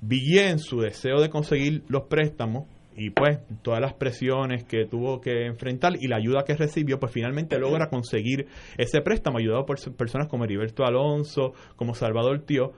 [0.00, 2.66] Villiers, en su deseo de conseguir los préstamos,
[2.96, 7.12] y pues todas las presiones que tuvo que enfrentar y la ayuda que recibió, pues
[7.12, 12.72] finalmente logra conseguir ese préstamo, ayudado por personas como Heriberto Alonso, como Salvador Tío.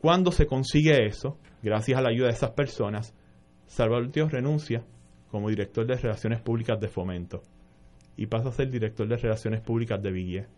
[0.00, 3.14] Cuando se consigue eso, gracias a la ayuda de esas personas,
[3.66, 4.84] Salvador Tío renuncia
[5.34, 7.42] como director de Relaciones Públicas de Fomento
[8.16, 10.48] y pasa a ser director de Relaciones Públicas de Villiers.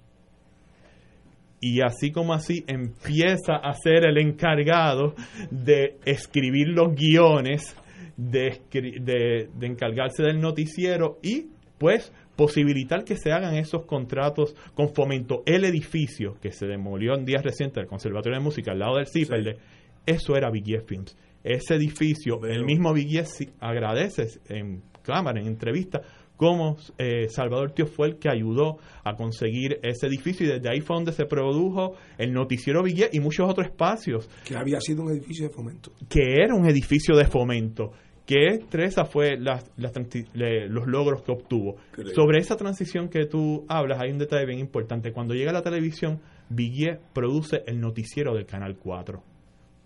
[1.62, 5.14] Y así como así empieza a ser el encargado
[5.50, 7.74] de escribir los guiones,
[8.18, 11.46] de, de, de encargarse del noticiero y
[11.78, 15.42] pues posibilitar que se hagan esos contratos con fomento.
[15.46, 19.06] El edificio que se demolió en días recientes del Conservatorio de Música al lado del
[19.06, 19.56] CIPEL,
[20.04, 21.16] eso era Villiers Films
[21.46, 26.02] ese edificio, el mismo Vigues agradece en cámara, en entrevista,
[26.36, 30.80] cómo eh, Salvador Tío fue el que ayudó a conseguir ese edificio y desde ahí
[30.80, 34.28] fue donde se produjo el noticiero Vigués y muchos otros espacios.
[34.44, 35.92] Que había sido un edificio de fomento.
[36.08, 37.92] Que era un edificio de fomento
[38.26, 41.76] qué estresa fue los logros que obtuvo.
[42.12, 45.12] Sobre esa transición que tú hablas, hay un detalle bien importante.
[45.12, 49.35] Cuando llega a la televisión, Villiers produce el noticiero del Canal 4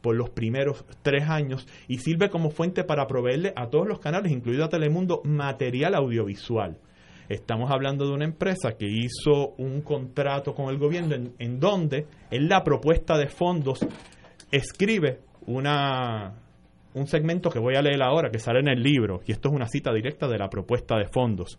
[0.01, 4.33] por los primeros tres años y sirve como fuente para proveerle a todos los canales,
[4.33, 6.79] incluido a Telemundo, material audiovisual.
[7.29, 12.07] Estamos hablando de una empresa que hizo un contrato con el gobierno en, en donde
[12.31, 13.87] en la propuesta de fondos
[14.51, 16.35] escribe una,
[16.95, 19.55] un segmento que voy a leer ahora, que sale en el libro, y esto es
[19.55, 21.59] una cita directa de la propuesta de fondos.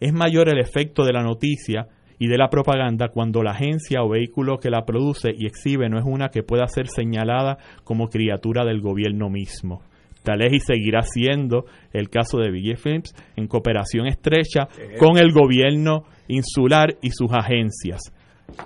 [0.00, 4.08] Es mayor el efecto de la noticia y de la propaganda cuando la agencia o
[4.08, 8.64] vehículo que la produce y exhibe no es una que pueda ser señalada como criatura
[8.64, 9.82] del gobierno mismo.
[10.22, 14.68] Tal es y seguirá siendo el caso de Ville Films en cooperación estrecha
[14.98, 18.00] con el gobierno insular y sus agencias.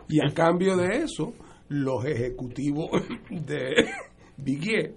[0.09, 1.35] Y a cambio de eso,
[1.69, 2.91] los ejecutivos
[3.31, 3.91] de
[4.39, 4.95] Villiers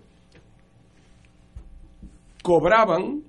[2.41, 3.23] cobraban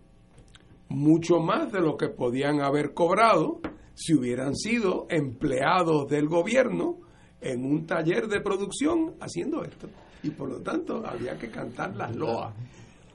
[0.89, 3.61] mucho más de lo que podían haber cobrado
[3.95, 6.99] si hubieran sido empleados del gobierno
[7.41, 9.89] en un taller de producción haciendo esto.
[10.23, 12.55] Y por lo tanto había que cantar las loas.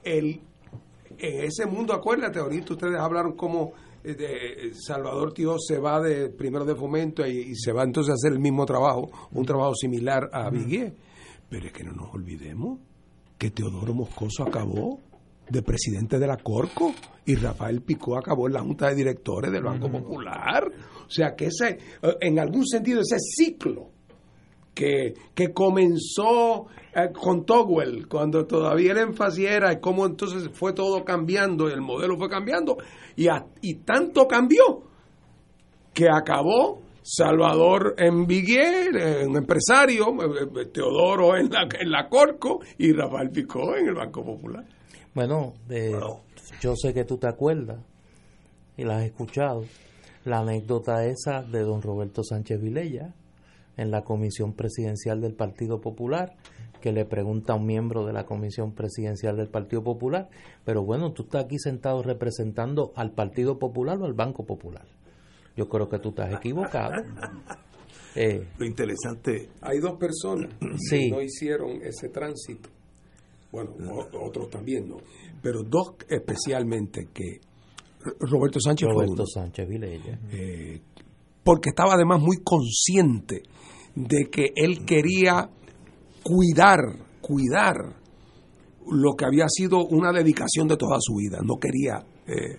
[0.02, 0.40] El,
[1.18, 6.30] en ese mundo, acuérdate, ahorita ustedes hablaron como eh, de Salvador Tío se va de
[6.30, 10.30] primero de fomento y, se va entonces a hacer el mismo trabajo, un trabajo similar
[10.32, 10.94] a Vigué.
[11.48, 12.78] Pero es que no nos olvidemos
[13.36, 15.00] que Teodoro Moscoso acabó
[15.50, 16.94] de presidente de la Corco
[17.26, 20.64] y Rafael Picó acabó en la Junta de Directores del Banco Popular.
[21.06, 21.78] O sea que ese,
[22.20, 23.90] en algún sentido, ese ciclo
[24.74, 31.04] que, que comenzó eh, con Togwell, cuando todavía el énfasis era cómo entonces fue todo
[31.04, 32.78] cambiando, el modelo fue cambiando,
[33.16, 33.26] y,
[33.60, 34.84] y tanto cambió
[35.92, 42.60] que acabó Salvador en Viguer, un empresario, eh, eh, Teodoro en la, en la Corco
[42.78, 44.64] y Rafael Picó en el Banco Popular.
[45.14, 45.54] Bueno,
[46.60, 47.78] yo sé que tú te acuerdas
[48.76, 49.64] y la has escuchado,
[50.24, 53.14] la anécdota esa de don Roberto Sánchez Vilella
[53.76, 56.36] en la comisión presidencial del Partido Popular,
[56.80, 60.28] que le pregunta a un miembro de la comisión presidencial del Partido Popular,
[60.64, 64.86] pero bueno, tú estás aquí sentado representando al Partido Popular o al Banco Popular.
[65.56, 67.02] Yo creo que tú estás equivocado.
[68.16, 70.52] Eh, Lo interesante, hay dos personas
[70.90, 72.68] que no hicieron ese tránsito
[73.52, 73.72] bueno,
[74.20, 74.98] otros también, ¿no?
[75.42, 77.40] Pero dos especialmente que
[78.20, 80.18] Roberto Sánchez Roberto Sánchez Vilella.
[80.32, 80.80] Eh,
[81.42, 83.42] porque estaba además muy consciente
[83.94, 85.50] de que él quería
[86.22, 86.78] cuidar,
[87.20, 87.74] cuidar
[88.90, 91.38] lo que había sido una dedicación de toda su vida.
[91.42, 92.04] No quería.
[92.26, 92.58] Eh,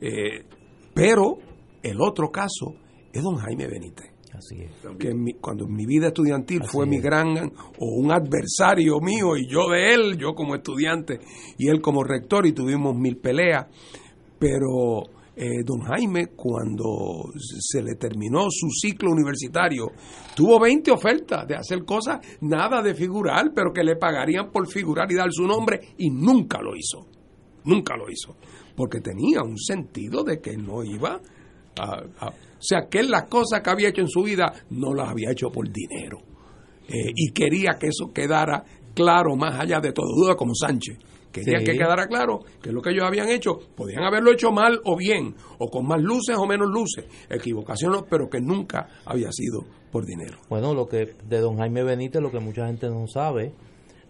[0.00, 0.44] eh,
[0.94, 1.38] pero
[1.82, 2.74] el otro caso
[3.12, 4.11] es don Jaime Benítez.
[4.98, 7.36] Que cuando en mi vida estudiantil fue mi gran
[7.78, 11.20] o un adversario mío y yo de él, yo como estudiante
[11.58, 13.66] y él como rector y tuvimos mil peleas.
[14.38, 15.02] Pero
[15.34, 19.92] eh, don Jaime, cuando se le terminó su ciclo universitario,
[20.34, 25.10] tuvo 20 ofertas de hacer cosas, nada de figurar, pero que le pagarían por figurar
[25.10, 27.06] y dar su nombre y nunca lo hizo.
[27.64, 28.36] Nunca lo hizo.
[28.76, 31.20] Porque tenía un sentido de que no iba
[31.78, 32.32] a
[32.62, 35.32] o sea, que él las cosas que había hecho en su vida no las había
[35.32, 36.18] hecho por dinero.
[36.88, 38.62] Eh, y quería que eso quedara
[38.94, 40.96] claro más allá de todo duda como Sánchez.
[41.32, 44.96] Quería que quedara claro que lo que ellos habían hecho, podían haberlo hecho mal o
[44.96, 50.06] bien, o con más luces o menos luces, equivocaciones, pero que nunca había sido por
[50.06, 50.38] dinero.
[50.48, 53.54] Bueno, lo que de don Jaime Benítez, lo que mucha gente no sabe,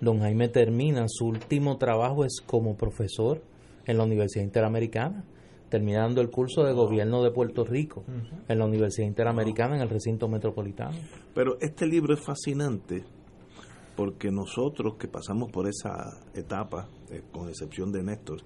[0.01, 3.41] don Jaime termina, su último trabajo es como profesor
[3.87, 5.25] en la Universidad Interamericana
[5.73, 8.05] terminando el curso de gobierno de Puerto Rico
[8.47, 10.99] en la Universidad Interamericana en el recinto metropolitano.
[11.35, 13.03] Pero este libro es fascinante
[13.97, 18.43] porque nosotros que pasamos por esa etapa, eh, con excepción de Néstor.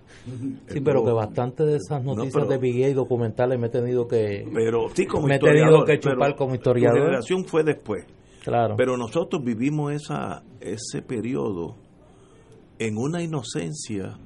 [0.69, 4.49] Sí, pero que bastante de esas noticias de Vigué y documentales me he tenido que,
[4.55, 6.99] pero, sí, como me he tenido que chupar como historiador.
[6.99, 8.05] La generación fue después.
[8.45, 8.77] Claro.
[8.77, 11.75] Pero nosotros vivimos esa, ese periodo
[12.79, 14.17] en una inocencia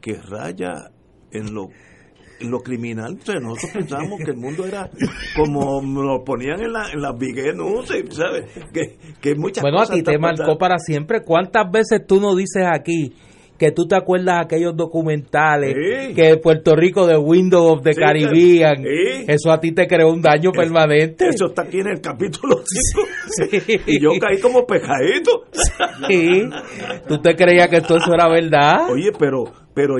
[0.00, 0.90] que raya
[1.30, 1.68] en lo
[2.40, 4.90] lo criminal, nosotros pensamos que el mundo era
[5.36, 7.14] como lo ponían en, la, en las
[7.56, 8.44] no ¿sabes?
[8.72, 11.22] Que, que muchas bueno, a ti te marcó para siempre.
[11.22, 13.14] ¿Cuántas veces tú nos dices aquí
[13.58, 15.74] que tú te acuerdas de aquellos documentales
[16.14, 18.84] que Puerto Rico de Windows of the Caribbean,
[19.26, 21.28] eso a ti te creó un daño permanente.
[21.28, 22.62] Eso está aquí en el capítulo
[23.36, 23.82] 5.
[23.86, 25.46] Y yo caí como pejadito.
[26.08, 26.48] Sí.
[27.08, 28.90] ¿Tú te creías que todo eso era verdad?
[28.90, 29.44] Oye, pero
[29.74, 29.96] pero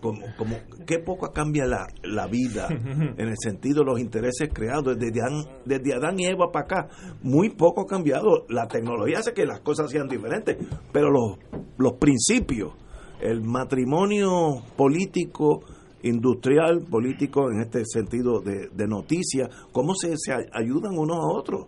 [0.00, 0.56] como, como
[0.86, 5.44] qué poco cambia la, la vida en el sentido de los intereses creados desde Adán,
[5.64, 6.88] desde Adán y Eva para acá.
[7.22, 8.46] Muy poco ha cambiado.
[8.48, 10.56] La tecnología hace que las cosas sean diferentes,
[10.92, 11.38] pero los,
[11.76, 12.72] los principios
[13.20, 15.60] el matrimonio político
[16.02, 21.66] industrial, político en este sentido de, de noticias, cómo se, se ayudan unos a otros.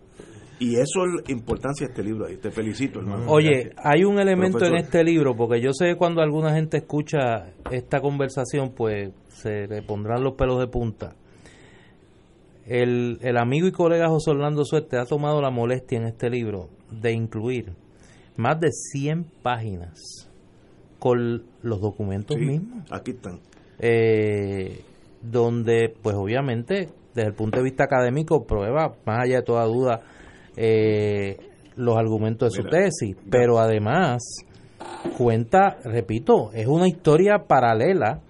[0.60, 2.36] Y eso es la importancia de este libro ahí.
[2.36, 3.24] Te felicito, hermano.
[3.28, 7.54] Oye, hay un elemento en este libro, porque yo sé que cuando alguna gente escucha
[7.70, 11.16] esta conversación, pues se le pondrán los pelos de punta.
[12.66, 16.68] El, el amigo y colega José Orlando Suerte ha tomado la molestia en este libro
[16.90, 17.72] de incluir
[18.36, 20.28] más de 100 páginas
[20.98, 22.84] con los documentos mismos.
[22.90, 23.40] Aquí están.
[23.78, 24.82] Eh,
[25.22, 30.02] donde, pues obviamente, desde el punto de vista académico, prueba, más allá de toda duda,
[30.62, 31.36] eh,
[31.76, 34.22] los argumentos de su tesis, pero además
[35.16, 38.20] cuenta, repito, es una historia paralela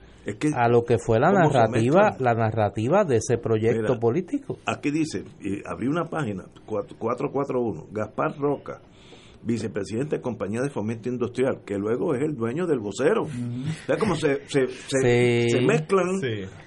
[0.55, 4.59] a lo que fue la narrativa, la narrativa de ese proyecto político.
[4.65, 8.81] Aquí dice, y abrí una página, 441, Gaspar Roca,
[9.43, 13.23] vicepresidente de Compañía de Fomento Industrial, que luego es el dueño del vocero.
[13.25, 16.21] Uh como se, se, se, mezclan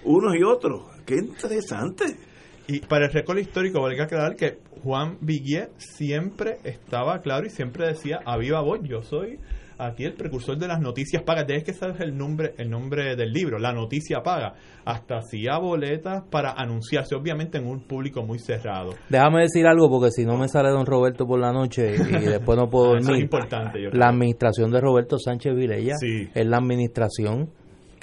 [0.03, 0.89] unos y otros.
[1.05, 2.32] Qué interesante.
[2.67, 7.49] Y para el récord histórico, vale que aclarar que Juan Viguier siempre estaba claro y
[7.49, 9.39] siempre decía a viva voz, yo soy
[9.77, 11.45] aquí el precursor de las noticias pagas.
[11.45, 14.53] Tienes que saber el nombre, el nombre del libro, La Noticia Paga.
[14.85, 18.91] Hasta hacía boletas para anunciarse, obviamente en un público muy cerrado.
[19.09, 22.57] Déjame decir algo, porque si no me sale don Roberto por la noche y después
[22.57, 23.15] no puedo dormir.
[23.15, 23.79] es importante.
[23.91, 27.49] la administración de Roberto Sánchez Vilella es la administración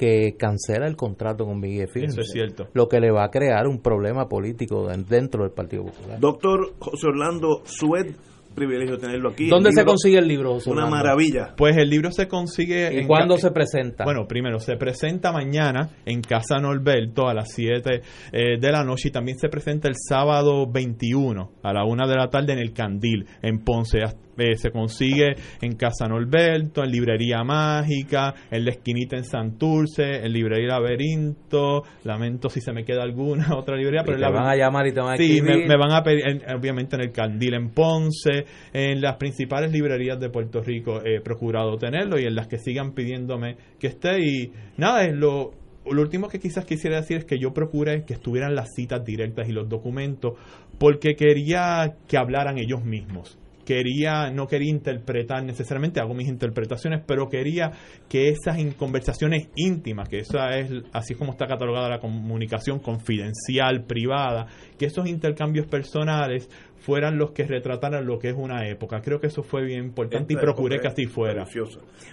[0.01, 2.15] que cancela el contrato con Miguel Films.
[2.15, 2.69] Eso es cierto.
[2.73, 6.19] Lo que le va a crear un problema político dentro del Partido Popular.
[6.19, 8.15] Doctor José Orlando Sued,
[8.55, 9.51] privilegio tenerlo aquí.
[9.51, 10.55] ¿Dónde se consigue el libro?
[10.55, 11.55] José Una maravilla.
[11.55, 13.03] Pues el libro se consigue.
[13.03, 14.05] ¿Y cuándo se presenta?
[14.05, 18.01] Bueno, primero se presenta mañana en Casa Norberto a las 7
[18.33, 22.17] eh, de la noche y también se presenta el sábado 21 a la 1 de
[22.17, 23.99] la tarde en el Candil, en Ponce.
[24.41, 30.33] Eh, se consigue en Casa Norberto, en Librería Mágica, en La Esquinita en Santurce, en
[30.33, 34.87] Librería Laberinto, lamento si se me queda alguna otra librería, pero te van a llamar
[34.87, 36.25] y te van a Sí, me, van a pedir,
[36.57, 41.77] obviamente en el Candil en Ponce, en las principales librerías de Puerto Rico he procurado
[41.77, 44.21] tenerlo y en las que sigan pidiéndome que esté.
[44.23, 45.53] Y nada, es lo
[45.87, 49.49] lo último que quizás quisiera decir es que yo procuré que estuvieran las citas directas
[49.49, 50.35] y los documentos
[50.79, 53.40] porque quería que hablaran ellos mismos
[53.71, 57.71] quería, no quería interpretar necesariamente, hago mis interpretaciones, pero quería
[58.09, 64.49] que esas conversaciones íntimas, que esa es así como está catalogada la comunicación confidencial, privada,
[64.77, 69.01] que esos intercambios personales fueran los que retrataran lo que es una época.
[69.01, 71.45] Creo que eso fue bien importante y procuré que así fuera.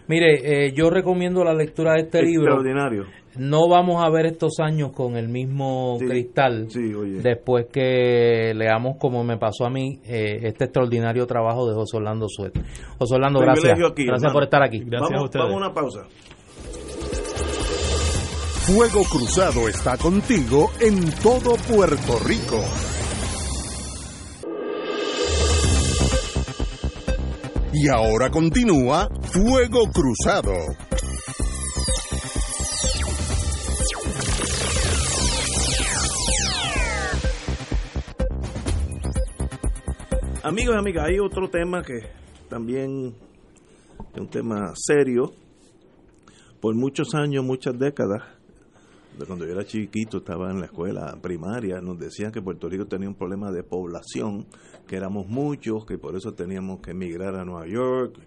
[0.07, 2.61] Mire, eh, yo recomiendo la lectura de este libro.
[3.37, 6.67] No vamos a ver estos años con el mismo cristal
[7.21, 12.27] después que leamos, como me pasó a mí, eh, este extraordinario trabajo de José Orlando
[12.27, 12.61] Suerte.
[12.97, 13.77] José Orlando, gracias.
[13.95, 14.79] gracias por estar aquí.
[14.79, 15.45] Gracias vamos, a ustedes.
[15.45, 16.07] Vamos a una pausa.
[18.67, 22.61] Fuego Cruzado está contigo en todo Puerto Rico.
[27.73, 30.53] Y ahora continúa Fuego Cruzado.
[40.43, 41.99] Amigos y amigas, hay otro tema que
[42.49, 43.13] también
[44.13, 45.33] es un tema serio.
[46.61, 48.23] Por muchos años, muchas décadas,
[49.25, 53.07] cuando yo era chiquito, estaba en la escuela primaria, nos decían que Puerto Rico tenía
[53.07, 54.45] un problema de población
[54.87, 58.19] que éramos muchos, que por eso teníamos que emigrar a Nueva York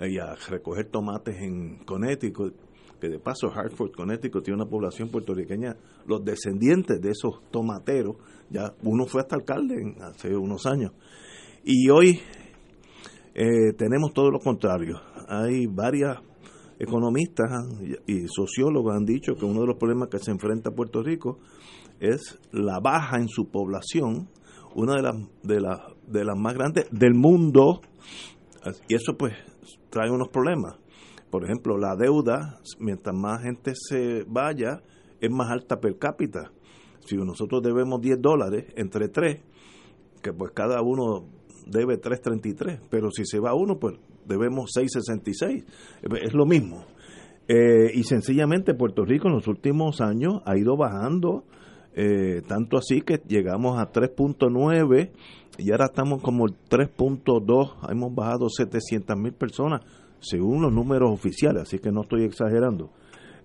[0.00, 2.54] eh, y a recoger tomates en Connecticut,
[3.00, 8.16] que de paso Hartford, Connecticut tiene una población puertorriqueña, los descendientes de esos tomateros,
[8.50, 10.92] ya uno fue hasta alcalde hace unos años.
[11.64, 12.20] Y hoy
[13.34, 15.00] eh, tenemos todo lo contrario.
[15.28, 16.18] Hay varias
[16.82, 17.50] economistas
[18.06, 21.38] y sociólogos han dicho que uno de los problemas que se enfrenta Puerto Rico
[22.00, 24.28] es la baja en su población
[24.74, 27.80] una de las, de, las, de las más grandes del mundo,
[28.88, 29.34] y eso pues
[29.90, 30.76] trae unos problemas.
[31.30, 34.82] Por ejemplo, la deuda, mientras más gente se vaya,
[35.20, 36.52] es más alta per cápita.
[37.06, 39.40] Si nosotros debemos 10 dólares entre tres,
[40.22, 41.24] que pues cada uno
[41.66, 45.64] debe 3.33, pero si se va uno, pues debemos 6.66.
[46.22, 46.84] Es lo mismo.
[47.48, 51.44] Eh, y sencillamente Puerto Rico en los últimos años ha ido bajando
[51.94, 55.10] eh, tanto así que llegamos a 3.9
[55.58, 59.82] y ahora estamos como el 3.2, hemos bajado 700 mil personas
[60.20, 62.90] según los números oficiales, así que no estoy exagerando.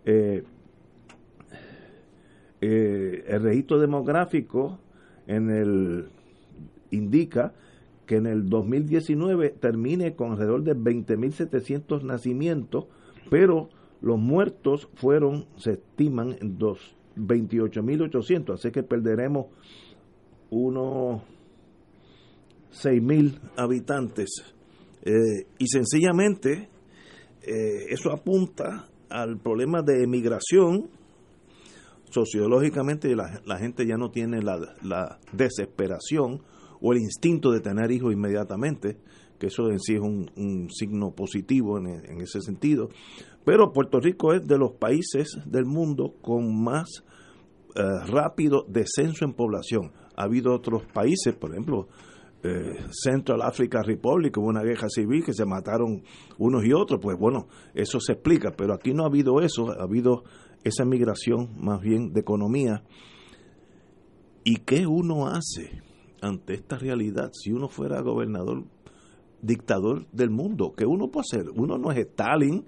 [0.05, 0.43] Eh,
[2.61, 4.79] el registro demográfico
[5.27, 6.09] en el
[6.91, 7.53] indica
[8.07, 12.85] que en el 2019 termine con alrededor de 20.700 nacimientos,
[13.29, 13.69] pero
[13.99, 19.47] Los muertos fueron, se estiman, en 28.800, así que perderemos
[20.51, 21.23] unos
[22.71, 24.29] 6.000 habitantes.
[25.01, 26.69] Eh, y sencillamente
[27.41, 30.89] eh, eso apunta al problema de emigración.
[32.09, 36.41] Sociológicamente la gente ya no tiene la, desesperación
[36.81, 38.97] o el instinto de tener hijos inmediatamente,
[39.39, 42.89] que eso en sí es un, signo positivo en, ese sentido.
[43.45, 47.03] Pero Puerto Rico es de los países del mundo con más
[47.75, 49.91] eh, rápido descenso en población.
[50.15, 51.87] Ha habido otros países, por ejemplo,
[52.43, 56.03] eh, Central Africa Republic, hubo una guerra civil que se mataron
[56.37, 59.83] unos y otros, pues bueno, eso se explica, pero aquí no ha habido eso, ha
[59.83, 60.23] habido
[60.63, 62.83] esa migración más bien de economía.
[64.43, 65.81] ¿Y qué uno hace
[66.21, 68.63] ante esta realidad si uno fuera gobernador,
[69.41, 70.73] dictador del mundo?
[70.75, 71.49] ¿Qué uno puede hacer?
[71.55, 72.65] Uno no es Stalin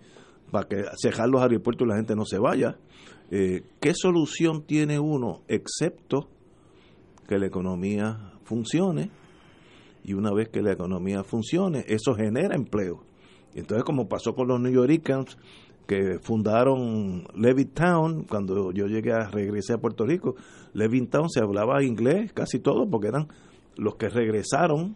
[0.51, 2.77] para que cerrar los aeropuertos y la gente no se vaya.
[3.31, 6.29] Eh, ¿Qué solución tiene uno excepto
[7.27, 9.11] que la economía funcione?
[10.03, 13.03] y una vez que la economía funcione, eso genera empleo.
[13.53, 15.37] Entonces, como pasó con los New Yorkers
[15.89, 20.35] que fundaron Levittown, cuando yo llegué a regresé a Puerto Rico,
[20.73, 23.27] Levittown se hablaba inglés casi todo porque eran
[23.75, 24.95] los que regresaron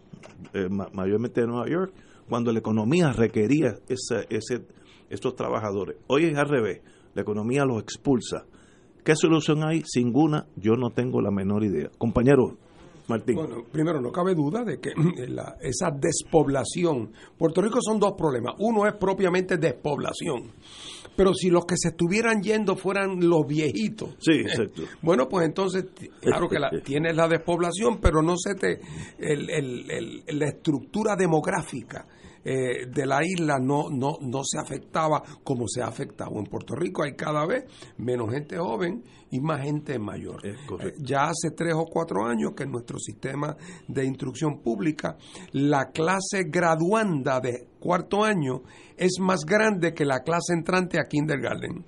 [0.52, 1.92] eh, mayormente de Nueva York
[2.28, 4.68] cuando la economía requería ese, ese,
[5.10, 5.96] estos trabajadores.
[6.06, 6.80] Hoy es al revés,
[7.14, 8.46] la economía los expulsa.
[9.02, 9.82] ¿Qué solución hay?
[9.96, 11.90] Ninguna, yo no tengo la menor idea.
[13.06, 14.90] Compañero, bueno, primero, no cabe duda de que
[15.60, 17.12] esa despoblación.
[17.36, 18.54] Puerto Rico son dos problemas.
[18.58, 20.52] Uno es propiamente despoblación.
[21.16, 24.16] Pero si los que se estuvieran yendo fueran los viejitos.
[24.18, 24.82] Sí, exacto.
[25.02, 25.86] bueno, pues entonces,
[26.20, 28.80] claro que la, tienes la despoblación, pero no se te.
[29.18, 32.06] la estructura demográfica
[32.44, 36.32] eh, de la isla no, no, no se afectaba como se ha afectado.
[36.36, 37.64] En Puerto Rico hay cada vez
[37.96, 40.46] menos gente joven y más gente mayor.
[40.46, 40.54] Eh,
[40.98, 43.56] ya hace tres o cuatro años que en nuestro sistema
[43.88, 45.16] de instrucción pública
[45.52, 48.62] la clase graduanda de cuarto año
[48.96, 51.84] es más grande que la clase entrante a kindergarten.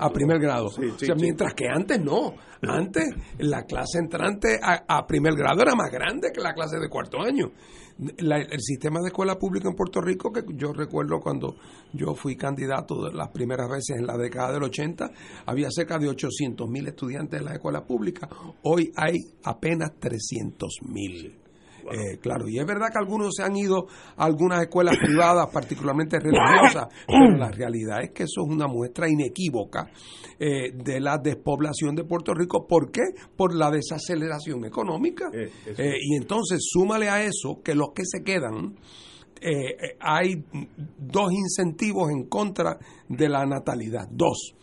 [0.00, 0.70] a primer grado.
[1.16, 2.34] mientras que antes no.
[2.62, 3.04] Antes
[3.38, 7.50] la clase entrante a, primer grado era más grande que la clase de cuarto año
[7.98, 11.56] el sistema de escuela pública en Puerto Rico, que yo recuerdo cuando
[11.92, 15.10] yo fui candidato las primeras veces en la década del 80,
[15.46, 18.28] había cerca de 800 mil estudiantes en la escuela pública.
[18.62, 21.45] Hoy hay apenas 300 mil.
[21.92, 23.86] Eh, claro, y es verdad que algunos se han ido
[24.16, 29.08] a algunas escuelas privadas, particularmente religiosas, pero la realidad es que eso es una muestra
[29.08, 29.90] inequívoca
[30.38, 32.66] eh, de la despoblación de Puerto Rico.
[32.66, 33.02] ¿Por qué?
[33.36, 35.30] Por la desaceleración económica.
[35.32, 35.50] Eh,
[36.00, 38.76] y entonces, súmale a eso que los que se quedan,
[40.00, 40.42] hay
[40.98, 44.08] dos incentivos en contra de la natalidad.
[44.10, 44.54] Dos.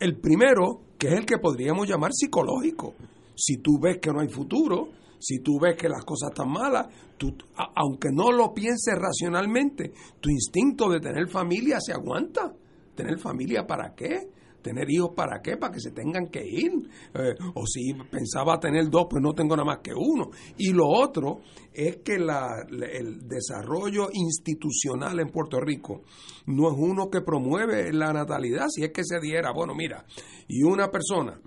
[0.00, 2.94] El primero, que es el que podríamos llamar psicológico.
[3.36, 4.88] Si tú ves que no hay futuro,
[5.18, 6.86] si tú ves que las cosas están malas,
[7.16, 7.34] tú,
[7.74, 12.52] aunque no lo pienses racionalmente, tu instinto de tener familia se aguanta.
[12.94, 14.28] ¿Tener familia para qué?
[14.62, 15.58] ¿Tener hijos para qué?
[15.58, 16.72] Para que se tengan que ir.
[17.12, 20.30] Eh, o si pensaba tener dos, pues no tengo nada más que uno.
[20.56, 21.40] Y lo otro
[21.72, 26.02] es que el desarrollo institucional en Puerto Rico
[26.46, 28.68] no es uno que promueve la natalidad.
[28.68, 30.06] Si es que se diera, bueno, mira,
[30.48, 31.38] y una persona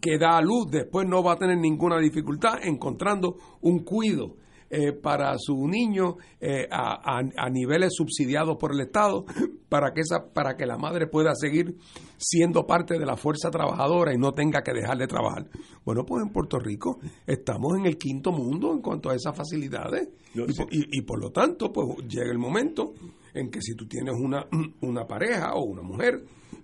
[0.00, 4.36] que da a luz después no va a tener ninguna dificultad encontrando un cuido
[4.72, 9.24] eh, para su niño eh, a, a, niveles subsidiados por el Estado
[9.68, 11.74] para que esa para que la madre pueda seguir
[12.16, 15.48] siendo parte de la fuerza trabajadora y no tenga que dejar de trabajar.
[15.84, 20.08] Bueno, pues en Puerto Rico estamos en el quinto mundo en cuanto a esas facilidades
[20.36, 22.92] y, y, por lo tanto pues llega el momento
[23.34, 24.46] en que si tú tienes una,
[24.82, 26.22] una pareja o una mujer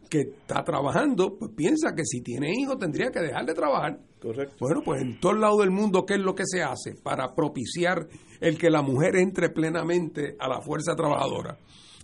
[0.08, 3.98] que está trabajando, pues piensa que si tiene hijos tendría que dejar de trabajar.
[4.20, 4.56] Correcto.
[4.60, 7.34] Bueno, pues en todo el lado del mundo, ¿qué es lo que se hace para
[7.34, 8.08] propiciar
[8.40, 11.58] el que la mujer entre plenamente a la fuerza trabajadora?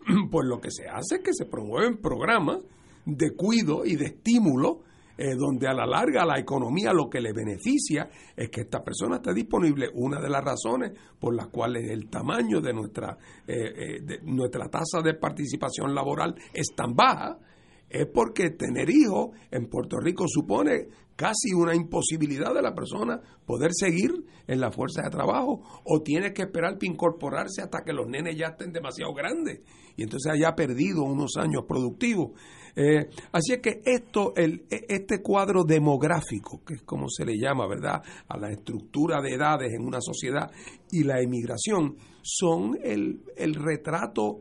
[0.31, 2.59] Pues lo que se hace es que se promueven programas
[3.05, 4.83] de cuido y de estímulo
[5.19, 9.17] eh, donde a la larga la economía lo que le beneficia es que esta persona
[9.17, 9.91] esté disponible.
[9.95, 14.69] Una de las razones por las cuales el tamaño de nuestra, eh, eh, de nuestra
[14.69, 17.39] tasa de participación laboral es tan baja
[17.93, 23.71] es porque tener hijos en Puerto Rico supone casi una imposibilidad de la persona poder
[23.75, 24.11] seguir
[24.47, 28.37] en la fuerza de trabajo o tiene que esperar para incorporarse hasta que los nenes
[28.37, 29.61] ya estén demasiado grandes
[29.95, 32.31] y entonces haya perdido unos años productivos.
[32.75, 37.39] Eh, así es que esto, el, e, este cuadro demográfico, que es como se le
[37.39, 40.51] llama, ¿verdad?, a la estructura de edades en una sociedad
[40.91, 43.21] y la emigración, son el,
[43.55, 44.39] retrato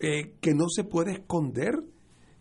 [0.00, 1.74] eh, que no se puede esconder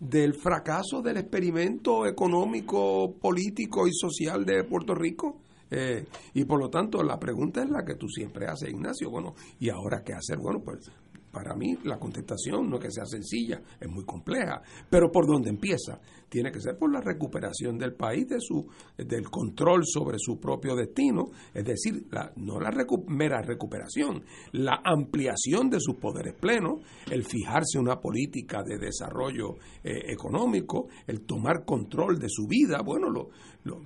[0.10, 5.38] del fracaso del experimento económico, político y social de Puerto Rico.
[5.72, 9.10] Eh, y por lo tanto, la pregunta es la que tú siempre haces, Ignacio.
[9.10, 10.38] Bueno, ¿y ahora qué hacer?
[10.38, 10.92] Bueno, pues
[11.34, 15.50] para mí la contestación no es que sea sencilla, es muy compleja, pero ¿por dónde
[15.50, 16.00] empieza?
[16.30, 20.76] Tiene que ser por la recuperación del país de su del control sobre su propio
[20.76, 22.72] destino, es decir, la, no la
[23.08, 30.12] mera recuperación, la ampliación de sus poderes plenos, el fijarse una política de desarrollo eh,
[30.12, 33.30] económico, el tomar control de su vida, bueno, lo,
[33.64, 33.82] lo,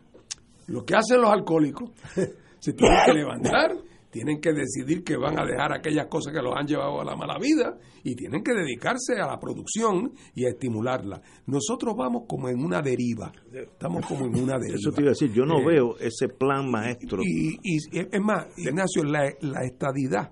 [0.68, 1.92] lo que hacen los alcohólicos,
[2.60, 3.72] se tienen que levantar
[4.10, 7.16] tienen que decidir que van a dejar aquellas cosas que los han llevado a la
[7.16, 11.22] mala vida y tienen que dedicarse a la producción y a estimularla.
[11.46, 14.78] Nosotros vamos como en una deriva, estamos como en una deriva.
[14.80, 17.22] Eso te iba a decir, yo no eh, veo ese plan maestro.
[17.24, 17.58] Y,
[17.92, 20.32] es más, Ignacio, la, la estadidad,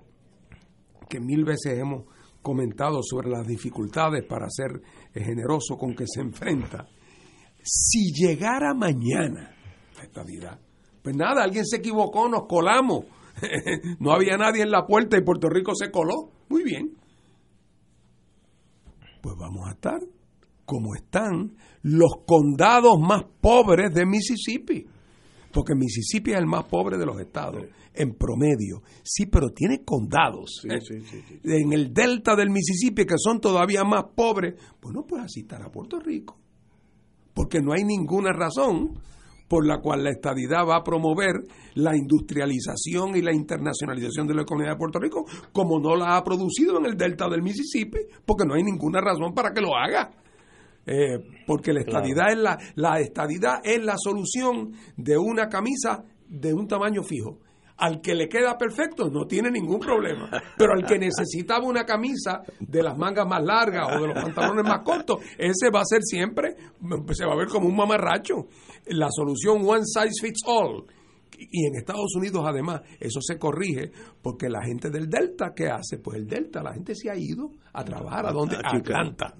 [1.10, 2.06] que mil veces hemos
[2.42, 4.82] comentado sobre las dificultades para ser
[5.14, 6.88] generoso con que se enfrenta,
[7.62, 9.56] si llegara mañana
[9.98, 10.60] la estadidad,
[11.02, 13.06] pues nada, alguien se equivocó, nos colamos
[14.00, 16.30] no había nadie en la puerta y Puerto Rico se coló.
[16.50, 16.94] Muy bien.
[19.22, 20.00] Pues vamos a estar
[20.66, 24.86] como están los condados más pobres de Mississippi.
[25.52, 27.64] Porque Mississippi es el más pobre de los estados,
[27.94, 28.82] en promedio.
[29.04, 30.66] Sí, pero tiene condados.
[30.66, 34.56] en el delta del Mississippi, que son todavía más pobres.
[34.82, 36.38] Bueno, pues así estará Puerto Rico.
[37.34, 39.00] Porque no hay ninguna razón
[39.48, 41.34] por la cual la estadidad va a promover
[41.76, 46.24] la industrialización y la internacionalización de la economía de Puerto Rico, como no la ha
[46.24, 50.12] producido en el delta del Mississippi, porque no hay ninguna razón para que lo haga.
[50.88, 51.18] Eh,
[51.48, 56.68] porque la estadidad, es la, la estadidad es la solución de una camisa de un
[56.68, 57.40] tamaño fijo.
[57.78, 60.30] Al que le queda perfecto no tiene ningún problema.
[60.58, 64.64] Pero al que necesitaba una camisa de las mangas más largas o de los pantalones
[64.64, 66.56] más cortos, ese va a ser siempre,
[67.12, 68.48] se va a ver como un mamarracho.
[68.88, 70.86] La solución one size fits all.
[71.38, 73.92] Y en Estados Unidos además eso se corrige
[74.22, 75.98] porque la gente del Delta, ¿qué hace?
[75.98, 78.56] Pues el Delta, la gente se ha ido a trabajar a donde?
[78.56, 79.36] A Atlanta.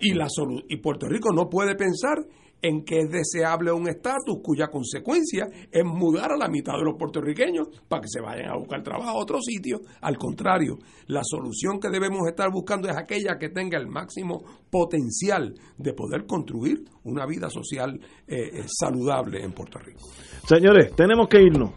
[0.00, 0.26] y, la
[0.68, 2.18] y Puerto Rico no puede pensar
[2.62, 6.96] en que es deseable un estatus cuya consecuencia es mudar a la mitad de los
[6.96, 9.80] puertorriqueños para que se vayan a buscar trabajo a otro sitio.
[10.00, 10.78] Al contrario,
[11.08, 16.24] la solución que debemos estar buscando es aquella que tenga el máximo potencial de poder
[16.26, 20.00] construir una vida social eh, eh, saludable en Puerto Rico.
[20.46, 21.70] Señores, tenemos que irnos.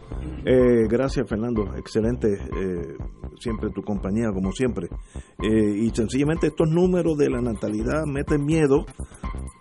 [0.44, 1.74] Eh, gracias, Fernando.
[1.76, 2.28] Excelente,
[3.38, 4.88] siempre tu compañía, como siempre.
[5.42, 8.86] y sencillamente estos números de la natalidad meten miedo.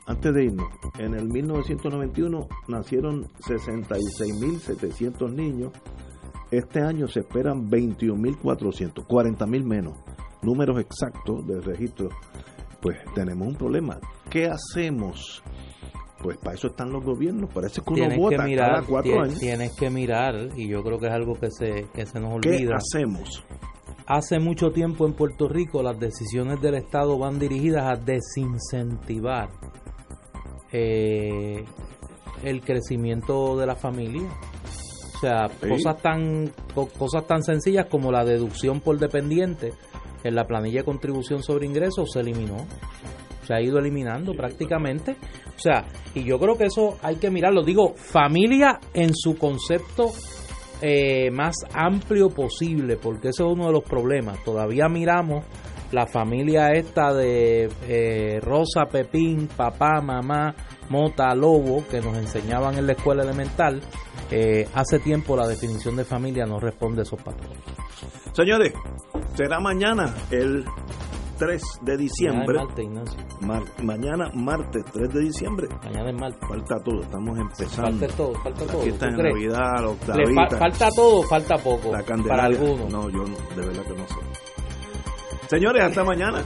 [0.08, 0.68] Antes de irnos,
[1.00, 5.72] en el 1991 nacieron 66.700 niños.
[6.52, 9.98] Este año se esperan 21.400, 40.000 menos.
[10.44, 12.10] Números exactos del registro.
[12.82, 14.00] Pues tenemos un problema.
[14.30, 15.42] ¿Qué hacemos?
[16.22, 17.52] Pues para eso están los gobiernos.
[17.52, 19.40] Parece que uno vota cada cuatro años.
[19.40, 22.58] Tienes que mirar, y yo creo que es algo que se, que se nos olvida.
[22.58, 23.44] ¿Qué hacemos?
[24.06, 29.50] Hace mucho tiempo en Puerto Rico las decisiones del Estado van dirigidas a desincentivar
[30.72, 31.64] eh,
[32.44, 34.28] el crecimiento de la familia.
[35.16, 36.52] O sea, cosas tan
[36.98, 39.74] cosas tan sencillas como la deducción por dependiente
[40.24, 42.66] en la planilla de contribución sobre ingresos se eliminó.
[43.44, 45.16] Se ha ido eliminando prácticamente.
[45.56, 47.64] O sea, y yo creo que eso hay que mirarlo.
[47.64, 50.12] Digo, familia en su concepto
[50.82, 54.44] eh, más amplio posible, porque ese es uno de los problemas.
[54.44, 55.46] Todavía miramos
[55.96, 60.54] la familia esta de eh, Rosa, Pepín, papá, mamá,
[60.90, 63.82] Mota, Lobo, que nos enseñaban en la escuela elemental,
[64.30, 67.60] eh, hace tiempo la definición de familia no responde a esos patrones.
[68.34, 68.74] Señores,
[69.36, 70.66] será mañana el
[71.40, 72.60] 3 de diciembre.
[73.82, 75.68] mañana martes 3 de diciembre.
[75.82, 76.50] Mañana es martes.
[76.50, 78.00] Falta todo, estamos empezando.
[78.00, 78.82] Falta todo, falta todo.
[78.82, 81.92] Aquí está en Navidad, falta todo, falta poco.
[82.28, 82.92] para algunos.
[82.92, 84.55] No, yo de verdad que no sé.
[85.50, 86.44] Señores, hasta mañana.